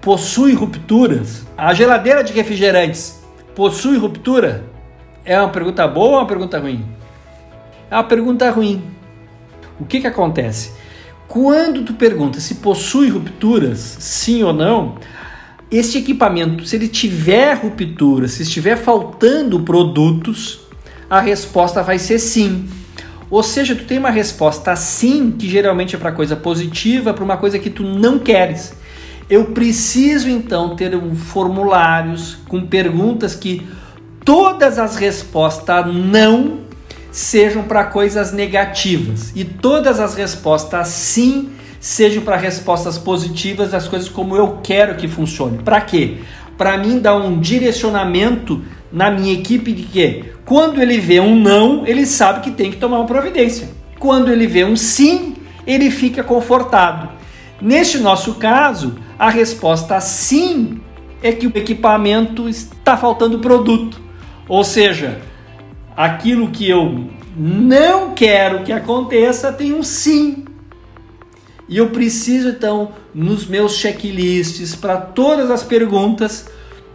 possui 0.00 0.54
rupturas? 0.54 1.46
A 1.56 1.72
geladeira 1.72 2.22
de 2.22 2.32
refrigerantes 2.32 3.22
possui 3.54 3.96
ruptura? 3.96 4.64
É 5.24 5.38
uma 5.38 5.48
pergunta 5.48 5.86
boa 5.88 6.08
ou 6.08 6.18
uma 6.18 6.26
pergunta 6.26 6.58
ruim? 6.58 6.84
É 7.94 7.96
uma 7.96 8.02
pergunta 8.02 8.50
ruim. 8.50 8.82
O 9.78 9.84
que, 9.84 10.00
que 10.00 10.06
acontece? 10.08 10.72
Quando 11.28 11.84
tu 11.84 11.94
pergunta 11.94 12.40
se 12.40 12.56
possui 12.56 13.08
rupturas, 13.08 13.78
sim 14.00 14.42
ou 14.42 14.52
não, 14.52 14.96
este 15.70 15.98
equipamento, 15.98 16.66
se 16.66 16.74
ele 16.74 16.88
tiver 16.88 17.54
ruptura, 17.54 18.26
se 18.26 18.42
estiver 18.42 18.74
faltando 18.76 19.60
produtos, 19.60 20.62
a 21.08 21.20
resposta 21.20 21.84
vai 21.84 22.00
ser 22.00 22.18
sim. 22.18 22.68
Ou 23.30 23.44
seja, 23.44 23.76
tu 23.76 23.84
tem 23.84 23.98
uma 23.98 24.10
resposta 24.10 24.74
sim, 24.74 25.30
que 25.30 25.48
geralmente 25.48 25.94
é 25.94 25.98
para 25.98 26.10
coisa 26.10 26.34
positiva, 26.34 27.14
para 27.14 27.22
uma 27.22 27.36
coisa 27.36 27.60
que 27.60 27.70
tu 27.70 27.84
não 27.84 28.18
queres. 28.18 28.74
Eu 29.30 29.52
preciso 29.52 30.28
então 30.28 30.74
ter 30.74 30.96
um 30.96 31.14
formulários 31.14 32.38
com 32.48 32.66
perguntas 32.66 33.36
que 33.36 33.64
todas 34.24 34.80
as 34.80 34.96
respostas 34.96 35.86
não 35.94 36.63
sejam 37.14 37.62
para 37.62 37.84
coisas 37.84 38.32
negativas 38.32 39.30
e 39.36 39.44
todas 39.44 40.00
as 40.00 40.16
respostas 40.16 40.88
sim 40.88 41.50
sejam 41.78 42.24
para 42.24 42.36
respostas 42.36 42.98
positivas 42.98 43.70
das 43.70 43.86
coisas 43.86 44.08
como 44.08 44.34
eu 44.34 44.58
quero 44.64 44.96
que 44.96 45.06
funcione. 45.06 45.58
Para 45.58 45.80
quê? 45.80 46.16
Para 46.58 46.76
mim 46.76 46.98
dar 46.98 47.14
um 47.14 47.38
direcionamento 47.38 48.64
na 48.90 49.12
minha 49.12 49.32
equipe 49.32 49.70
de 49.70 49.84
que 49.84 50.24
quando 50.44 50.82
ele 50.82 50.98
vê 50.98 51.20
um 51.20 51.36
não, 51.36 51.86
ele 51.86 52.04
sabe 52.04 52.40
que 52.40 52.50
tem 52.50 52.72
que 52.72 52.78
tomar 52.78 52.98
uma 52.98 53.06
providência. 53.06 53.68
Quando 54.00 54.32
ele 54.32 54.48
vê 54.48 54.64
um 54.64 54.74
sim, 54.74 55.36
ele 55.64 55.92
fica 55.92 56.24
confortado. 56.24 57.10
Neste 57.62 57.98
nosso 57.98 58.34
caso, 58.34 58.96
a 59.16 59.30
resposta 59.30 60.00
sim 60.00 60.80
é 61.22 61.30
que 61.30 61.46
o 61.46 61.52
equipamento 61.54 62.48
está 62.48 62.96
faltando 62.96 63.38
produto. 63.38 64.00
Ou 64.48 64.64
seja, 64.64 65.20
aquilo 65.96 66.48
que 66.48 66.68
eu 66.68 67.08
não 67.36 68.14
quero 68.14 68.62
que 68.62 68.72
aconteça 68.72 69.52
tem 69.52 69.72
um 69.72 69.82
sim. 69.82 70.44
E 71.68 71.78
eu 71.78 71.90
preciso 71.90 72.48
então 72.48 72.92
nos 73.14 73.46
meus 73.46 73.76
checklists 73.76 74.74
para 74.74 74.96
todas 74.96 75.50
as 75.50 75.62
perguntas, 75.62 76.48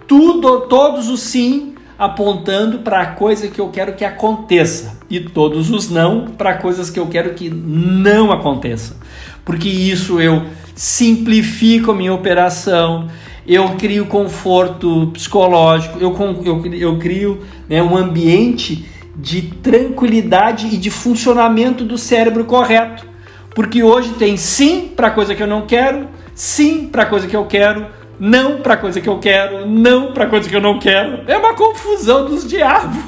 tudo, 0.08 0.62
todos 0.62 1.10
os 1.10 1.22
sim 1.22 1.76
apontando 1.97 2.80
para 2.80 3.02
a 3.02 3.06
coisa 3.08 3.50
que 3.50 3.60
eu 3.60 3.70
quero 3.70 3.93
que 3.93 4.06
aconteça 4.06 4.97
e 5.10 5.20
todos 5.20 5.70
os 5.70 5.89
não 5.89 6.28
para 6.28 6.54
coisas 6.54 6.89
que 6.89 7.00
eu 7.00 7.08
quero 7.08 7.34
que 7.34 7.50
não 7.50 8.32
aconteça. 8.32 8.95
Porque 9.43 9.68
isso 9.68 10.22
eu 10.22 10.45
simplifico 10.76 11.91
a 11.91 11.95
minha 11.95 12.14
operação, 12.14 13.10
eu 13.50 13.70
crio 13.70 14.06
conforto 14.06 15.08
psicológico, 15.08 15.97
eu, 16.00 16.16
eu, 16.45 16.66
eu 16.72 17.00
crio 17.00 17.41
né, 17.68 17.82
um 17.82 17.97
ambiente 17.97 18.88
de 19.16 19.41
tranquilidade 19.41 20.68
e 20.68 20.78
de 20.78 20.91
funcionamento 20.91 21.84
do 21.84 21.97
cérebro 21.97 22.45
correto. 22.45 23.08
Porque 23.56 23.82
hoje 23.82 24.14
tem 24.14 24.38
sim 24.38 24.93
para 24.95 25.10
coisa 25.10 25.34
que 25.34 25.41
eu 25.41 25.47
não 25.47 25.66
quero, 25.66 26.08
sim 26.36 26.88
para 26.88 27.08
coisa 27.08 27.28
que 27.28 27.36
eu 27.36 27.45
quero, 27.47 27.88
não 28.20 28.58
para 28.58 28.78
coisa 28.78 29.02
que 29.02 29.10
eu 29.10 29.18
quero, 29.18 29.66
não 29.66 30.14
para 30.14 30.28
coisa 30.28 30.47
que 30.47 30.56
eu 30.56 30.62
não 30.62 30.78
quero. 30.78 31.24
É 31.26 31.36
uma 31.36 31.56
confusão 31.56 32.26
dos 32.26 32.47
diabos. 32.47 33.02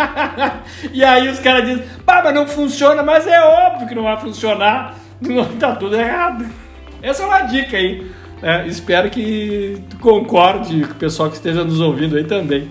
e 0.92 1.02
aí 1.02 1.28
os 1.28 1.38
caras 1.38 1.66
dizem, 1.66 1.82
pá, 2.04 2.20
mas 2.22 2.34
não 2.34 2.46
funciona, 2.46 3.02
mas 3.02 3.26
é 3.26 3.40
óbvio 3.40 3.88
que 3.88 3.94
não 3.94 4.02
vai 4.02 4.20
funcionar. 4.20 4.96
Tá 5.58 5.76
tudo 5.76 5.96
errado. 5.96 6.44
Essa 7.00 7.22
é 7.22 7.26
uma 7.26 7.40
dica 7.40 7.78
aí. 7.78 8.12
É, 8.42 8.66
espero 8.66 9.08
que 9.08 9.80
tu 9.88 9.98
concorde 9.98 10.84
com 10.84 10.92
o 10.92 10.96
pessoal 10.96 11.30
que 11.30 11.36
esteja 11.36 11.62
nos 11.62 11.80
ouvindo 11.80 12.16
aí 12.16 12.24
também. 12.24 12.68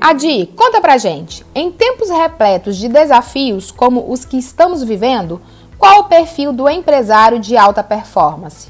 Adi, 0.00 0.48
conta 0.56 0.80
pra 0.80 0.96
gente. 0.96 1.44
Em 1.54 1.70
tempos 1.70 2.08
repletos 2.08 2.76
de 2.76 2.88
desafios 2.88 3.70
como 3.70 4.10
os 4.10 4.24
que 4.24 4.38
estamos 4.38 4.82
vivendo, 4.82 5.40
qual 5.78 6.00
o 6.00 6.04
perfil 6.04 6.52
do 6.52 6.68
empresário 6.68 7.38
de 7.38 7.56
alta 7.56 7.84
performance? 7.84 8.68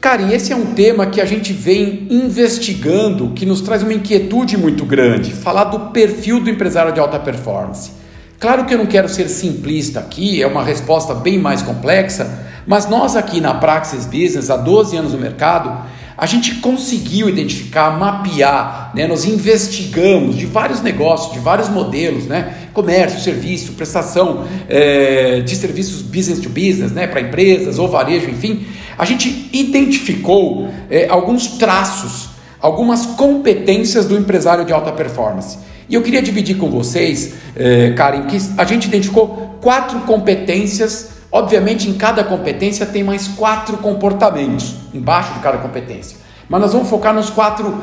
Karen, 0.00 0.30
esse 0.30 0.52
é 0.52 0.56
um 0.56 0.74
tema 0.74 1.06
que 1.06 1.20
a 1.20 1.24
gente 1.24 1.52
vem 1.52 2.06
investigando, 2.10 3.30
que 3.30 3.44
nos 3.44 3.62
traz 3.62 3.82
uma 3.82 3.94
inquietude 3.94 4.56
muito 4.56 4.84
grande, 4.84 5.32
falar 5.32 5.64
do 5.64 5.90
perfil 5.90 6.40
do 6.40 6.50
empresário 6.50 6.92
de 6.92 7.00
alta 7.00 7.18
performance. 7.18 7.90
Claro 8.38 8.66
que 8.66 8.74
eu 8.74 8.78
não 8.78 8.86
quero 8.86 9.08
ser 9.08 9.28
simplista 9.28 10.00
aqui, 10.00 10.42
é 10.42 10.46
uma 10.46 10.62
resposta 10.62 11.14
bem 11.14 11.38
mais 11.38 11.62
complexa, 11.62 12.44
mas 12.66 12.88
nós 12.88 13.16
aqui 13.16 13.40
na 13.40 13.54
Praxis 13.54 14.06
Business, 14.06 14.50
há 14.50 14.56
12 14.56 14.96
anos 14.96 15.12
no 15.12 15.18
mercado, 15.18 15.84
a 16.16 16.26
gente 16.26 16.56
conseguiu 16.56 17.28
identificar, 17.28 17.98
mapear, 17.98 18.92
né? 18.94 19.06
nós 19.06 19.24
investigamos 19.24 20.36
de 20.36 20.46
vários 20.46 20.80
negócios, 20.80 21.32
de 21.32 21.40
vários 21.40 21.68
modelos, 21.68 22.26
né? 22.26 22.68
comércio, 22.72 23.20
serviço, 23.20 23.72
prestação 23.72 24.46
é, 24.68 25.40
de 25.40 25.56
serviços 25.56 26.02
business 26.02 26.38
to 26.38 26.48
business, 26.48 26.92
né? 26.92 27.06
para 27.06 27.20
empresas 27.20 27.78
ou 27.78 27.88
varejo, 27.88 28.30
enfim, 28.30 28.64
a 28.96 29.04
gente 29.04 29.50
identificou 29.52 30.68
é, 30.88 31.08
alguns 31.08 31.48
traços, 31.58 32.30
algumas 32.60 33.06
competências 33.06 34.06
do 34.06 34.16
empresário 34.16 34.64
de 34.64 34.72
alta 34.72 34.92
performance. 34.92 35.58
E 35.88 35.94
eu 35.94 36.02
queria 36.02 36.22
dividir 36.22 36.56
com 36.56 36.70
vocês, 36.70 37.34
é, 37.56 37.90
Karen, 37.90 38.26
que 38.26 38.38
a 38.56 38.64
gente 38.64 38.88
identificou 38.88 39.58
quatro 39.60 40.00
competências 40.00 41.14
Obviamente, 41.34 41.90
em 41.90 41.94
cada 41.94 42.22
competência 42.22 42.86
tem 42.86 43.02
mais 43.02 43.26
quatro 43.26 43.78
comportamentos 43.78 44.76
embaixo 44.94 45.34
de 45.34 45.40
cada 45.40 45.58
competência. 45.58 46.16
Mas 46.48 46.60
nós 46.60 46.72
vamos 46.72 46.88
focar 46.88 47.12
nos 47.12 47.28
quatro, 47.28 47.76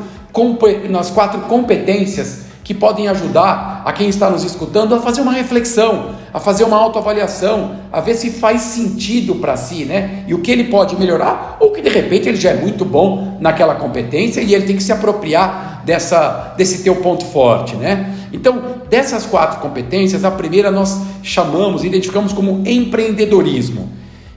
nas 0.88 1.10
quatro 1.10 1.38
competências 1.42 2.46
que 2.72 2.78
podem 2.78 3.06
ajudar 3.08 3.82
a 3.84 3.92
quem 3.92 4.08
está 4.08 4.30
nos 4.30 4.42
escutando 4.42 4.94
a 4.94 5.00
fazer 5.00 5.20
uma 5.20 5.32
reflexão, 5.32 6.14
a 6.32 6.40
fazer 6.40 6.64
uma 6.64 6.76
autoavaliação, 6.78 7.76
a 7.92 8.00
ver 8.00 8.14
se 8.14 8.30
faz 8.30 8.62
sentido 8.62 9.34
para 9.34 9.56
si, 9.58 9.84
né? 9.84 10.24
E 10.26 10.32
o 10.32 10.38
que 10.38 10.50
ele 10.50 10.64
pode 10.64 10.96
melhorar, 10.96 11.58
ou 11.60 11.70
que 11.70 11.82
de 11.82 11.90
repente 11.90 12.28
ele 12.28 12.38
já 12.38 12.50
é 12.50 12.54
muito 12.54 12.84
bom 12.84 13.36
naquela 13.40 13.74
competência 13.74 14.40
e 14.40 14.54
ele 14.54 14.64
tem 14.64 14.76
que 14.76 14.82
se 14.82 14.90
apropriar 14.90 15.82
dessa, 15.84 16.54
desse 16.56 16.82
teu 16.82 16.96
ponto 16.96 17.26
forte, 17.26 17.76
né? 17.76 18.14
Então, 18.32 18.62
dessas 18.88 19.26
quatro 19.26 19.60
competências, 19.60 20.24
a 20.24 20.30
primeira 20.30 20.70
nós 20.70 20.98
chamamos, 21.22 21.84
identificamos 21.84 22.32
como 22.32 22.62
empreendedorismo, 22.66 23.90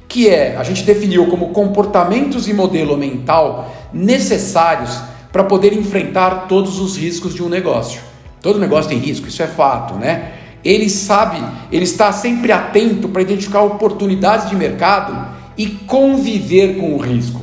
que 0.10 0.28
é, 0.28 0.58
a 0.58 0.64
gente 0.64 0.84
definiu 0.84 1.28
como 1.28 1.50
comportamentos 1.50 2.50
e 2.50 2.54
modelo 2.54 2.98
mental 2.98 3.74
necessários 3.94 5.00
para 5.32 5.46
poder 5.46 5.72
enfrentar 5.72 6.48
todos 6.48 6.80
os 6.82 6.98
riscos 6.98 7.34
de 7.34 7.42
um 7.42 7.48
negócio. 7.48 8.05
Todo 8.46 8.60
negócio 8.60 8.88
tem 8.88 9.00
risco, 9.00 9.28
isso 9.28 9.42
é 9.42 9.48
fato, 9.48 9.96
né? 9.96 10.34
Ele 10.64 10.88
sabe, 10.88 11.44
ele 11.72 11.84
está 11.84 12.12
sempre 12.12 12.52
atento 12.52 13.10
para 13.10 13.24
identificar 13.24 13.64
oportunidades 13.64 14.48
de 14.48 14.56
mercado 14.56 15.30
e 15.58 15.66
conviver 15.66 16.78
com 16.78 16.94
o 16.94 17.00
risco. 17.00 17.42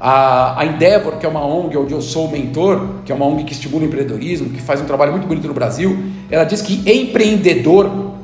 A, 0.00 0.64
Endeavor, 0.64 1.18
que 1.18 1.26
é 1.26 1.28
uma 1.28 1.46
ONG 1.46 1.76
onde 1.78 1.92
eu 1.92 2.02
sou 2.02 2.28
mentor, 2.28 2.88
que 3.04 3.12
é 3.12 3.14
uma 3.14 3.24
ONG 3.24 3.44
que 3.44 3.52
estimula 3.52 3.84
o 3.84 3.86
empreendedorismo, 3.86 4.50
que 4.50 4.60
faz 4.60 4.80
um 4.80 4.84
trabalho 4.84 5.12
muito 5.12 5.28
bonito 5.28 5.46
no 5.46 5.54
Brasil, 5.54 5.96
ela 6.28 6.42
diz 6.42 6.60
que 6.60 6.82
empreendedor 6.90 8.14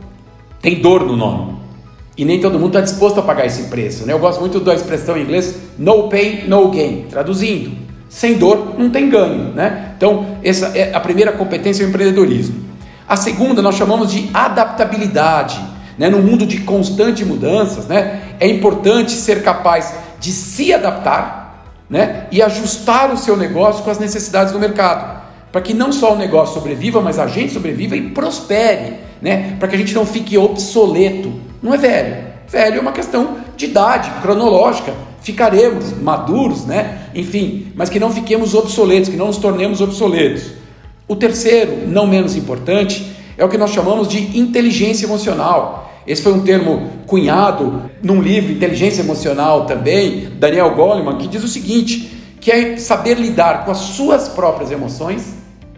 tem 0.61 0.81
dor 0.81 1.07
no 1.07 1.17
nome. 1.17 1.55
E 2.19 2.25
nem 2.25 2.41
todo 2.41 2.59
mundo 2.59 2.77
está 2.77 2.81
disposto 2.81 3.21
a 3.21 3.23
pagar 3.23 3.47
esse 3.47 3.69
preço. 3.69 4.05
Né? 4.07 4.13
Eu 4.13 4.19
gosto 4.19 4.41
muito 4.41 4.59
da 4.59 4.75
expressão 4.75 5.17
em 5.17 5.23
inglês 5.23 5.57
no 5.79 6.09
pain, 6.09 6.49
no 6.49 6.69
gain. 6.69 7.07
Traduzindo, 7.09 7.71
sem 8.13 8.35
dor 8.35 8.75
não 8.79 8.91
tem 8.91 9.09
ganho. 9.09 9.55
Né? 9.55 9.95
Então, 9.97 10.37
essa 10.45 10.67
é 10.77 10.95
a 10.95 11.01
primeira 11.01 11.33
competência 11.33 11.83
é 11.83 11.87
o 11.87 11.89
empreendedorismo. 11.89 12.63
A 13.09 13.17
segunda 13.17 13.63
nós 13.63 13.75
chamamos 13.75 14.13
de 14.13 14.29
adaptabilidade. 14.35 15.59
Né? 15.97 16.11
No 16.11 16.19
mundo 16.19 16.47
de 16.47 16.61
constantes 16.61 17.27
mudanças, 17.27 17.87
né? 17.87 18.21
é 18.39 18.47
importante 18.47 19.13
ser 19.13 19.43
capaz 19.43 19.95
de 20.21 20.31
se 20.31 20.75
adaptar 20.75 21.65
né? 21.89 22.27
e 22.31 22.43
ajustar 22.43 23.11
o 23.13 23.17
seu 23.17 23.35
negócio 23.35 23.83
com 23.83 23.91
as 23.91 23.99
necessidades 23.99 24.53
do 24.53 24.59
mercado. 24.59 25.23
Para 25.51 25.63
que 25.63 25.73
não 25.73 25.91
só 25.91 26.13
o 26.13 26.17
negócio 26.17 26.55
sobreviva, 26.55 27.01
mas 27.01 27.19
a 27.19 27.27
gente 27.27 27.55
sobreviva 27.55 27.97
e 27.97 28.11
prospere. 28.11 28.99
Né? 29.23 29.57
Para 29.59 29.69
que 29.69 29.75
a 29.75 29.79
gente 29.79 29.95
não 29.95 30.05
fique 30.05 30.37
obsoleto 30.37 31.33
não 31.63 31.73
é 31.73 31.79
velho. 31.79 32.17
Velho 32.47 32.77
é 32.77 32.81
uma 32.81 32.93
questão 32.93 33.39
de 33.57 33.67
idade, 33.67 34.11
cronológica. 34.21 34.93
Ficaremos 35.23 35.93
maduros, 36.01 36.65
né? 36.65 37.07
Enfim, 37.15 37.73
mas 37.75 37.89
que 37.89 38.01
não 38.01 38.11
fiquemos 38.11 38.55
obsoletos, 38.55 39.09
que 39.09 39.17
não 39.17 39.27
nos 39.27 39.39
tornemos 39.39 39.81
obsoletos. 39.81 40.53
O 41.07 41.15
terceiro, 41.15 41.87
não 41.87 42.07
menos 42.07 42.37
importante, 42.37 43.07
é 43.37 43.45
o 43.45 43.49
que 43.49 43.59
nós 43.59 43.71
chamamos 43.71 44.09
de 44.09 44.39
inteligência 44.39 45.07
emocional. 45.07 45.91
Esse 46.07 46.23
foi 46.23 46.33
um 46.33 46.43
termo 46.43 46.91
cunhado 47.07 47.91
num 48.03 48.21
livro 48.21 48.51
Inteligência 48.53 49.03
Emocional 49.03 49.67
também, 49.67 50.29
Daniel 50.39 50.75
Goleman, 50.75 51.17
que 51.19 51.29
diz 51.29 51.45
o 51.45 51.49
seguinte: 51.49 52.11
que 52.41 52.51
é 52.51 52.77
saber 52.77 53.19
lidar 53.19 53.65
com 53.65 53.71
as 53.71 53.79
suas 53.79 54.29
próprias 54.29 54.71
emoções 54.71 55.35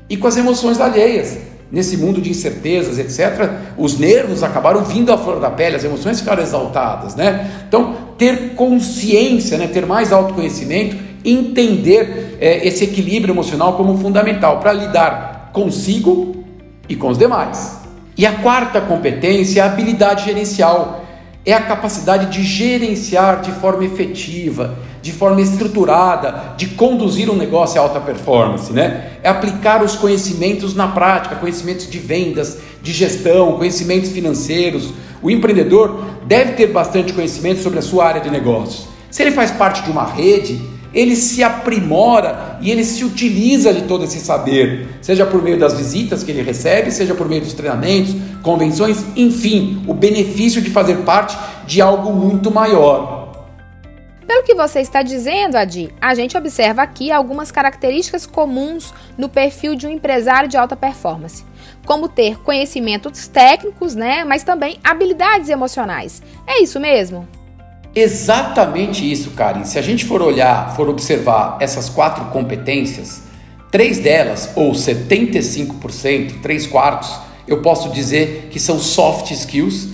e 0.09 0.17
com 0.17 0.27
as 0.27 0.37
emoções 0.37 0.81
alheias 0.81 1.54
nesse 1.75 1.97
mundo 1.97 2.21
de 2.21 2.31
incertezas, 2.31 2.99
etc., 2.99 3.51
os 3.77 3.99
nervos 3.99 4.45
acabaram 4.45 4.85
vindo 4.85 5.13
à 5.13 5.19
flor 5.19 5.41
da 5.41 5.51
pele, 5.51 5.75
as 5.75 5.83
emoções 5.83 6.21
ficaram 6.21 6.43
exaltadas, 6.43 7.17
né? 7.17 7.51
Então, 7.67 7.97
ter 8.17 8.55
consciência, 8.55 9.59
né? 9.59 9.67
ter 9.67 9.85
mais 9.85 10.13
autoconhecimento, 10.13 10.97
entender 11.25 12.39
é, 12.41 12.67
esse 12.67 12.85
equilíbrio 12.85 13.33
emocional 13.33 13.73
como 13.73 13.99
fundamental 13.99 14.61
para 14.61 14.73
lidar 14.73 15.51
consigo 15.53 16.45
e 16.89 16.95
com 16.95 17.09
os 17.09 17.19
demais. 17.19 17.79
E 18.17 18.25
a 18.25 18.35
quarta 18.35 18.81
competência 18.81 19.61
é 19.61 19.63
a 19.65 19.67
habilidade 19.67 20.27
gerencial, 20.27 21.05
é 21.45 21.53
a 21.53 21.61
capacidade 21.61 22.27
de 22.27 22.45
gerenciar 22.45 23.41
de 23.41 23.51
forma 23.51 23.85
efetiva, 23.85 24.79
de 25.05 25.13
forma 25.13 25.43
estruturada, 25.43 26.55
de 26.57 26.69
conduzir 26.69 27.29
um 27.29 27.37
negócio 27.37 27.79
a 27.79 27.85
alta 27.85 28.01
performance, 28.01 28.73
né? 28.73 29.19
É 29.23 29.29
aplicar 29.29 29.83
os 29.85 29.95
conhecimentos 29.97 30.75
na 30.75 30.89
prática, 30.89 31.37
conhecimentos 31.37 31.91
de 31.91 31.99
vendas, 31.99 32.57
de 32.83 32.91
gestão, 32.91 33.59
conhecimentos 33.59 34.09
financeiros. 34.13 34.95
O 35.23 35.31
empreendedor 35.31 36.03
deve 36.27 36.53
ter 36.53 36.69
bastante 36.69 37.13
conhecimento 37.13 37.61
sobre 37.61 37.81
a 37.81 37.83
sua 37.83 38.07
área 38.07 38.23
de 38.23 38.31
negócios. 38.31 38.87
Se 39.11 39.21
ele 39.23 39.33
faz 39.33 39.51
parte 39.51 39.83
de 39.83 39.91
uma 39.91 40.07
rede, 40.07 40.59
ele 40.95 41.17
se 41.17 41.43
aprimora 41.43 42.59
e 42.63 42.71
ele 42.71 42.83
se 42.83 43.05
utiliza 43.05 43.75
de 43.75 43.83
todo 43.83 44.05
esse 44.05 44.21
saber, 44.21 44.89
seja 45.03 45.27
por 45.27 45.43
meio 45.43 45.59
das 45.59 45.75
visitas 45.75 46.23
que 46.23 46.31
ele 46.31 46.41
recebe, 46.41 46.91
seja 46.91 47.15
por 47.15 47.29
meio 47.29 47.43
dos 47.43 47.53
treinamentos, 47.53 48.17
convenções, 48.43 49.05
enfim, 49.15 49.83
o 49.87 49.93
benefício 49.93 50.63
de 50.63 50.71
fazer 50.71 50.97
parte 50.99 51.37
de 51.67 51.83
algo 51.83 52.11
muito 52.11 52.51
maior. 52.51 53.24
Pelo 54.27 54.43
que 54.43 54.55
você 54.55 54.81
está 54.81 55.03
dizendo, 55.03 55.57
Adi, 55.57 55.93
a 56.01 56.15
gente 56.15 56.37
observa 56.37 56.83
aqui 56.83 57.13
algumas 57.13 57.51
características 57.51 58.25
comuns 58.25 58.95
no 59.19 59.29
perfil 59.29 59.75
de 59.75 59.87
um 59.87 59.91
empresário 59.91 60.49
de 60.49 60.57
alta 60.57 60.75
performance, 60.75 61.45
como 61.85 62.09
ter 62.09 62.39
conhecimentos 62.41 63.29
técnicos, 63.29 63.95
né, 63.95 64.25
mas 64.25 64.43
também 64.43 64.79
habilidades 64.83 65.51
emocionais. 65.51 66.23
É 66.47 66.63
isso 66.63 66.81
mesmo? 66.81 67.29
Exatamente 67.95 69.11
isso, 69.11 69.33
Karen. 69.33 69.65
Se 69.65 69.79
a 69.79 69.83
gente 69.83 70.05
for 70.05 70.21
olhar, 70.21 70.75
for 70.75 70.89
observar 70.89 71.59
essas 71.61 71.89
quatro 71.89 72.25
competências, 72.27 73.23
três 73.71 73.99
delas, 73.99 74.51
ou 74.57 74.73
75%, 74.73 76.41
três 76.41 76.67
quartos, 76.67 77.15
eu 77.47 77.61
posso 77.61 77.91
dizer 77.91 78.49
que 78.51 78.59
são 78.59 78.79
soft 78.79 79.31
skills 79.31 79.91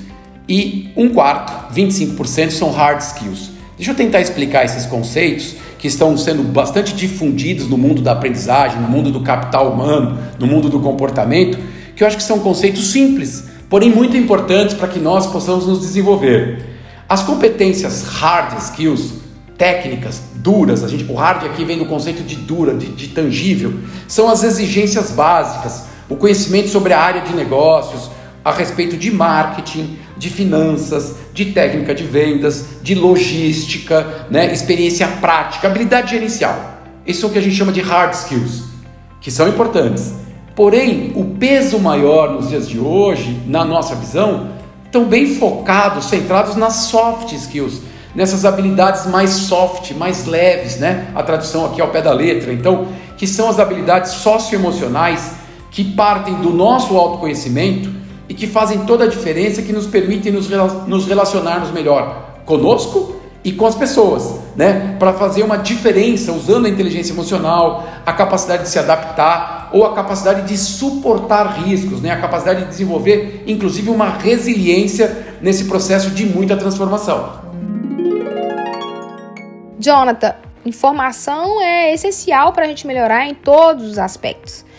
e 0.48 0.90
um 0.96 1.12
quarto, 1.12 1.74
25%, 1.74 2.50
são 2.50 2.70
hard 2.70 3.00
skills. 3.00 3.59
Deixa 3.80 3.92
eu 3.92 3.96
tentar 3.96 4.20
explicar 4.20 4.62
esses 4.62 4.84
conceitos 4.84 5.54
que 5.78 5.88
estão 5.88 6.14
sendo 6.14 6.42
bastante 6.42 6.92
difundidos 6.92 7.66
no 7.66 7.78
mundo 7.78 8.02
da 8.02 8.12
aprendizagem, 8.12 8.78
no 8.78 8.86
mundo 8.86 9.10
do 9.10 9.22
capital 9.22 9.72
humano, 9.72 10.18
no 10.38 10.46
mundo 10.46 10.68
do 10.68 10.80
comportamento, 10.80 11.58
que 11.96 12.02
eu 12.02 12.06
acho 12.06 12.18
que 12.18 12.22
são 12.22 12.40
conceitos 12.40 12.92
simples, 12.92 13.48
porém 13.70 13.88
muito 13.88 14.18
importantes 14.18 14.74
para 14.74 14.86
que 14.86 14.98
nós 14.98 15.26
possamos 15.28 15.66
nos 15.66 15.80
desenvolver. 15.80 16.62
As 17.08 17.22
competências 17.22 18.02
hard 18.02 18.58
skills, 18.58 19.14
técnicas, 19.56 20.20
duras, 20.34 20.84
a 20.84 20.88
gente, 20.88 21.10
o 21.10 21.14
hard 21.14 21.46
aqui 21.46 21.64
vem 21.64 21.78
do 21.78 21.86
conceito 21.86 22.22
de 22.22 22.36
dura, 22.36 22.74
de, 22.74 22.88
de 22.88 23.08
tangível, 23.08 23.72
são 24.06 24.28
as 24.28 24.44
exigências 24.44 25.10
básicas, 25.10 25.84
o 26.06 26.16
conhecimento 26.16 26.68
sobre 26.68 26.92
a 26.92 27.00
área 27.00 27.22
de 27.22 27.34
negócios, 27.34 28.10
a 28.44 28.52
respeito 28.52 28.98
de 28.98 29.10
marketing, 29.10 29.98
de 30.18 30.28
finanças, 30.28 31.14
de 31.44 31.52
técnica 31.52 31.94
de 31.94 32.04
vendas, 32.04 32.66
de 32.82 32.94
logística, 32.94 34.26
né, 34.30 34.52
experiência 34.52 35.08
prática, 35.20 35.66
habilidade 35.66 36.10
gerencial. 36.10 36.78
Isso 37.06 37.24
é 37.24 37.28
o 37.28 37.32
que 37.32 37.38
a 37.38 37.42
gente 37.42 37.56
chama 37.56 37.72
de 37.72 37.80
hard 37.80 38.12
skills, 38.12 38.64
que 39.22 39.30
são 39.30 39.48
importantes. 39.48 40.12
Porém, 40.54 41.12
o 41.14 41.24
peso 41.24 41.78
maior 41.78 42.32
nos 42.32 42.50
dias 42.50 42.68
de 42.68 42.78
hoje, 42.78 43.40
na 43.46 43.64
nossa 43.64 43.94
visão, 43.94 44.50
estão 44.84 45.06
bem 45.06 45.34
focados, 45.36 46.06
centrados 46.06 46.56
nas 46.56 46.74
soft 46.74 47.32
skills, 47.32 47.80
nessas 48.14 48.44
habilidades 48.44 49.06
mais 49.06 49.30
soft, 49.30 49.92
mais 49.92 50.26
leves, 50.26 50.76
né? 50.78 51.06
A 51.14 51.22
tradução 51.22 51.64
aqui 51.64 51.80
ao 51.80 51.88
pé 51.88 52.02
da 52.02 52.12
letra. 52.12 52.52
Então, 52.52 52.88
que 53.16 53.26
são 53.26 53.48
as 53.48 53.58
habilidades 53.58 54.12
socioemocionais 54.12 55.32
que 55.70 55.84
partem 55.84 56.34
do 56.34 56.50
nosso 56.50 56.96
autoconhecimento 56.98 57.99
e 58.30 58.34
que 58.34 58.46
fazem 58.46 58.86
toda 58.86 59.06
a 59.06 59.08
diferença, 59.08 59.60
que 59.60 59.72
nos 59.72 59.88
permitem 59.88 60.30
nos, 60.30 60.48
nos 60.86 61.04
relacionarmos 61.08 61.72
melhor 61.72 62.42
conosco 62.46 63.16
e 63.42 63.50
com 63.50 63.66
as 63.66 63.74
pessoas, 63.74 64.38
né? 64.54 64.94
Para 65.00 65.12
fazer 65.14 65.42
uma 65.42 65.58
diferença 65.58 66.30
usando 66.30 66.66
a 66.66 66.68
inteligência 66.68 67.12
emocional, 67.12 67.88
a 68.06 68.12
capacidade 68.12 68.62
de 68.62 68.68
se 68.68 68.78
adaptar 68.78 69.70
ou 69.72 69.84
a 69.84 69.96
capacidade 69.96 70.46
de 70.46 70.56
suportar 70.56 71.60
riscos, 71.64 72.00
né? 72.00 72.12
A 72.12 72.20
capacidade 72.20 72.62
de 72.62 72.68
desenvolver, 72.68 73.42
inclusive, 73.48 73.90
uma 73.90 74.08
resiliência 74.08 75.36
nesse 75.42 75.64
processo 75.64 76.10
de 76.10 76.24
muita 76.24 76.56
transformação. 76.56 77.40
Jonathan, 79.76 80.36
informação 80.64 81.60
é 81.60 81.92
essencial 81.92 82.52
para 82.52 82.64
a 82.64 82.68
gente 82.68 82.86
melhorar 82.86 83.26
em 83.26 83.34
todos 83.34 83.90
os 83.90 83.98
aspectos. 83.98 84.69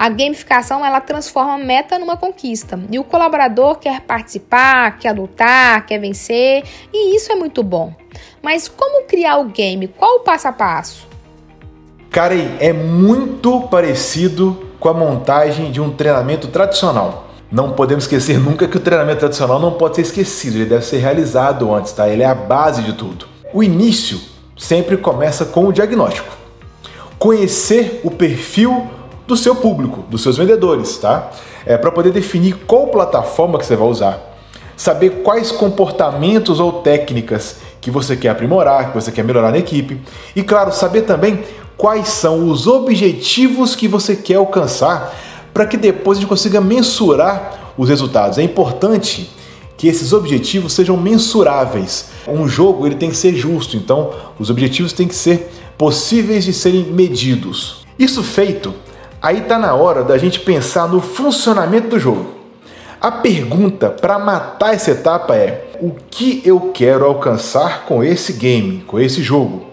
A 0.00 0.08
gamificação 0.08 0.86
ela 0.86 1.00
transforma 1.00 1.54
a 1.54 1.58
meta 1.58 1.98
numa 1.98 2.16
conquista 2.16 2.78
e 2.88 3.00
o 3.00 3.02
colaborador 3.02 3.80
quer 3.80 4.02
participar, 4.02 4.96
quer 4.96 5.10
lutar, 5.10 5.84
quer 5.86 5.98
vencer 5.98 6.62
e 6.92 7.16
isso 7.16 7.32
é 7.32 7.34
muito 7.34 7.64
bom. 7.64 7.92
Mas 8.40 8.68
como 8.68 9.08
criar 9.08 9.38
o 9.38 9.46
game? 9.46 9.88
Qual 9.88 10.18
o 10.18 10.20
passo 10.20 10.46
a 10.46 10.52
passo? 10.52 11.08
Karen, 12.12 12.48
é 12.60 12.72
muito 12.72 13.62
parecido 13.62 14.68
com 14.78 14.88
a 14.88 14.94
montagem 14.94 15.72
de 15.72 15.80
um 15.80 15.90
treinamento 15.90 16.46
tradicional. 16.46 17.26
Não 17.50 17.72
podemos 17.72 18.04
esquecer 18.04 18.38
nunca 18.38 18.68
que 18.68 18.76
o 18.76 18.80
treinamento 18.80 19.18
tradicional 19.18 19.58
não 19.58 19.72
pode 19.72 19.96
ser 19.96 20.02
esquecido, 20.02 20.58
ele 20.58 20.66
deve 20.66 20.84
ser 20.84 20.98
realizado 20.98 21.74
antes, 21.74 21.90
tá? 21.90 22.08
Ele 22.08 22.22
é 22.22 22.26
a 22.26 22.36
base 22.36 22.82
de 22.82 22.92
tudo. 22.92 23.26
O 23.52 23.64
início 23.64 24.20
sempre 24.56 24.96
começa 24.96 25.44
com 25.44 25.66
o 25.66 25.72
diagnóstico. 25.72 26.38
Conhecer 27.18 28.00
o 28.04 28.12
perfil 28.12 28.88
do 29.28 29.36
seu 29.36 29.54
público, 29.54 30.02
dos 30.08 30.22
seus 30.22 30.38
vendedores, 30.38 30.96
tá? 30.96 31.30
É 31.66 31.76
para 31.76 31.92
poder 31.92 32.10
definir 32.10 32.54
qual 32.66 32.86
plataforma 32.86 33.58
que 33.58 33.66
você 33.66 33.76
vai 33.76 33.86
usar, 33.86 34.36
saber 34.74 35.22
quais 35.22 35.52
comportamentos 35.52 36.58
ou 36.58 36.72
técnicas 36.80 37.56
que 37.80 37.90
você 37.90 38.16
quer 38.16 38.30
aprimorar, 38.30 38.88
que 38.88 38.94
você 38.94 39.12
quer 39.12 39.22
melhorar 39.22 39.50
na 39.50 39.58
equipe 39.58 40.00
e, 40.34 40.42
claro, 40.42 40.72
saber 40.72 41.02
também 41.02 41.44
quais 41.76 42.08
são 42.08 42.50
os 42.50 42.66
objetivos 42.66 43.76
que 43.76 43.86
você 43.86 44.16
quer 44.16 44.36
alcançar 44.36 45.14
para 45.52 45.66
que 45.66 45.76
depois 45.76 46.16
a 46.16 46.20
gente 46.22 46.28
consiga 46.28 46.60
mensurar 46.60 47.74
os 47.76 47.88
resultados. 47.88 48.38
É 48.38 48.42
importante 48.42 49.30
que 49.76 49.86
esses 49.86 50.12
objetivos 50.12 50.72
sejam 50.72 50.96
mensuráveis. 50.96 52.06
Um 52.26 52.48
jogo 52.48 52.86
ele 52.86 52.96
tem 52.96 53.10
que 53.10 53.16
ser 53.16 53.34
justo, 53.34 53.76
então 53.76 54.10
os 54.38 54.48
objetivos 54.50 54.92
têm 54.92 55.06
que 55.06 55.14
ser 55.14 55.50
possíveis 55.76 56.44
de 56.44 56.52
serem 56.52 56.84
medidos. 56.84 57.86
Isso 57.98 58.22
feito, 58.22 58.74
aí 59.20 59.38
está 59.38 59.58
na 59.58 59.74
hora 59.74 60.02
da 60.02 60.18
gente 60.18 60.40
pensar 60.40 60.88
no 60.88 61.00
funcionamento 61.00 61.88
do 61.88 61.98
jogo. 61.98 62.34
A 63.00 63.10
pergunta 63.10 63.90
para 63.90 64.18
matar 64.18 64.74
essa 64.74 64.90
etapa 64.90 65.36
é: 65.36 65.70
o 65.80 65.92
que 66.10 66.42
eu 66.44 66.72
quero 66.74 67.04
alcançar 67.04 67.84
com 67.84 68.02
esse 68.02 68.32
game, 68.32 68.82
com 68.86 68.98
esse 68.98 69.22
jogo? 69.22 69.66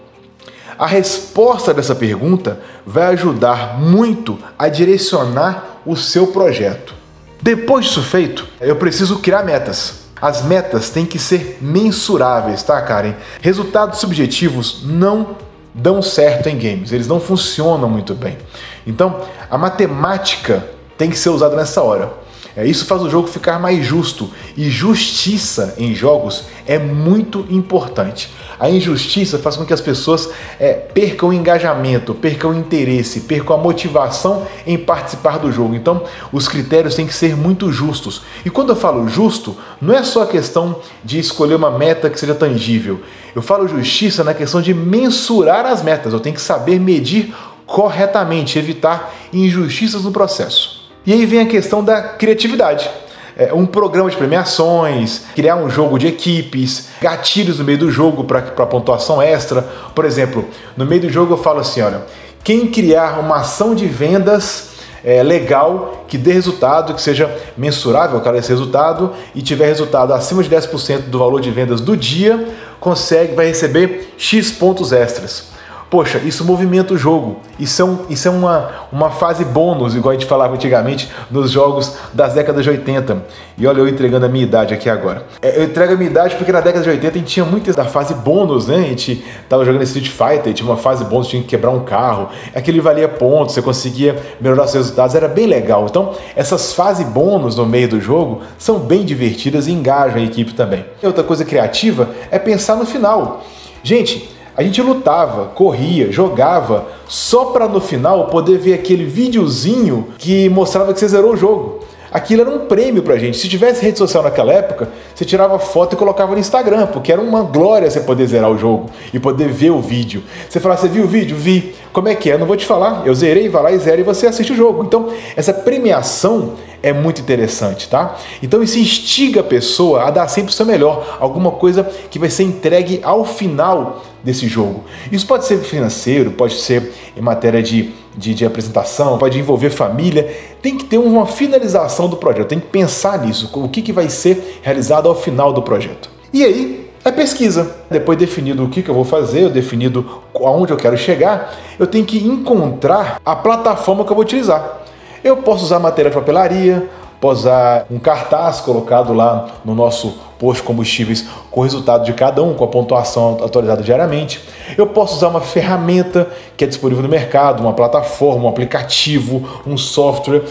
A 0.78 0.86
resposta 0.86 1.72
dessa 1.72 1.94
pergunta 1.94 2.60
vai 2.86 3.06
ajudar 3.14 3.80
muito 3.80 4.38
a 4.58 4.68
direcionar 4.68 5.80
o 5.86 5.96
seu 5.96 6.28
projeto. 6.28 6.94
Depois 7.40 7.86
disso 7.86 8.02
feito, 8.02 8.46
eu 8.60 8.76
preciso 8.76 9.18
criar 9.18 9.42
metas. 9.42 10.06
As 10.20 10.42
metas 10.42 10.90
têm 10.90 11.04
que 11.04 11.18
ser 11.18 11.58
mensuráveis, 11.60 12.62
tá, 12.62 12.80
Karen? 12.82 13.14
Resultados 13.40 14.00
subjetivos 14.00 14.82
não 14.84 15.36
dão 15.74 16.00
certo 16.00 16.48
em 16.48 16.56
games, 16.56 16.90
eles 16.90 17.06
não 17.06 17.20
funcionam 17.20 17.88
muito 17.88 18.14
bem. 18.14 18.38
Então, 18.86 19.20
a 19.50 19.58
matemática 19.58 20.64
tem 20.96 21.10
que 21.10 21.18
ser 21.18 21.30
usada 21.30 21.56
nessa 21.56 21.82
hora. 21.82 22.26
É, 22.56 22.66
isso 22.66 22.86
faz 22.86 23.02
o 23.02 23.10
jogo 23.10 23.28
ficar 23.28 23.58
mais 23.58 23.84
justo 23.84 24.30
e 24.56 24.70
justiça 24.70 25.74
em 25.76 25.94
jogos 25.94 26.44
é 26.66 26.78
muito 26.78 27.46
importante. 27.50 28.30
A 28.58 28.70
injustiça 28.70 29.38
faz 29.38 29.56
com 29.56 29.66
que 29.66 29.74
as 29.74 29.80
pessoas 29.82 30.30
é, 30.58 30.72
percam 30.72 31.28
o 31.28 31.32
engajamento, 31.34 32.14
percam 32.14 32.52
o 32.52 32.54
interesse, 32.54 33.20
percam 33.20 33.54
a 33.54 33.58
motivação 33.58 34.46
em 34.66 34.78
participar 34.78 35.38
do 35.38 35.52
jogo. 35.52 35.74
Então, 35.74 36.02
os 36.32 36.48
critérios 36.48 36.94
têm 36.94 37.06
que 37.06 37.12
ser 37.12 37.36
muito 37.36 37.70
justos. 37.70 38.22
E 38.42 38.48
quando 38.48 38.70
eu 38.70 38.76
falo 38.76 39.06
justo, 39.06 39.54
não 39.78 39.94
é 39.94 40.02
só 40.02 40.22
a 40.22 40.26
questão 40.26 40.80
de 41.04 41.18
escolher 41.18 41.56
uma 41.56 41.70
meta 41.70 42.08
que 42.08 42.18
seja 42.18 42.34
tangível. 42.34 43.02
Eu 43.34 43.42
falo 43.42 43.68
justiça 43.68 44.24
na 44.24 44.32
questão 44.32 44.62
de 44.62 44.72
mensurar 44.72 45.66
as 45.66 45.82
metas. 45.82 46.14
Eu 46.14 46.20
tenho 46.20 46.34
que 46.34 46.40
saber 46.40 46.80
medir 46.80 47.34
corretamente, 47.66 48.58
evitar 48.58 49.12
injustiças 49.32 50.04
no 50.04 50.12
processo. 50.12 50.88
E 51.04 51.12
aí 51.12 51.26
vem 51.26 51.40
a 51.40 51.46
questão 51.46 51.84
da 51.84 52.00
criatividade. 52.00 52.88
É, 53.36 53.52
um 53.52 53.66
programa 53.66 54.08
de 54.08 54.16
premiações, 54.16 55.22
criar 55.34 55.56
um 55.56 55.68
jogo 55.68 55.98
de 55.98 56.06
equipes, 56.06 56.88
gatilhos 57.00 57.58
no 57.58 57.64
meio 57.64 57.76
do 57.76 57.90
jogo 57.90 58.24
para 58.24 58.40
pontuação 58.66 59.20
extra. 59.20 59.60
Por 59.94 60.06
exemplo, 60.06 60.48
no 60.76 60.86
meio 60.86 61.02
do 61.02 61.10
jogo 61.10 61.34
eu 61.34 61.38
falo 61.38 61.60
assim: 61.60 61.82
olha, 61.82 62.06
quem 62.42 62.66
criar 62.68 63.20
uma 63.20 63.40
ação 63.40 63.74
de 63.74 63.86
vendas 63.86 64.70
é, 65.04 65.22
legal, 65.22 66.04
que 66.08 66.16
dê 66.16 66.32
resultado, 66.32 66.94
que 66.94 67.02
seja 67.02 67.30
mensurável 67.56 68.20
cara, 68.20 68.38
esse 68.38 68.48
resultado 68.48 69.12
e 69.34 69.42
tiver 69.42 69.66
resultado 69.66 70.12
acima 70.12 70.42
de 70.42 70.48
10% 70.48 71.02
do 71.02 71.18
valor 71.18 71.40
de 71.40 71.50
vendas 71.50 71.80
do 71.80 71.96
dia, 71.96 72.48
consegue, 72.80 73.34
vai 73.34 73.46
receber 73.46 74.14
X 74.16 74.50
pontos 74.50 74.92
extras. 74.92 75.55
Poxa, 75.88 76.18
isso 76.18 76.44
movimenta 76.44 76.94
o 76.94 76.98
jogo. 76.98 77.36
Isso 77.60 77.80
é, 77.80 77.84
um, 77.84 77.98
isso 78.10 78.26
é 78.26 78.30
uma, 78.30 78.70
uma 78.90 79.10
fase 79.10 79.44
bônus, 79.44 79.94
igual 79.94 80.10
a 80.10 80.14
gente 80.14 80.26
falava 80.26 80.54
antigamente 80.54 81.08
nos 81.30 81.50
jogos 81.50 81.96
das 82.12 82.34
décadas 82.34 82.64
de 82.64 82.70
80. 82.70 83.24
E 83.56 83.66
olha, 83.66 83.78
eu 83.78 83.88
entregando 83.88 84.26
a 84.26 84.28
minha 84.28 84.44
idade 84.44 84.74
aqui 84.74 84.90
agora. 84.90 85.24
É, 85.40 85.58
eu 85.58 85.64
entrego 85.64 85.92
a 85.92 85.96
minha 85.96 86.10
idade 86.10 86.34
porque 86.34 86.50
na 86.50 86.60
década 86.60 86.82
de 86.82 86.90
80 86.90 87.08
a 87.08 87.18
gente 87.18 87.32
tinha 87.32 87.46
muito 87.46 87.72
da 87.72 87.84
fase 87.84 88.14
bônus, 88.14 88.66
né? 88.66 88.78
A 88.78 88.80
gente 88.80 89.24
tava 89.48 89.64
jogando 89.64 89.82
Street 89.82 90.08
Fighter, 90.08 90.52
tinha 90.52 90.68
uma 90.68 90.76
fase 90.76 91.04
bônus, 91.04 91.28
tinha 91.28 91.40
que 91.40 91.48
quebrar 91.48 91.70
um 91.70 91.84
carro. 91.84 92.30
Aquilo 92.52 92.82
valia 92.82 93.08
pontos, 93.08 93.54
você 93.54 93.62
conseguia 93.62 94.20
melhorar 94.40 94.66
seus 94.66 94.86
resultados, 94.86 95.14
era 95.14 95.28
bem 95.28 95.46
legal. 95.46 95.86
Então, 95.88 96.14
essas 96.34 96.72
fases 96.72 97.06
bônus 97.06 97.56
no 97.56 97.64
meio 97.64 97.88
do 97.88 98.00
jogo 98.00 98.42
são 98.58 98.80
bem 98.80 99.04
divertidas 99.04 99.68
e 99.68 99.72
engajam 99.72 100.18
a 100.18 100.24
equipe 100.24 100.52
também. 100.52 100.84
E 101.00 101.06
outra 101.06 101.22
coisa 101.22 101.44
criativa 101.44 102.10
é 102.30 102.40
pensar 102.40 102.74
no 102.74 102.84
final. 102.84 103.44
Gente, 103.82 104.35
a 104.56 104.62
gente 104.62 104.80
lutava, 104.80 105.46
corria, 105.54 106.10
jogava, 106.10 106.86
só 107.06 107.46
para 107.46 107.68
no 107.68 107.80
final 107.80 108.28
poder 108.28 108.58
ver 108.58 108.74
aquele 108.74 109.04
videozinho 109.04 110.08
que 110.16 110.48
mostrava 110.48 110.94
que 110.94 110.98
você 110.98 111.08
zerou 111.08 111.34
o 111.34 111.36
jogo. 111.36 111.80
Aquilo 112.10 112.42
era 112.42 112.50
um 112.50 112.60
prêmio 112.60 113.02
pra 113.02 113.18
gente. 113.18 113.36
Se 113.36 113.48
tivesse 113.48 113.84
rede 113.84 113.98
social 113.98 114.22
naquela 114.22 114.52
época, 114.52 114.88
você 115.14 115.24
tirava 115.24 115.58
foto 115.58 115.92
e 115.92 115.96
colocava 115.96 116.32
no 116.32 116.38
Instagram, 116.38 116.86
porque 116.86 117.12
era 117.12 117.20
uma 117.20 117.42
glória 117.42 117.90
você 117.90 118.00
poder 118.00 118.26
zerar 118.26 118.50
o 118.50 118.56
jogo 118.56 118.88
e 119.12 119.18
poder 119.18 119.48
ver 119.48 119.70
o 119.70 119.80
vídeo. 119.80 120.22
Você 120.48 120.58
fala, 120.58 120.76
você 120.76 120.88
viu 120.88 121.04
o 121.04 121.08
vídeo? 121.08 121.36
Vi. 121.36 121.74
Como 121.92 122.08
é 122.08 122.14
que 122.14 122.30
é? 122.30 122.34
Eu 122.34 122.38
não 122.38 122.46
vou 122.46 122.56
te 122.56 122.64
falar. 122.64 123.06
Eu 123.06 123.14
zerei, 123.14 123.48
vai 123.50 123.62
lá 123.62 123.72
e 123.72 123.78
zera 123.78 124.00
e 124.00 124.04
você 124.04 124.26
assiste 124.26 124.52
o 124.52 124.56
jogo. 124.56 124.84
Então, 124.84 125.08
essa 125.36 125.52
premiação 125.52 126.54
é 126.82 126.92
muito 126.92 127.20
interessante, 127.20 127.88
tá? 127.88 128.16
Então 128.42 128.62
isso 128.62 128.78
instiga 128.78 129.40
a 129.40 129.44
pessoa 129.44 130.04
a 130.04 130.10
dar 130.10 130.28
sempre 130.28 130.50
o 130.50 130.54
seu 130.54 130.64
melhor, 130.64 131.18
alguma 131.18 131.50
coisa 131.50 131.82
que 132.10 132.18
vai 132.18 132.30
ser 132.30 132.44
entregue 132.44 133.00
ao 133.02 133.24
final 133.24 134.04
desse 134.26 134.48
jogo. 134.48 134.84
Isso 135.10 135.24
pode 135.24 135.44
ser 135.44 135.58
financeiro, 135.58 136.32
pode 136.32 136.54
ser 136.54 136.92
em 137.16 137.20
matéria 137.20 137.62
de, 137.62 137.94
de, 138.16 138.34
de 138.34 138.44
apresentação, 138.44 139.16
pode 139.16 139.38
envolver 139.38 139.70
família. 139.70 140.28
Tem 140.60 140.76
que 140.76 140.84
ter 140.84 140.98
uma 140.98 141.26
finalização 141.26 142.08
do 142.08 142.16
projeto, 142.16 142.48
tem 142.48 142.58
que 142.58 142.66
pensar 142.66 143.24
nisso, 143.24 143.48
o 143.54 143.68
que, 143.68 143.80
que 143.80 143.92
vai 143.92 144.10
ser 144.10 144.60
realizado 144.62 145.08
ao 145.08 145.14
final 145.14 145.52
do 145.52 145.62
projeto. 145.62 146.10
E 146.32 146.44
aí, 146.44 146.90
é 147.04 147.12
pesquisa. 147.12 147.76
Depois 147.88 148.18
definido 148.18 148.64
o 148.64 148.68
que, 148.68 148.82
que 148.82 148.88
eu 148.88 148.94
vou 148.94 149.04
fazer, 149.04 149.44
eu 149.44 149.50
definido 149.50 150.04
aonde 150.34 150.72
eu 150.72 150.76
quero 150.76 150.98
chegar, 150.98 151.54
eu 151.78 151.86
tenho 151.86 152.04
que 152.04 152.18
encontrar 152.18 153.20
a 153.24 153.36
plataforma 153.36 154.04
que 154.04 154.10
eu 154.10 154.16
vou 154.16 154.24
utilizar. 154.24 154.80
Eu 155.22 155.36
posso 155.36 155.64
usar 155.64 155.78
matéria 155.78 156.10
de 156.10 156.16
papelaria, 156.16 156.88
posso 157.20 157.40
usar 157.40 157.86
um 157.90 157.98
cartaz 157.98 158.60
colocado 158.60 159.12
lá 159.12 159.48
no 159.64 159.74
nosso 159.74 160.18
posto 160.38 160.60
de 160.60 160.66
combustíveis 160.66 161.26
com 161.50 161.60
o 161.60 161.62
resultado 161.62 162.04
de 162.04 162.12
cada 162.12 162.42
um, 162.42 162.54
com 162.54 162.64
a 162.64 162.68
pontuação 162.68 163.38
atualizada 163.42 163.82
diariamente. 163.82 164.40
Eu 164.76 164.86
posso 164.86 165.16
usar 165.16 165.28
uma 165.28 165.40
ferramenta 165.40 166.28
que 166.56 166.64
é 166.64 166.66
disponível 166.66 167.02
no 167.02 167.08
mercado, 167.08 167.60
uma 167.60 167.72
plataforma, 167.72 168.44
um 168.44 168.48
aplicativo, 168.48 169.62
um 169.66 169.76
software. 169.76 170.42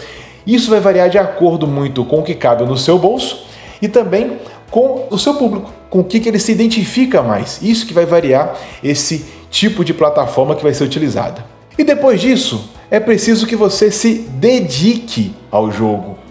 Isso 0.46 0.70
vai 0.70 0.80
variar 0.80 1.08
de 1.08 1.18
acordo 1.18 1.66
muito 1.66 2.04
com 2.04 2.20
o 2.20 2.22
que 2.22 2.34
cabe 2.34 2.64
no 2.64 2.76
seu 2.76 2.98
bolso 2.98 3.46
e 3.80 3.88
também 3.88 4.38
com 4.70 5.06
o 5.10 5.18
seu 5.18 5.34
público, 5.34 5.70
com 5.88 6.00
o 6.00 6.04
que, 6.04 6.20
que 6.20 6.28
ele 6.28 6.38
se 6.38 6.52
identifica 6.52 7.22
mais. 7.22 7.60
Isso 7.62 7.86
que 7.86 7.94
vai 7.94 8.04
variar 8.04 8.54
esse 8.82 9.24
tipo 9.50 9.84
de 9.84 9.94
plataforma 9.94 10.54
que 10.54 10.62
vai 10.62 10.74
ser 10.74 10.84
utilizada. 10.84 11.44
E 11.78 11.84
depois 11.84 12.20
disso, 12.20 12.70
é 12.90 12.98
preciso 12.98 13.46
que 13.46 13.56
você 13.56 13.90
se 13.90 14.14
dedique 14.14 15.34
ao 15.50 15.70
jogo. 15.70 16.25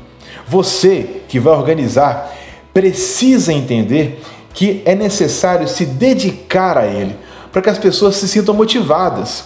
Você 0.48 1.22
que 1.28 1.40
vai 1.40 1.54
organizar 1.54 2.34
precisa 2.74 3.54
entender 3.54 4.22
que 4.54 4.82
é 4.86 4.96
necessário 4.96 5.68
se 5.68 5.86
dedicar 5.86 6.78
a 6.78 6.86
ele 6.86 7.16
para 7.52 7.62
que 7.62 7.70
as 7.70 7.78
pessoas 7.78 8.16
se 8.16 8.28
sintam 8.28 8.54
motivadas. 8.54 9.46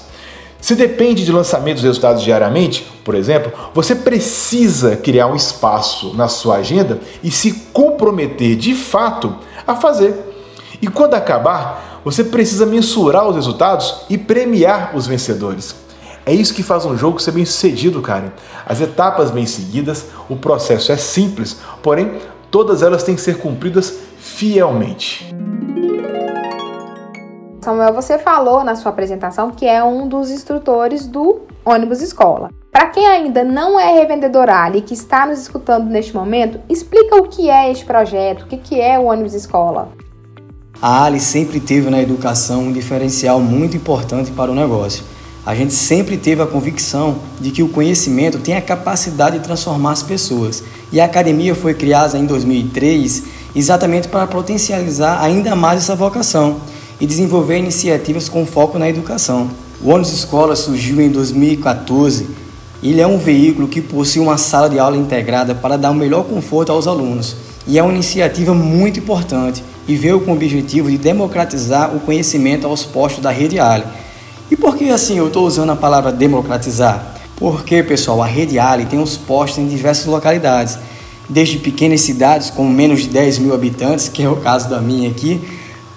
Se 0.62 0.76
depende 0.76 1.24
de 1.24 1.32
lançamento 1.32 1.76
dos 1.76 1.86
resultados 1.86 2.22
diariamente, 2.22 2.86
por 3.04 3.16
exemplo, 3.16 3.52
você 3.74 3.96
precisa 3.96 4.98
criar 4.98 5.28
um 5.28 5.36
espaço 5.36 6.14
na 6.16 6.28
sua 6.28 6.58
agenda 6.58 7.00
e 7.24 7.32
se 7.32 7.54
comprometer 7.72 8.56
de 8.56 8.76
fato 8.76 9.36
a 9.66 9.76
fazer. 9.76 10.14
E 10.82 10.88
quando 10.88 11.14
acabar, 11.14 12.02
você 12.04 12.24
precisa 12.24 12.66
mensurar 12.66 13.28
os 13.28 13.36
resultados 13.36 14.02
e 14.10 14.18
premiar 14.18 14.96
os 14.96 15.08
vencedores. 15.08 15.76
É 16.26 16.34
isso 16.34 16.54
que 16.54 16.64
faz 16.64 16.86
um 16.86 16.98
jogo 16.98 17.20
ser 17.20 17.32
bem 17.32 17.46
sucedido, 17.46 18.02
cara. 18.02 18.34
As 18.66 18.82
etapas 18.82 19.32
bem 19.32 19.46
seguidas, 19.46 20.06
o 20.30 20.36
processo 20.36 20.92
é 20.92 20.98
simples, 20.98 21.58
porém 21.82 22.20
todas 22.52 22.84
elas 22.84 23.04
têm 23.04 23.16
que 23.16 23.22
ser 23.22 23.38
cumpridas 23.38 23.94
fielmente. 24.18 25.34
Samuel, 27.62 27.94
você 27.94 28.18
falou 28.18 28.64
na 28.64 28.76
sua 28.76 28.92
apresentação 28.92 29.52
que 29.52 29.66
é 29.66 29.84
um 29.84 30.08
dos 30.08 30.32
instrutores 30.32 31.06
do 31.06 31.42
ônibus 31.66 32.02
escola. 32.02 32.50
Para 32.72 32.88
quem 32.88 33.06
ainda 33.06 33.44
não 33.44 33.80
é 33.80 33.92
revendedor 33.92 34.50
Ali 34.50 34.80
e 34.80 34.82
que 34.82 34.94
está 34.94 35.26
nos 35.26 35.40
escutando 35.40 35.90
neste 35.90 36.16
momento, 36.16 36.60
explica 36.70 37.16
o 37.16 37.28
que 37.28 37.50
é 37.50 37.72
este 37.72 37.86
projeto, 37.86 38.44
o 38.44 38.48
que 38.48 38.80
é 38.80 38.98
o 38.98 39.06
ônibus 39.06 39.34
escola. 39.34 39.90
A 40.82 41.04
Ali 41.04 41.20
sempre 41.20 41.60
teve 41.60 41.90
na 41.90 42.02
educação 42.02 42.62
um 42.64 42.72
diferencial 42.72 43.40
muito 43.40 43.76
importante 43.76 44.32
para 44.32 44.50
o 44.50 44.56
negócio 44.56 45.04
a 45.50 45.56
gente 45.56 45.74
sempre 45.74 46.16
teve 46.16 46.44
a 46.44 46.46
convicção 46.46 47.22
de 47.42 47.50
que 47.50 47.64
o 47.64 47.70
conhecimento 47.70 48.38
tem 48.38 48.56
a 48.56 48.62
capacidade 48.62 49.40
de 49.40 49.44
transformar 49.44 49.94
as 49.94 50.04
pessoas. 50.04 50.64
E 50.92 51.02
a 51.02 51.06
academia 51.06 51.56
foi 51.56 51.74
criada 51.74 52.20
em 52.20 52.26
2003 52.28 53.24
exatamente 53.56 54.08
para 54.08 54.28
potencializar 54.28 55.20
ainda 55.24 55.56
mais 55.56 55.80
essa 55.80 55.96
vocação 55.96 56.58
e 57.02 57.08
desenvolver 57.08 57.58
iniciativas 57.58 58.30
com 58.30 58.46
foco 58.46 58.78
na 58.78 58.88
educação. 58.88 59.50
O 59.82 59.90
ônibus 59.90 60.14
escola 60.14 60.56
surgiu 60.56 61.02
em 61.02 61.10
2014. 61.10 62.28
Ele 62.84 63.02
é 63.02 63.08
um 63.08 63.18
veículo 63.18 63.68
que 63.68 63.82
possui 63.82 64.22
uma 64.22 64.38
sala 64.38 64.70
de 64.70 64.78
aula 64.78 64.98
integrada 64.98 65.56
para 65.56 65.78
dar 65.78 65.90
o 65.90 65.96
melhor 65.96 66.26
conforto 66.26 66.72
aos 66.72 66.86
alunos. 66.86 67.36
E 67.66 67.80
é 67.80 67.82
uma 67.82 67.92
iniciativa 67.92 68.54
muito 68.54 69.00
importante 69.00 69.64
e 69.88 69.96
veio 69.96 70.20
com 70.20 70.30
o 70.30 70.36
objetivo 70.36 70.92
de 70.92 71.00
democratizar 71.00 71.96
o 71.96 72.00
conhecimento 72.02 72.68
aos 72.68 72.86
postos 72.86 73.24
da 73.24 73.32
rede 73.32 73.60
Ali 73.60 73.86
e 74.50 74.56
por 74.56 74.76
que 74.76 74.90
assim 74.90 75.18
eu 75.18 75.28
estou 75.28 75.46
usando 75.46 75.72
a 75.72 75.76
palavra 75.76 76.12
democratizar? 76.12 77.16
Porque, 77.36 77.82
pessoal, 77.84 78.22
a 78.22 78.26
Rede 78.26 78.60
Ali 78.60 78.86
tem 78.86 79.02
os 79.02 79.16
postos 79.18 79.60
em 79.60 79.68
diversas 79.68 80.06
localidades, 80.06 80.78
desde 81.30 81.58
pequenas 81.58 82.02
cidades 82.02 82.50
com 82.50 82.66
menos 82.68 83.02
de 83.02 83.10
10 83.10 83.40
mil 83.40 83.54
habitantes, 83.54 84.10
que 84.10 84.24
é 84.24 84.30
o 84.30 84.38
caso 84.38 84.70
da 84.70 84.82
minha 84.82 85.10
aqui, 85.10 85.40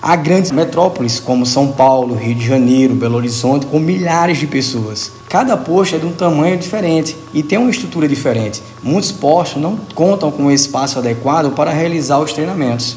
Há 0.05 0.17
grandes 0.17 0.51
metrópoles 0.51 1.21
como 1.21 1.47
São 1.47 1.71
Paulo, 1.71 2.17
Rio 2.17 2.35
de 2.35 2.45
Janeiro, 2.45 2.93
Belo 2.93 3.15
Horizonte, 3.15 3.67
com 3.67 3.79
milhares 3.79 4.37
de 4.37 4.49
pessoas. 4.49 5.13
Cada 5.29 5.57
posto 5.57 5.95
é 5.95 5.99
de 6.01 6.05
um 6.05 6.13
tamanho 6.13 6.57
diferente 6.57 7.17
e 7.33 7.41
tem 7.41 7.57
uma 7.57 7.71
estrutura 7.71 8.09
diferente. 8.09 8.61
Muitos 8.83 9.13
postos 9.13 9.63
não 9.63 9.77
contam 9.95 10.33
com 10.33 10.43
um 10.43 10.51
espaço 10.51 10.99
adequado 10.99 11.55
para 11.55 11.71
realizar 11.71 12.19
os 12.19 12.33
treinamentos. 12.33 12.97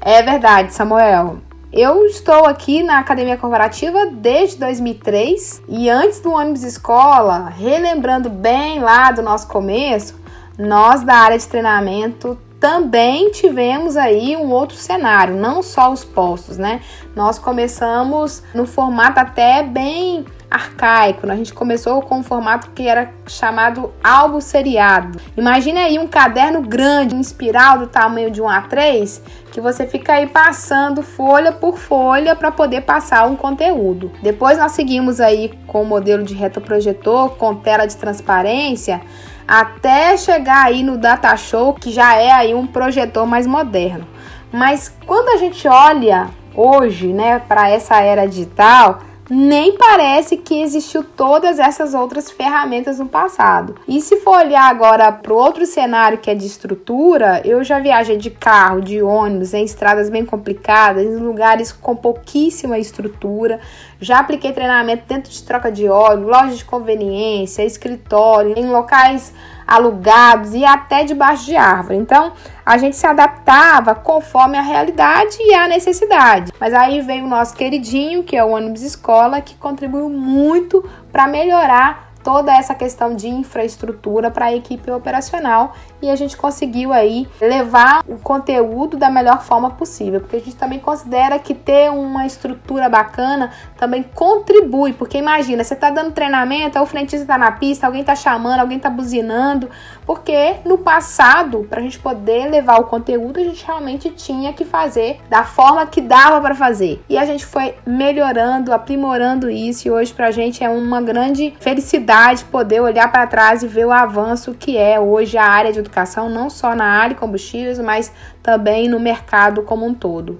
É 0.00 0.20
verdade, 0.20 0.74
Samuel. 0.74 1.45
Eu 1.76 2.06
estou 2.06 2.46
aqui 2.46 2.82
na 2.82 3.00
Academia 3.00 3.36
Corporativa 3.36 4.06
desde 4.06 4.56
2003 4.56 5.62
e 5.68 5.90
antes 5.90 6.20
do 6.20 6.32
ônibus 6.32 6.62
escola, 6.62 7.50
relembrando 7.50 8.30
bem 8.30 8.80
lá 8.80 9.12
do 9.12 9.20
nosso 9.20 9.46
começo, 9.46 10.18
nós 10.58 11.02
da 11.02 11.12
área 11.16 11.38
de 11.38 11.46
treinamento 11.46 12.38
também 12.58 13.30
tivemos 13.30 13.94
aí 13.94 14.34
um 14.38 14.50
outro 14.50 14.74
cenário, 14.74 15.36
não 15.36 15.62
só 15.62 15.92
os 15.92 16.02
postos, 16.02 16.56
né? 16.56 16.80
Nós 17.14 17.38
começamos 17.38 18.42
no 18.54 18.66
formato 18.66 19.20
até 19.20 19.62
bem 19.62 20.24
arcaico. 20.50 21.26
Né? 21.26 21.34
A 21.34 21.36
gente 21.36 21.52
começou 21.52 22.00
com 22.02 22.18
um 22.18 22.22
formato 22.22 22.70
que 22.70 22.86
era 22.86 23.10
chamado 23.26 23.92
álbum 24.02 24.40
seriado. 24.40 25.20
Imagina 25.36 25.80
aí 25.80 25.98
um 25.98 26.06
caderno 26.06 26.62
grande, 26.62 27.14
um 27.14 27.20
espiral 27.20 27.78
do 27.78 27.86
tamanho 27.86 28.30
de 28.30 28.40
um 28.40 28.46
A3, 28.46 29.20
que 29.50 29.60
você 29.60 29.86
fica 29.86 30.14
aí 30.14 30.26
passando 30.26 31.02
folha 31.02 31.52
por 31.52 31.78
folha 31.78 32.34
para 32.36 32.50
poder 32.50 32.82
passar 32.82 33.26
um 33.26 33.36
conteúdo. 33.36 34.10
Depois 34.22 34.58
nós 34.58 34.72
seguimos 34.72 35.20
aí 35.20 35.52
com 35.66 35.82
o 35.82 35.86
modelo 35.86 36.22
de 36.22 36.34
retroprojetor 36.34 37.30
com 37.36 37.54
tela 37.54 37.86
de 37.86 37.96
transparência 37.96 39.00
até 39.46 40.16
chegar 40.16 40.64
aí 40.64 40.82
no 40.82 40.98
Data 40.98 41.36
Show, 41.36 41.74
que 41.74 41.92
já 41.92 42.16
é 42.16 42.32
aí 42.32 42.54
um 42.54 42.66
projetor 42.66 43.26
mais 43.26 43.46
moderno. 43.46 44.06
Mas 44.52 44.92
quando 45.06 45.28
a 45.28 45.36
gente 45.36 45.68
olha 45.68 46.28
hoje, 46.54 47.12
né, 47.12 47.38
para 47.38 47.68
essa 47.68 48.00
era 48.00 48.26
digital, 48.26 49.00
nem 49.28 49.76
parece 49.76 50.36
que 50.36 50.62
existiu 50.62 51.02
todas 51.02 51.58
essas 51.58 51.94
outras 51.94 52.30
ferramentas 52.30 52.98
no 52.98 53.06
passado. 53.06 53.74
E 53.88 54.00
se 54.00 54.18
for 54.18 54.38
olhar 54.38 54.68
agora 54.68 55.10
para 55.10 55.34
outro 55.34 55.66
cenário 55.66 56.18
que 56.18 56.30
é 56.30 56.34
de 56.34 56.46
estrutura, 56.46 57.42
eu 57.44 57.64
já 57.64 57.78
viajei 57.78 58.16
de 58.16 58.30
carro, 58.30 58.80
de 58.80 59.02
ônibus, 59.02 59.52
em 59.52 59.64
estradas 59.64 60.08
bem 60.08 60.24
complicadas, 60.24 61.04
em 61.04 61.16
lugares 61.16 61.72
com 61.72 61.96
pouquíssima 61.96 62.78
estrutura. 62.78 63.60
Já 64.00 64.20
apliquei 64.20 64.52
treinamento 64.52 65.04
dentro 65.08 65.30
de 65.30 65.42
troca 65.42 65.72
de 65.72 65.88
óleo, 65.88 66.28
loja 66.28 66.54
de 66.54 66.64
conveniência, 66.64 67.64
escritório, 67.64 68.54
em 68.56 68.66
locais 68.66 69.32
alugados 69.66 70.54
e 70.54 70.64
até 70.64 71.04
debaixo 71.04 71.46
de 71.46 71.56
árvore. 71.56 71.96
Então, 71.96 72.32
a 72.64 72.78
gente 72.78 72.96
se 72.96 73.06
adaptava 73.06 73.94
conforme 73.94 74.56
a 74.56 74.62
realidade 74.62 75.36
e 75.40 75.54
a 75.54 75.66
necessidade. 75.66 76.52
Mas 76.60 76.72
aí 76.72 77.00
veio 77.00 77.24
o 77.24 77.28
nosso 77.28 77.54
queridinho, 77.54 78.22
que 78.22 78.36
é 78.36 78.44
o 78.44 78.50
ônibus 78.50 78.82
escola, 78.82 79.40
que 79.40 79.56
contribuiu 79.56 80.08
muito 80.08 80.88
para 81.10 81.26
melhorar 81.26 82.06
toda 82.26 82.52
essa 82.52 82.74
questão 82.74 83.14
de 83.14 83.28
infraestrutura 83.28 84.32
para 84.32 84.46
a 84.46 84.52
equipe 84.52 84.90
operacional 84.90 85.74
e 86.06 86.10
a 86.10 86.16
gente 86.16 86.36
conseguiu 86.36 86.92
aí 86.92 87.28
levar 87.40 88.04
o 88.06 88.16
conteúdo 88.16 88.96
da 88.96 89.10
melhor 89.10 89.42
forma 89.42 89.70
possível, 89.70 90.20
porque 90.20 90.36
a 90.36 90.40
gente 90.40 90.56
também 90.56 90.78
considera 90.78 91.38
que 91.38 91.52
ter 91.52 91.90
uma 91.90 92.24
estrutura 92.24 92.88
bacana 92.88 93.50
também 93.76 94.04
contribui, 94.14 94.92
porque 94.92 95.18
imagina, 95.18 95.64
você 95.64 95.74
está 95.74 95.90
dando 95.90 96.12
treinamento, 96.12 96.78
o 96.78 96.86
frentista 96.86 97.24
está 97.24 97.36
na 97.36 97.50
pista, 97.52 97.86
alguém 97.86 98.02
está 98.02 98.14
chamando, 98.14 98.60
alguém 98.60 98.76
está 98.76 98.88
buzinando, 98.88 99.68
porque 100.06 100.56
no 100.64 100.78
passado, 100.78 101.66
para 101.68 101.80
a 101.80 101.82
gente 101.82 101.98
poder 101.98 102.48
levar 102.48 102.78
o 102.78 102.84
conteúdo, 102.84 103.40
a 103.40 103.42
gente 103.42 103.66
realmente 103.66 104.10
tinha 104.10 104.52
que 104.52 104.64
fazer 104.64 105.20
da 105.28 105.44
forma 105.44 105.84
que 105.86 106.00
dava 106.00 106.40
para 106.40 106.54
fazer. 106.54 107.02
E 107.08 107.18
a 107.18 107.24
gente 107.24 107.44
foi 107.44 107.74
melhorando, 107.84 108.72
aprimorando 108.72 109.50
isso 109.50 109.88
e 109.88 109.90
hoje 109.90 110.14
para 110.14 110.28
a 110.28 110.30
gente 110.30 110.62
é 110.62 110.68
uma 110.68 111.02
grande 111.02 111.52
felicidade 111.58 112.44
poder 112.44 112.80
olhar 112.80 113.10
para 113.10 113.26
trás 113.26 113.62
e 113.62 113.66
ver 113.66 113.86
o 113.86 113.92
avanço 113.92 114.54
que 114.54 114.76
é 114.76 115.00
hoje 115.00 115.36
a 115.36 115.44
área 115.44 115.72
de 115.72 115.80
educação, 115.80 115.95
não 116.28 116.50
só 116.50 116.74
na 116.74 116.84
área 116.84 117.14
de 117.14 117.20
combustíveis, 117.20 117.78
mas 117.78 118.12
também 118.42 118.88
no 118.88 118.98
mercado 118.98 119.62
como 119.62 119.86
um 119.86 119.94
todo. 119.94 120.38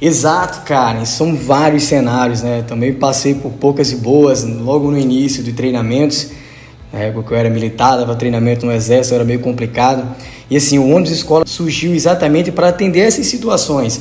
Exato, 0.00 0.62
Karen. 0.62 1.04
São 1.04 1.36
vários 1.36 1.84
cenários, 1.84 2.42
né? 2.42 2.62
Também 2.66 2.94
passei 2.94 3.34
por 3.34 3.52
poucas 3.52 3.92
e 3.92 3.96
boas 3.96 4.44
logo 4.44 4.90
no 4.90 4.98
início 4.98 5.42
de 5.42 5.52
treinamentos. 5.52 6.30
Na 6.92 7.00
época 7.00 7.28
que 7.28 7.34
eu 7.34 7.38
era 7.38 7.50
militar, 7.50 7.96
dava 7.96 8.14
treinamento 8.14 8.66
no 8.66 8.72
exército, 8.72 9.14
era 9.14 9.24
meio 9.24 9.40
complicado. 9.40 10.04
E 10.50 10.56
assim, 10.56 10.78
o 10.78 10.88
ônibus 10.88 11.12
escola 11.12 11.44
surgiu 11.46 11.94
exatamente 11.94 12.50
para 12.50 12.68
atender 12.68 13.00
essas 13.00 13.26
situações 13.26 14.00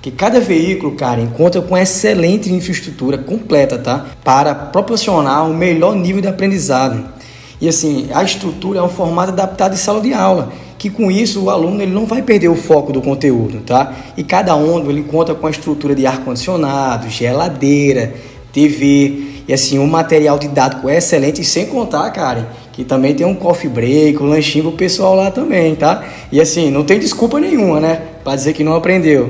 que 0.00 0.10
cada 0.10 0.40
veículo, 0.40 0.92
cara, 0.92 1.24
conta 1.36 1.60
com 1.60 1.76
excelente 1.76 2.50
infraestrutura 2.50 3.18
completa, 3.18 3.76
tá? 3.76 4.06
Para 4.24 4.54
proporcionar 4.54 5.48
o 5.48 5.54
melhor 5.54 5.94
nível 5.94 6.22
de 6.22 6.28
aprendizado. 6.28 7.19
E 7.60 7.68
assim, 7.68 8.08
a 8.14 8.22
estrutura 8.22 8.78
é 8.78 8.82
um 8.82 8.88
formato 8.88 9.32
adaptado 9.32 9.72
de 9.72 9.78
sala 9.78 10.00
de 10.00 10.14
aula, 10.14 10.50
que 10.78 10.88
com 10.88 11.10
isso 11.10 11.44
o 11.44 11.50
aluno 11.50 11.82
ele 11.82 11.92
não 11.92 12.06
vai 12.06 12.22
perder 12.22 12.48
o 12.48 12.56
foco 12.56 12.90
do 12.90 13.02
conteúdo, 13.02 13.60
tá? 13.60 13.94
E 14.16 14.24
cada 14.24 14.54
ônibus 14.54 14.88
ele 14.88 15.02
conta 15.02 15.34
com 15.34 15.46
a 15.46 15.50
estrutura 15.50 15.94
de 15.94 16.06
ar 16.06 16.24
condicionado, 16.24 17.10
geladeira, 17.10 18.14
TV 18.50 19.42
e 19.46 19.52
assim 19.52 19.78
um 19.78 19.86
material 19.86 20.38
didático 20.38 20.88
excelente, 20.88 21.44
sem 21.44 21.66
contar, 21.66 22.10
cara, 22.12 22.48
que 22.72 22.82
também 22.82 23.14
tem 23.14 23.26
um 23.26 23.34
coffee 23.34 23.68
break, 23.68 24.22
um 24.22 24.26
lanchinho 24.26 24.64
pro 24.64 24.72
pessoal 24.72 25.14
lá 25.14 25.30
também, 25.30 25.74
tá? 25.74 26.02
E 26.32 26.40
assim, 26.40 26.70
não 26.70 26.82
tem 26.82 26.98
desculpa 26.98 27.38
nenhuma, 27.38 27.78
né? 27.78 28.00
Para 28.24 28.36
dizer 28.36 28.54
que 28.54 28.64
não 28.64 28.74
aprendeu. 28.74 29.28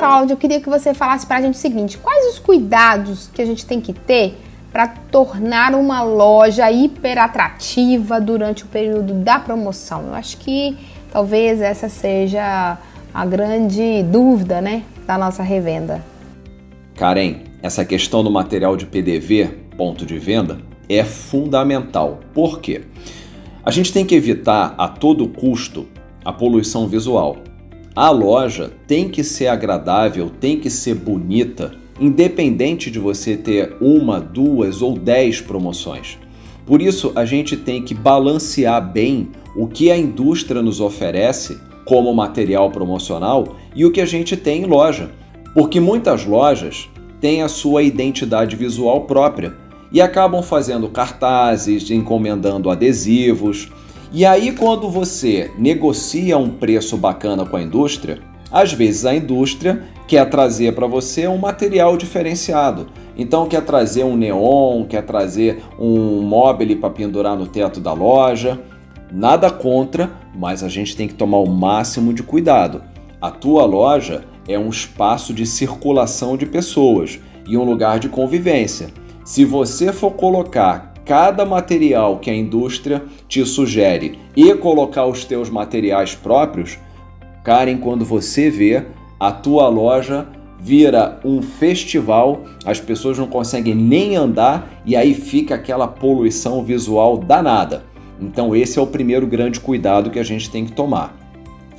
Cláudio, 0.00 0.34
eu 0.34 0.36
queria 0.36 0.60
que 0.60 0.68
você 0.68 0.92
falasse 0.92 1.24
para 1.24 1.36
a 1.36 1.40
gente 1.42 1.54
o 1.54 1.58
seguinte: 1.58 1.96
quais 1.96 2.26
os 2.32 2.40
cuidados 2.40 3.30
que 3.32 3.40
a 3.40 3.46
gente 3.46 3.64
tem 3.64 3.80
que 3.80 3.92
ter 3.92 4.36
para 4.72 4.88
tornar 4.88 5.74
uma 5.74 6.02
loja 6.02 6.70
hiper 6.70 7.18
atrativa 7.18 8.20
durante 8.20 8.64
o 8.64 8.66
período 8.66 9.12
da 9.12 9.38
promoção? 9.38 10.06
Eu 10.06 10.14
acho 10.14 10.38
que 10.38 10.76
talvez 11.12 11.60
essa 11.60 11.88
seja 11.88 12.78
a 13.12 13.26
grande 13.26 14.02
dúvida, 14.04 14.60
né, 14.60 14.82
da 15.06 15.18
nossa 15.18 15.42
revenda. 15.42 16.02
Karen, 16.96 17.40
essa 17.62 17.84
questão 17.84 18.24
do 18.24 18.30
material 18.30 18.76
de 18.76 18.86
PDV, 18.86 19.48
ponto 19.76 20.06
de 20.06 20.18
venda, 20.18 20.58
é 20.88 21.04
fundamental. 21.04 22.20
Por 22.32 22.60
quê? 22.60 22.82
A 23.64 23.70
gente 23.70 23.92
tem 23.92 24.04
que 24.04 24.14
evitar 24.14 24.74
a 24.78 24.88
todo 24.88 25.28
custo 25.28 25.86
a 26.24 26.32
poluição 26.32 26.86
visual. 26.86 27.36
A 27.94 28.10
loja 28.10 28.72
tem 28.86 29.08
que 29.08 29.22
ser 29.22 29.48
agradável, 29.48 30.30
tem 30.30 30.58
que 30.58 30.70
ser 30.70 30.94
bonita, 30.94 31.74
independente 32.02 32.90
de 32.90 32.98
você 32.98 33.36
ter 33.36 33.76
uma, 33.80 34.20
duas 34.20 34.82
ou 34.82 34.98
dez 34.98 35.40
promoções. 35.40 36.18
Por 36.66 36.82
isso, 36.82 37.12
a 37.14 37.24
gente 37.24 37.56
tem 37.56 37.82
que 37.82 37.94
balancear 37.94 38.92
bem 38.92 39.28
o 39.56 39.66
que 39.66 39.90
a 39.90 39.96
indústria 39.96 40.62
nos 40.62 40.80
oferece 40.80 41.58
como 41.84 42.12
material 42.14 42.70
promocional 42.70 43.56
e 43.74 43.84
o 43.84 43.92
que 43.92 44.00
a 44.00 44.06
gente 44.06 44.36
tem 44.36 44.62
em 44.62 44.66
loja. 44.66 45.10
Porque 45.54 45.80
muitas 45.80 46.24
lojas 46.24 46.88
têm 47.20 47.42
a 47.42 47.48
sua 47.48 47.82
identidade 47.82 48.56
visual 48.56 49.02
própria 49.02 49.54
e 49.92 50.00
acabam 50.00 50.42
fazendo 50.42 50.88
cartazes, 50.88 51.90
encomendando 51.90 52.70
adesivos, 52.70 53.70
e 54.14 54.26
aí, 54.26 54.52
quando 54.52 54.90
você 54.90 55.50
negocia 55.56 56.36
um 56.36 56.50
preço 56.50 56.98
bacana 56.98 57.46
com 57.46 57.56
a 57.56 57.62
indústria, 57.62 58.20
às 58.52 58.72
vezes 58.72 59.06
a 59.06 59.14
indústria 59.14 59.82
quer 60.06 60.28
trazer 60.28 60.74
para 60.74 60.86
você 60.86 61.26
um 61.26 61.38
material 61.38 61.96
diferenciado. 61.96 62.88
Então, 63.16 63.46
quer 63.46 63.62
trazer 63.62 64.04
um 64.04 64.16
neon, 64.16 64.84
quer 64.84 65.02
trazer 65.02 65.62
um 65.78 66.20
móvel 66.22 66.76
para 66.76 66.90
pendurar 66.90 67.36
no 67.36 67.46
teto 67.46 67.80
da 67.80 67.92
loja. 67.92 68.60
Nada 69.10 69.50
contra, 69.50 70.10
mas 70.34 70.62
a 70.62 70.68
gente 70.68 70.96
tem 70.96 71.08
que 71.08 71.14
tomar 71.14 71.38
o 71.38 71.48
máximo 71.48 72.12
de 72.12 72.22
cuidado. 72.22 72.82
A 73.20 73.30
tua 73.30 73.64
loja 73.64 74.24
é 74.48 74.58
um 74.58 74.68
espaço 74.68 75.32
de 75.32 75.46
circulação 75.46 76.36
de 76.36 76.46
pessoas 76.46 77.20
e 77.46 77.56
um 77.56 77.64
lugar 77.64 77.98
de 77.98 78.08
convivência. 78.08 78.88
Se 79.24 79.44
você 79.44 79.92
for 79.92 80.12
colocar 80.12 80.92
cada 81.04 81.44
material 81.44 82.18
que 82.18 82.30
a 82.30 82.34
indústria 82.34 83.02
te 83.28 83.44
sugere 83.44 84.18
e 84.36 84.54
colocar 84.54 85.06
os 85.06 85.24
teus 85.24 85.50
materiais 85.50 86.14
próprios, 86.14 86.78
Karen, 87.44 87.78
quando 87.78 88.04
você 88.04 88.50
vê, 88.50 88.84
a 89.18 89.32
tua 89.32 89.68
loja 89.68 90.26
vira 90.60 91.18
um 91.24 91.42
festival, 91.42 92.44
as 92.64 92.80
pessoas 92.80 93.18
não 93.18 93.26
conseguem 93.26 93.74
nem 93.74 94.14
andar 94.16 94.80
e 94.86 94.94
aí 94.94 95.12
fica 95.12 95.56
aquela 95.56 95.88
poluição 95.88 96.64
visual 96.64 97.18
danada. 97.18 97.84
Então, 98.20 98.54
esse 98.54 98.78
é 98.78 98.82
o 98.82 98.86
primeiro 98.86 99.26
grande 99.26 99.58
cuidado 99.58 100.10
que 100.10 100.20
a 100.20 100.24
gente 100.24 100.48
tem 100.48 100.64
que 100.64 100.72
tomar. 100.72 101.16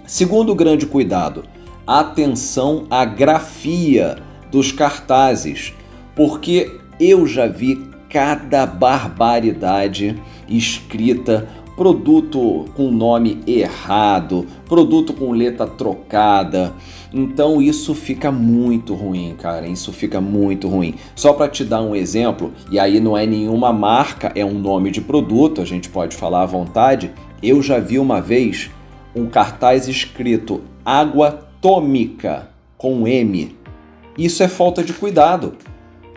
Segundo 0.05 0.53
grande 0.53 0.85
cuidado, 0.85 1.45
atenção 1.87 2.85
à 2.89 3.05
grafia 3.05 4.17
dos 4.51 4.73
cartazes, 4.73 5.73
porque 6.13 6.69
eu 6.99 7.25
já 7.25 7.47
vi 7.47 7.81
cada 8.09 8.65
barbaridade 8.65 10.21
escrita 10.47 11.47
produto 11.75 12.65
com 12.75 12.91
nome 12.91 13.41
errado, 13.47 14.45
produto 14.65 15.13
com 15.13 15.31
letra 15.31 15.65
trocada. 15.65 16.73
Então 17.13 17.61
isso 17.61 17.93
fica 17.93 18.31
muito 18.31 18.93
ruim, 18.93 19.35
cara. 19.37 19.67
Isso 19.67 19.91
fica 19.91 20.21
muito 20.21 20.67
ruim. 20.67 20.95
Só 21.15 21.33
para 21.33 21.49
te 21.49 21.63
dar 21.63 21.81
um 21.81 21.95
exemplo, 21.95 22.51
e 22.71 22.79
aí 22.79 22.99
não 22.99 23.17
é 23.17 23.25
nenhuma 23.25 23.71
marca, 23.71 24.31
é 24.35 24.45
um 24.45 24.57
nome 24.59 24.91
de 24.91 25.01
produto, 25.01 25.61
a 25.61 25.65
gente 25.65 25.89
pode 25.89 26.15
falar 26.15 26.43
à 26.43 26.45
vontade. 26.45 27.11
Eu 27.41 27.61
já 27.61 27.79
vi 27.79 27.99
uma 27.99 28.21
vez 28.21 28.69
um 29.15 29.27
cartaz 29.27 29.87
escrito 29.87 30.61
água 30.85 31.47
tômica 31.61 32.49
com 32.77 33.07
M. 33.07 33.55
Isso 34.17 34.43
é 34.43 34.47
falta 34.47 34.83
de 34.83 34.93
cuidado. 34.93 35.55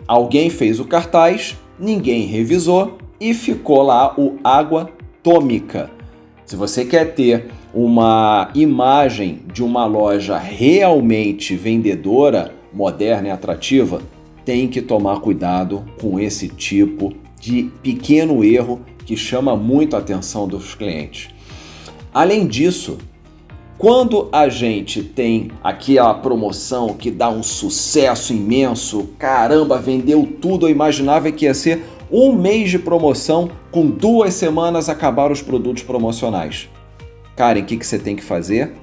Alguém 0.07 0.49
fez 0.49 0.79
o 0.79 0.85
cartaz, 0.85 1.57
ninguém 1.79 2.25
revisou 2.25 2.97
e 3.19 3.33
ficou 3.33 3.81
lá 3.81 4.13
o 4.17 4.37
água 4.43 4.89
atômica. 5.27 5.89
Se 6.45 6.55
você 6.55 6.85
quer 6.85 7.13
ter 7.13 7.47
uma 7.73 8.49
imagem 8.55 9.41
de 9.53 9.61
uma 9.61 9.85
loja 9.85 10.37
realmente 10.37 11.55
vendedora, 11.55 12.53
moderna 12.73 13.27
e 13.27 13.31
atrativa, 13.31 14.01
tem 14.45 14.69
que 14.69 14.81
tomar 14.81 15.19
cuidado 15.19 15.83
com 15.99 16.17
esse 16.17 16.47
tipo 16.47 17.13
de 17.39 17.69
pequeno 17.83 18.43
erro 18.43 18.79
que 19.05 19.17
chama 19.17 19.57
muito 19.57 19.97
a 19.97 19.99
atenção 19.99 20.47
dos 20.47 20.73
clientes. 20.73 21.29
Além 22.13 22.47
disso, 22.47 22.97
quando 23.77 24.29
a 24.31 24.47
gente 24.47 25.03
tem 25.03 25.51
aqui 25.61 25.99
a 25.99 26.13
promoção 26.13 26.93
que 26.93 27.11
dá 27.11 27.29
um 27.29 27.43
sucesso 27.43 28.33
imenso, 28.33 29.09
caramba, 29.19 29.77
vendeu 29.77 30.27
tudo, 30.41 30.67
eu 30.67 30.71
imaginava 30.71 31.31
que 31.31 31.45
ia 31.45 31.53
ser 31.53 31.83
um 32.11 32.31
mês 32.33 32.69
de 32.69 32.79
promoção, 32.79 33.49
com 33.71 33.87
duas 33.87 34.33
semanas 34.33 34.89
acabar 34.89 35.31
os 35.31 35.41
produtos 35.41 35.83
promocionais. 35.83 36.69
Karen, 37.35 37.61
o 37.61 37.65
que, 37.65 37.77
que 37.77 37.85
você 37.85 37.99
tem 37.99 38.15
que 38.15 38.23
fazer? 38.23 38.73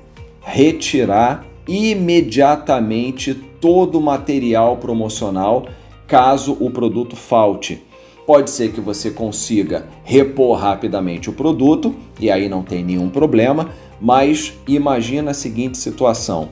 Retirar 0.41 1.45
imediatamente 1.67 3.35
todo 3.61 3.99
o 3.99 4.03
material 4.03 4.77
promocional 4.77 5.67
caso 6.07 6.57
o 6.61 6.71
produto 6.71 7.17
falte. 7.17 7.83
Pode 8.27 8.51
ser 8.51 8.73
que 8.73 8.81
você 8.81 9.11
consiga 9.11 9.87
repor 10.03 10.59
rapidamente 10.59 11.29
o 11.29 11.33
produto 11.33 11.95
e 12.19 12.31
aí 12.31 12.49
não 12.49 12.63
tem 12.63 12.85
nenhum 12.85 13.11
problema, 13.11 13.71
mas 14.01 14.55
imagina 14.67 15.33
a 15.33 15.35
seguinte 15.35 15.77
situação: 15.77 16.51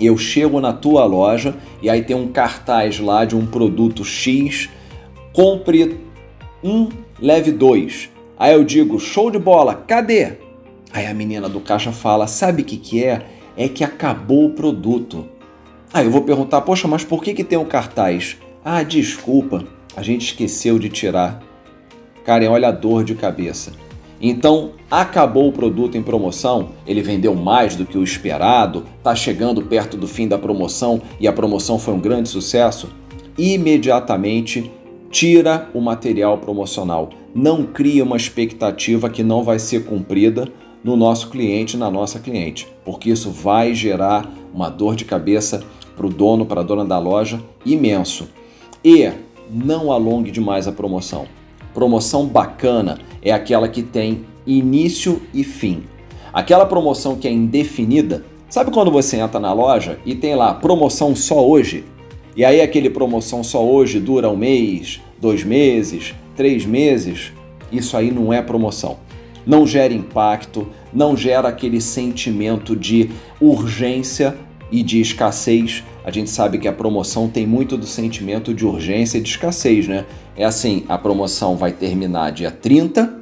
eu 0.00 0.16
chego 0.16 0.60
na 0.60 0.72
tua 0.72 1.04
loja 1.04 1.56
e 1.82 1.90
aí 1.90 2.02
tem 2.02 2.16
um 2.16 2.28
cartaz 2.28 2.98
lá 2.98 3.24
de 3.24 3.36
um 3.36 3.46
produto 3.46 4.04
X 4.04 4.68
compre 5.38 6.00
um, 6.64 6.88
leve 7.20 7.52
dois. 7.52 8.10
Aí 8.36 8.54
eu 8.54 8.64
digo, 8.64 8.98
show 8.98 9.30
de 9.30 9.38
bola, 9.38 9.72
cadê? 9.72 10.32
Aí 10.92 11.06
a 11.06 11.14
menina 11.14 11.48
do 11.48 11.60
caixa 11.60 11.92
fala, 11.92 12.26
sabe 12.26 12.62
o 12.62 12.64
que, 12.64 12.76
que 12.76 13.04
é? 13.04 13.24
É 13.56 13.68
que 13.68 13.84
acabou 13.84 14.46
o 14.46 14.50
produto. 14.50 15.26
Aí 15.94 16.06
eu 16.06 16.10
vou 16.10 16.22
perguntar, 16.22 16.62
poxa, 16.62 16.88
mas 16.88 17.04
por 17.04 17.22
que, 17.22 17.34
que 17.34 17.44
tem 17.44 17.56
um 17.56 17.64
cartaz? 17.64 18.36
Ah, 18.64 18.82
desculpa, 18.82 19.62
a 19.94 20.02
gente 20.02 20.22
esqueceu 20.22 20.76
de 20.76 20.88
tirar. 20.88 21.40
Karen, 22.24 22.48
olha 22.48 22.66
a 22.66 22.72
dor 22.72 23.04
de 23.04 23.14
cabeça. 23.14 23.70
Então, 24.20 24.72
acabou 24.90 25.50
o 25.50 25.52
produto 25.52 25.96
em 25.96 26.02
promoção, 26.02 26.70
ele 26.84 27.00
vendeu 27.00 27.36
mais 27.36 27.76
do 27.76 27.86
que 27.86 27.96
o 27.96 28.02
esperado, 28.02 28.86
está 28.98 29.14
chegando 29.14 29.62
perto 29.62 29.96
do 29.96 30.08
fim 30.08 30.26
da 30.26 30.36
promoção 30.36 31.00
e 31.20 31.28
a 31.28 31.32
promoção 31.32 31.78
foi 31.78 31.94
um 31.94 32.00
grande 32.00 32.28
sucesso. 32.28 32.88
Imediatamente 33.38 34.68
tira 35.10 35.70
o 35.74 35.80
material 35.80 36.38
promocional. 36.38 37.10
Não 37.34 37.62
cria 37.64 38.04
uma 38.04 38.16
expectativa 38.16 39.08
que 39.08 39.22
não 39.22 39.42
vai 39.42 39.58
ser 39.58 39.84
cumprida 39.84 40.48
no 40.82 40.96
nosso 40.96 41.28
cliente, 41.28 41.76
na 41.76 41.90
nossa 41.90 42.18
cliente, 42.18 42.68
porque 42.84 43.10
isso 43.10 43.30
vai 43.30 43.74
gerar 43.74 44.30
uma 44.54 44.68
dor 44.68 44.94
de 44.94 45.04
cabeça 45.04 45.62
para 45.96 46.06
o 46.06 46.10
dono, 46.10 46.46
para 46.46 46.60
a 46.60 46.64
dona 46.64 46.84
da 46.84 46.98
loja 46.98 47.42
imenso. 47.66 48.28
E 48.84 49.10
não 49.50 49.90
alongue 49.90 50.30
demais 50.30 50.68
a 50.68 50.72
promoção. 50.72 51.26
Promoção 51.74 52.26
bacana 52.26 52.98
é 53.22 53.32
aquela 53.32 53.68
que 53.68 53.82
tem 53.82 54.24
início 54.46 55.20
e 55.34 55.42
fim. 55.42 55.84
Aquela 56.32 56.66
promoção 56.66 57.16
que 57.16 57.26
é 57.26 57.32
indefinida, 57.32 58.24
sabe 58.48 58.70
quando 58.70 58.90
você 58.90 59.16
entra 59.16 59.40
na 59.40 59.52
loja 59.52 59.98
e 60.06 60.14
tem 60.14 60.34
lá 60.34 60.54
promoção 60.54 61.16
só 61.16 61.46
hoje? 61.46 61.84
E 62.38 62.44
aí 62.44 62.60
aquele 62.60 62.88
promoção 62.88 63.42
só 63.42 63.66
hoje 63.66 63.98
dura 63.98 64.30
um 64.30 64.36
mês, 64.36 65.00
dois 65.20 65.42
meses, 65.42 66.14
três 66.36 66.64
meses. 66.64 67.32
Isso 67.72 67.96
aí 67.96 68.12
não 68.12 68.32
é 68.32 68.40
promoção. 68.40 68.98
Não 69.44 69.66
gera 69.66 69.92
impacto, 69.92 70.68
não 70.94 71.16
gera 71.16 71.48
aquele 71.48 71.80
sentimento 71.80 72.76
de 72.76 73.10
urgência 73.40 74.38
e 74.70 74.84
de 74.84 75.00
escassez. 75.00 75.82
A 76.04 76.12
gente 76.12 76.30
sabe 76.30 76.58
que 76.58 76.68
a 76.68 76.72
promoção 76.72 77.28
tem 77.28 77.44
muito 77.44 77.76
do 77.76 77.86
sentimento 77.86 78.54
de 78.54 78.64
urgência 78.64 79.18
e 79.18 79.20
de 79.20 79.30
escassez, 79.30 79.88
né? 79.88 80.06
É 80.36 80.44
assim, 80.44 80.84
a 80.88 80.96
promoção 80.96 81.56
vai 81.56 81.72
terminar 81.72 82.30
dia 82.30 82.52
30, 82.52 83.18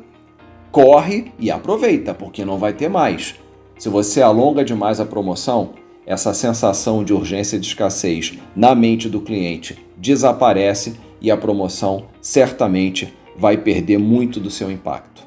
corre 0.70 1.32
e 1.38 1.50
aproveita, 1.50 2.12
porque 2.12 2.44
não 2.44 2.58
vai 2.58 2.74
ter 2.74 2.90
mais. 2.90 3.34
Se 3.78 3.88
você 3.88 4.20
alonga 4.20 4.62
demais 4.62 5.00
a 5.00 5.06
promoção, 5.06 5.70
essa 6.06 6.32
sensação 6.32 7.02
de 7.02 7.12
urgência 7.12 7.56
e 7.56 7.60
de 7.60 7.66
escassez 7.66 8.38
na 8.54 8.74
mente 8.74 9.08
do 9.08 9.20
cliente 9.20 9.84
desaparece 9.96 10.98
e 11.20 11.30
a 11.30 11.36
promoção 11.36 12.04
certamente 12.20 13.12
vai 13.36 13.56
perder 13.56 13.98
muito 13.98 14.38
do 14.38 14.50
seu 14.50 14.70
impacto. 14.70 15.26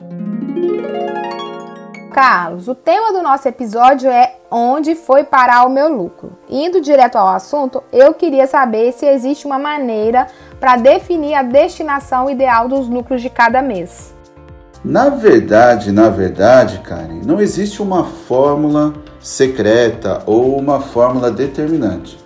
Carlos, 2.12 2.68
o 2.68 2.76
tema 2.76 3.14
do 3.14 3.22
nosso 3.22 3.48
episódio 3.48 4.10
é 4.10 4.36
onde 4.50 4.96
foi 4.96 5.24
parar 5.24 5.66
o 5.66 5.70
meu 5.70 5.88
lucro. 5.88 6.32
Indo 6.50 6.82
direto 6.82 7.18
ao 7.18 7.28
assunto, 7.28 7.84
eu 7.94 8.14
queria 8.14 8.48
saber 8.48 8.92
se 8.94 9.06
existe 9.06 9.46
uma 9.46 9.60
maneira 9.60 10.28
para 10.60 10.76
definir 10.76 11.36
a 11.36 11.44
destinação 11.44 12.30
ideal 12.30 12.68
dos 12.68 12.90
lucros 12.90 13.22
de 13.22 13.30
cada 13.30 13.62
mês. 13.62 14.14
Na 14.84 15.10
verdade, 15.10 15.92
na 15.92 16.10
verdade, 16.10 16.80
Karen, 16.80 17.22
não 17.26 17.40
existe 17.40 17.82
uma 17.82 18.04
fórmula 18.04 18.94
secreta 19.20 20.24
ou 20.26 20.58
uma 20.58 20.80
fórmula 20.80 21.30
determinante. 21.32 22.18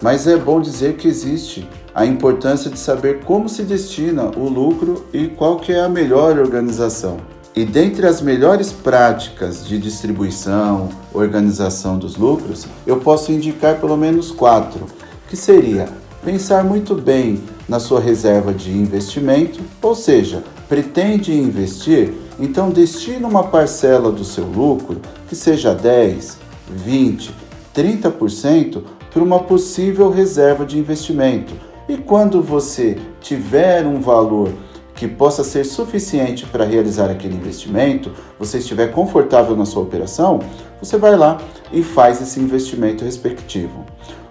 Mas 0.00 0.26
é 0.26 0.36
bom 0.36 0.60
dizer 0.60 0.94
que 0.96 1.08
existe 1.08 1.68
a 1.94 2.04
importância 2.04 2.70
de 2.70 2.78
saber 2.78 3.20
como 3.20 3.48
se 3.48 3.62
destina 3.62 4.30
o 4.36 4.48
lucro 4.48 5.04
e 5.12 5.28
qual 5.28 5.56
que 5.56 5.72
é 5.72 5.80
a 5.80 5.88
melhor 5.88 6.38
organização. 6.38 7.18
E 7.54 7.64
dentre 7.64 8.06
as 8.06 8.22
melhores 8.22 8.72
práticas 8.72 9.66
de 9.66 9.78
distribuição, 9.78 10.88
organização 11.12 11.98
dos 11.98 12.16
lucros, 12.16 12.66
eu 12.86 12.96
posso 12.96 13.30
indicar 13.30 13.78
pelo 13.78 13.96
menos 13.96 14.30
quatro, 14.30 14.86
que 15.28 15.36
seria 15.36 15.86
pensar 16.24 16.64
muito 16.64 16.94
bem 16.94 17.42
na 17.68 17.78
sua 17.78 18.00
reserva 18.00 18.54
de 18.54 18.70
investimento, 18.70 19.60
ou 19.82 19.94
seja, 19.94 20.42
pretende 20.66 21.32
investir, 21.32 22.14
então 22.40 22.70
destina 22.70 23.28
uma 23.28 23.44
parcela 23.44 24.10
do 24.10 24.24
seu 24.24 24.44
lucro, 24.44 25.00
que 25.28 25.36
seja 25.36 25.74
10, 25.74 26.38
20, 26.68 27.32
30% 27.74 28.82
para 29.12 29.22
uma 29.22 29.40
possível 29.40 30.10
reserva 30.10 30.64
de 30.64 30.78
investimento. 30.78 31.54
E 31.88 31.96
quando 31.96 32.40
você 32.42 32.98
tiver 33.20 33.86
um 33.86 34.00
valor 34.00 34.50
que 34.94 35.08
possa 35.08 35.42
ser 35.42 35.64
suficiente 35.64 36.46
para 36.46 36.64
realizar 36.64 37.10
aquele 37.10 37.34
investimento, 37.34 38.12
você 38.38 38.58
estiver 38.58 38.92
confortável 38.92 39.56
na 39.56 39.64
sua 39.64 39.82
operação, 39.82 40.40
você 40.80 40.96
vai 40.96 41.16
lá 41.16 41.38
e 41.72 41.82
faz 41.82 42.20
esse 42.20 42.38
investimento 42.38 43.04
respectivo. 43.04 43.84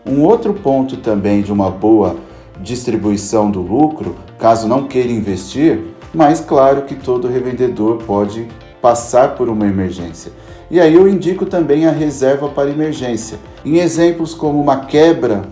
Um 0.05 0.23
outro 0.23 0.53
ponto 0.53 0.97
também 0.97 1.41
de 1.41 1.51
uma 1.51 1.69
boa 1.69 2.15
distribuição 2.61 3.51
do 3.51 3.61
lucro, 3.61 4.15
caso 4.39 4.67
não 4.67 4.87
queira 4.87 5.11
investir, 5.11 5.79
mas 6.13 6.39
claro 6.39 6.83
que 6.83 6.95
todo 6.95 7.27
revendedor 7.27 7.97
pode 7.97 8.47
passar 8.81 9.35
por 9.35 9.49
uma 9.49 9.65
emergência. 9.67 10.31
E 10.71 10.79
aí 10.79 10.95
eu 10.95 11.05
indico 11.05 11.45
também 11.45 11.85
a 11.85 11.91
reserva 11.91 12.47
para 12.47 12.69
emergência. 12.69 13.37
Em 13.65 13.79
exemplos 13.79 14.33
como 14.33 14.57
uma 14.57 14.85
quebra 14.85 15.43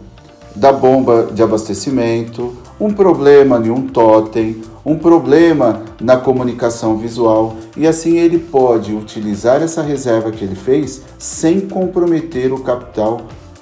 da 0.55 0.71
bomba 0.71 1.27
de 1.33 1.43
abastecimento, 1.43 2.53
um 2.79 2.93
problema 2.93 3.57
em 3.57 3.69
um 3.69 3.85
totem, 3.85 4.61
um 4.85 4.97
problema 4.97 5.83
na 5.99 6.15
comunicação 6.15 6.97
visual 6.97 7.57
e 7.75 7.85
assim 7.85 8.17
ele 8.17 8.39
pode 8.39 8.93
utilizar 8.93 9.61
essa 9.61 9.81
reserva 9.81 10.31
que 10.31 10.45
ele 10.45 10.55
fez 10.55 11.01
sem 11.17 11.59
comprometer 11.67 12.53
o 12.53 12.61
capital 12.61 13.19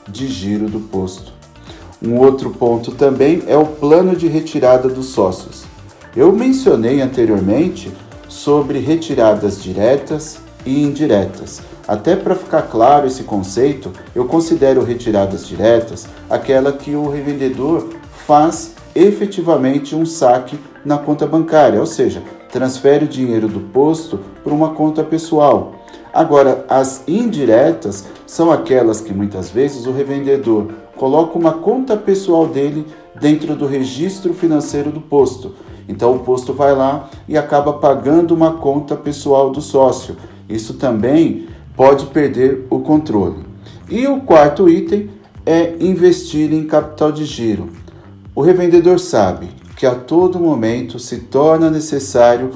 de 0.07 0.27
giro 0.27 0.69
do 0.69 0.79
posto. 0.79 1.33
Um 1.99 2.19
outro 2.19 2.51
ponto 2.51 2.91
também 2.91 3.41
é 3.47 3.57
o 3.57 3.65
plano 3.65 4.15
de 4.15 4.27
retirada 4.27 4.87
dos 4.87 5.07
sócios. 5.07 5.63
Eu 6.15 6.31
mencionei 6.31 7.01
anteriormente 7.01 7.91
sobre 8.27 8.77
retiradas 8.77 9.59
diretas 9.59 10.45
e 10.67 10.83
indiretas. 10.83 11.61
Até 11.87 12.15
para 12.15 12.35
ficar 12.35 12.63
claro 12.63 13.07
esse 13.07 13.23
conceito, 13.23 13.91
eu 14.13 14.25
considero 14.25 14.83
retiradas 14.83 15.47
diretas 15.47 16.05
aquela 16.29 16.73
que 16.73 16.93
o 16.95 17.09
revendedor 17.09 17.87
faz 18.25 18.75
efetivamente 18.93 19.95
um 19.95 20.05
saque 20.05 20.59
na 20.83 20.97
conta 20.97 21.25
bancária, 21.25 21.79
ou 21.79 21.85
seja, 21.85 22.21
transfere 22.51 23.05
o 23.05 23.07
dinheiro 23.07 23.47
do 23.47 23.61
posto 23.61 24.19
para 24.43 24.53
uma 24.53 24.71
conta 24.71 25.03
pessoal. 25.03 25.75
Agora, 26.13 26.65
as 26.67 27.03
indiretas 27.07 28.05
são 28.25 28.51
aquelas 28.51 28.99
que 28.99 29.13
muitas 29.13 29.49
vezes 29.49 29.85
o 29.85 29.91
revendedor 29.91 30.71
coloca 30.97 31.37
uma 31.37 31.53
conta 31.53 31.95
pessoal 31.95 32.47
dele 32.47 32.85
dentro 33.19 33.55
do 33.55 33.67
registro 33.67 34.33
financeiro 34.33 34.91
do 34.91 34.99
posto. 34.99 35.53
Então 35.87 36.13
o 36.15 36.19
posto 36.19 36.53
vai 36.53 36.75
lá 36.75 37.09
e 37.29 37.37
acaba 37.37 37.73
pagando 37.73 38.33
uma 38.33 38.53
conta 38.53 38.95
pessoal 38.95 39.51
do 39.51 39.61
sócio. 39.61 40.17
Isso 40.49 40.75
também 40.75 41.47
pode 41.75 42.07
perder 42.07 42.65
o 42.69 42.79
controle. 42.79 43.45
E 43.89 44.07
o 44.07 44.21
quarto 44.21 44.67
item 44.67 45.09
é 45.45 45.75
investir 45.79 46.51
em 46.53 46.65
capital 46.65 47.11
de 47.11 47.23
giro. 47.25 47.69
O 48.35 48.41
revendedor 48.41 48.99
sabe 48.99 49.49
que 49.75 49.85
a 49.85 49.95
todo 49.95 50.39
momento 50.39 50.99
se 50.99 51.19
torna 51.19 51.69
necessário 51.69 52.51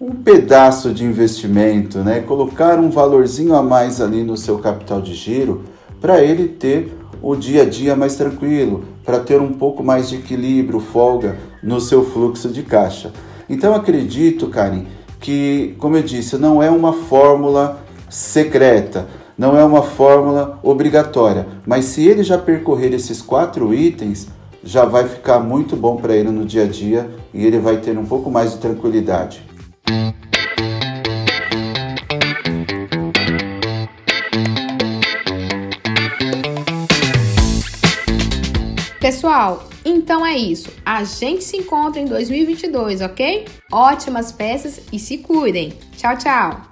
um 0.00 0.12
pedaço 0.12 0.92
de 0.92 1.04
investimento, 1.04 1.98
né? 1.98 2.20
colocar 2.20 2.78
um 2.78 2.90
valorzinho 2.90 3.54
a 3.54 3.62
mais 3.62 4.00
ali 4.00 4.22
no 4.22 4.36
seu 4.36 4.58
capital 4.58 5.00
de 5.00 5.14
giro 5.14 5.64
para 6.00 6.22
ele 6.22 6.48
ter 6.48 6.92
o 7.22 7.34
dia 7.34 7.62
a 7.62 7.64
dia 7.64 7.96
mais 7.96 8.14
tranquilo, 8.14 8.84
para 9.04 9.18
ter 9.18 9.40
um 9.40 9.52
pouco 9.52 9.82
mais 9.82 10.08
de 10.08 10.16
equilíbrio, 10.16 10.78
folga 10.78 11.38
no 11.62 11.80
seu 11.80 12.04
fluxo 12.04 12.50
de 12.50 12.62
caixa. 12.62 13.10
Então 13.48 13.74
acredito, 13.74 14.48
Karen, 14.48 14.84
que, 15.26 15.74
como 15.80 15.96
eu 15.96 16.04
disse, 16.04 16.38
não 16.38 16.62
é 16.62 16.70
uma 16.70 16.92
fórmula 16.92 17.80
secreta, 18.08 19.08
não 19.36 19.58
é 19.58 19.64
uma 19.64 19.82
fórmula 19.82 20.60
obrigatória, 20.62 21.48
mas 21.66 21.86
se 21.86 22.06
ele 22.06 22.22
já 22.22 22.38
percorrer 22.38 22.94
esses 22.94 23.20
quatro 23.20 23.74
itens, 23.74 24.28
já 24.62 24.84
vai 24.84 25.08
ficar 25.08 25.40
muito 25.40 25.74
bom 25.74 25.96
para 25.96 26.14
ele 26.14 26.30
no 26.30 26.44
dia 26.44 26.62
a 26.62 26.68
dia 26.68 27.10
e 27.34 27.44
ele 27.44 27.58
vai 27.58 27.78
ter 27.78 27.98
um 27.98 28.06
pouco 28.06 28.30
mais 28.30 28.52
de 28.52 28.58
tranquilidade. 28.58 29.42
Pessoal, 39.06 39.68
então 39.84 40.26
é 40.26 40.36
isso. 40.36 40.68
A 40.84 41.04
gente 41.04 41.44
se 41.44 41.56
encontra 41.56 42.02
em 42.02 42.06
2022, 42.06 43.02
ok? 43.02 43.46
Ótimas 43.70 44.32
peças 44.32 44.80
e 44.92 44.98
se 44.98 45.18
cuidem. 45.18 45.74
Tchau, 45.96 46.18
tchau. 46.18 46.62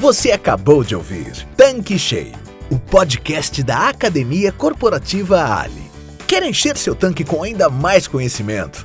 Você 0.00 0.32
acabou 0.32 0.84
de 0.84 0.94
ouvir 0.94 1.46
Tanque 1.56 1.98
Cheio, 1.98 2.34
o 2.70 2.78
podcast 2.78 3.62
da 3.62 3.88
Academia 3.88 4.52
Corporativa 4.52 5.42
Ali. 5.42 5.90
Quer 6.28 6.42
encher 6.42 6.76
seu 6.76 6.94
tanque 6.94 7.24
com 7.24 7.42
ainda 7.42 7.70
mais 7.70 8.06
conhecimento? 8.06 8.84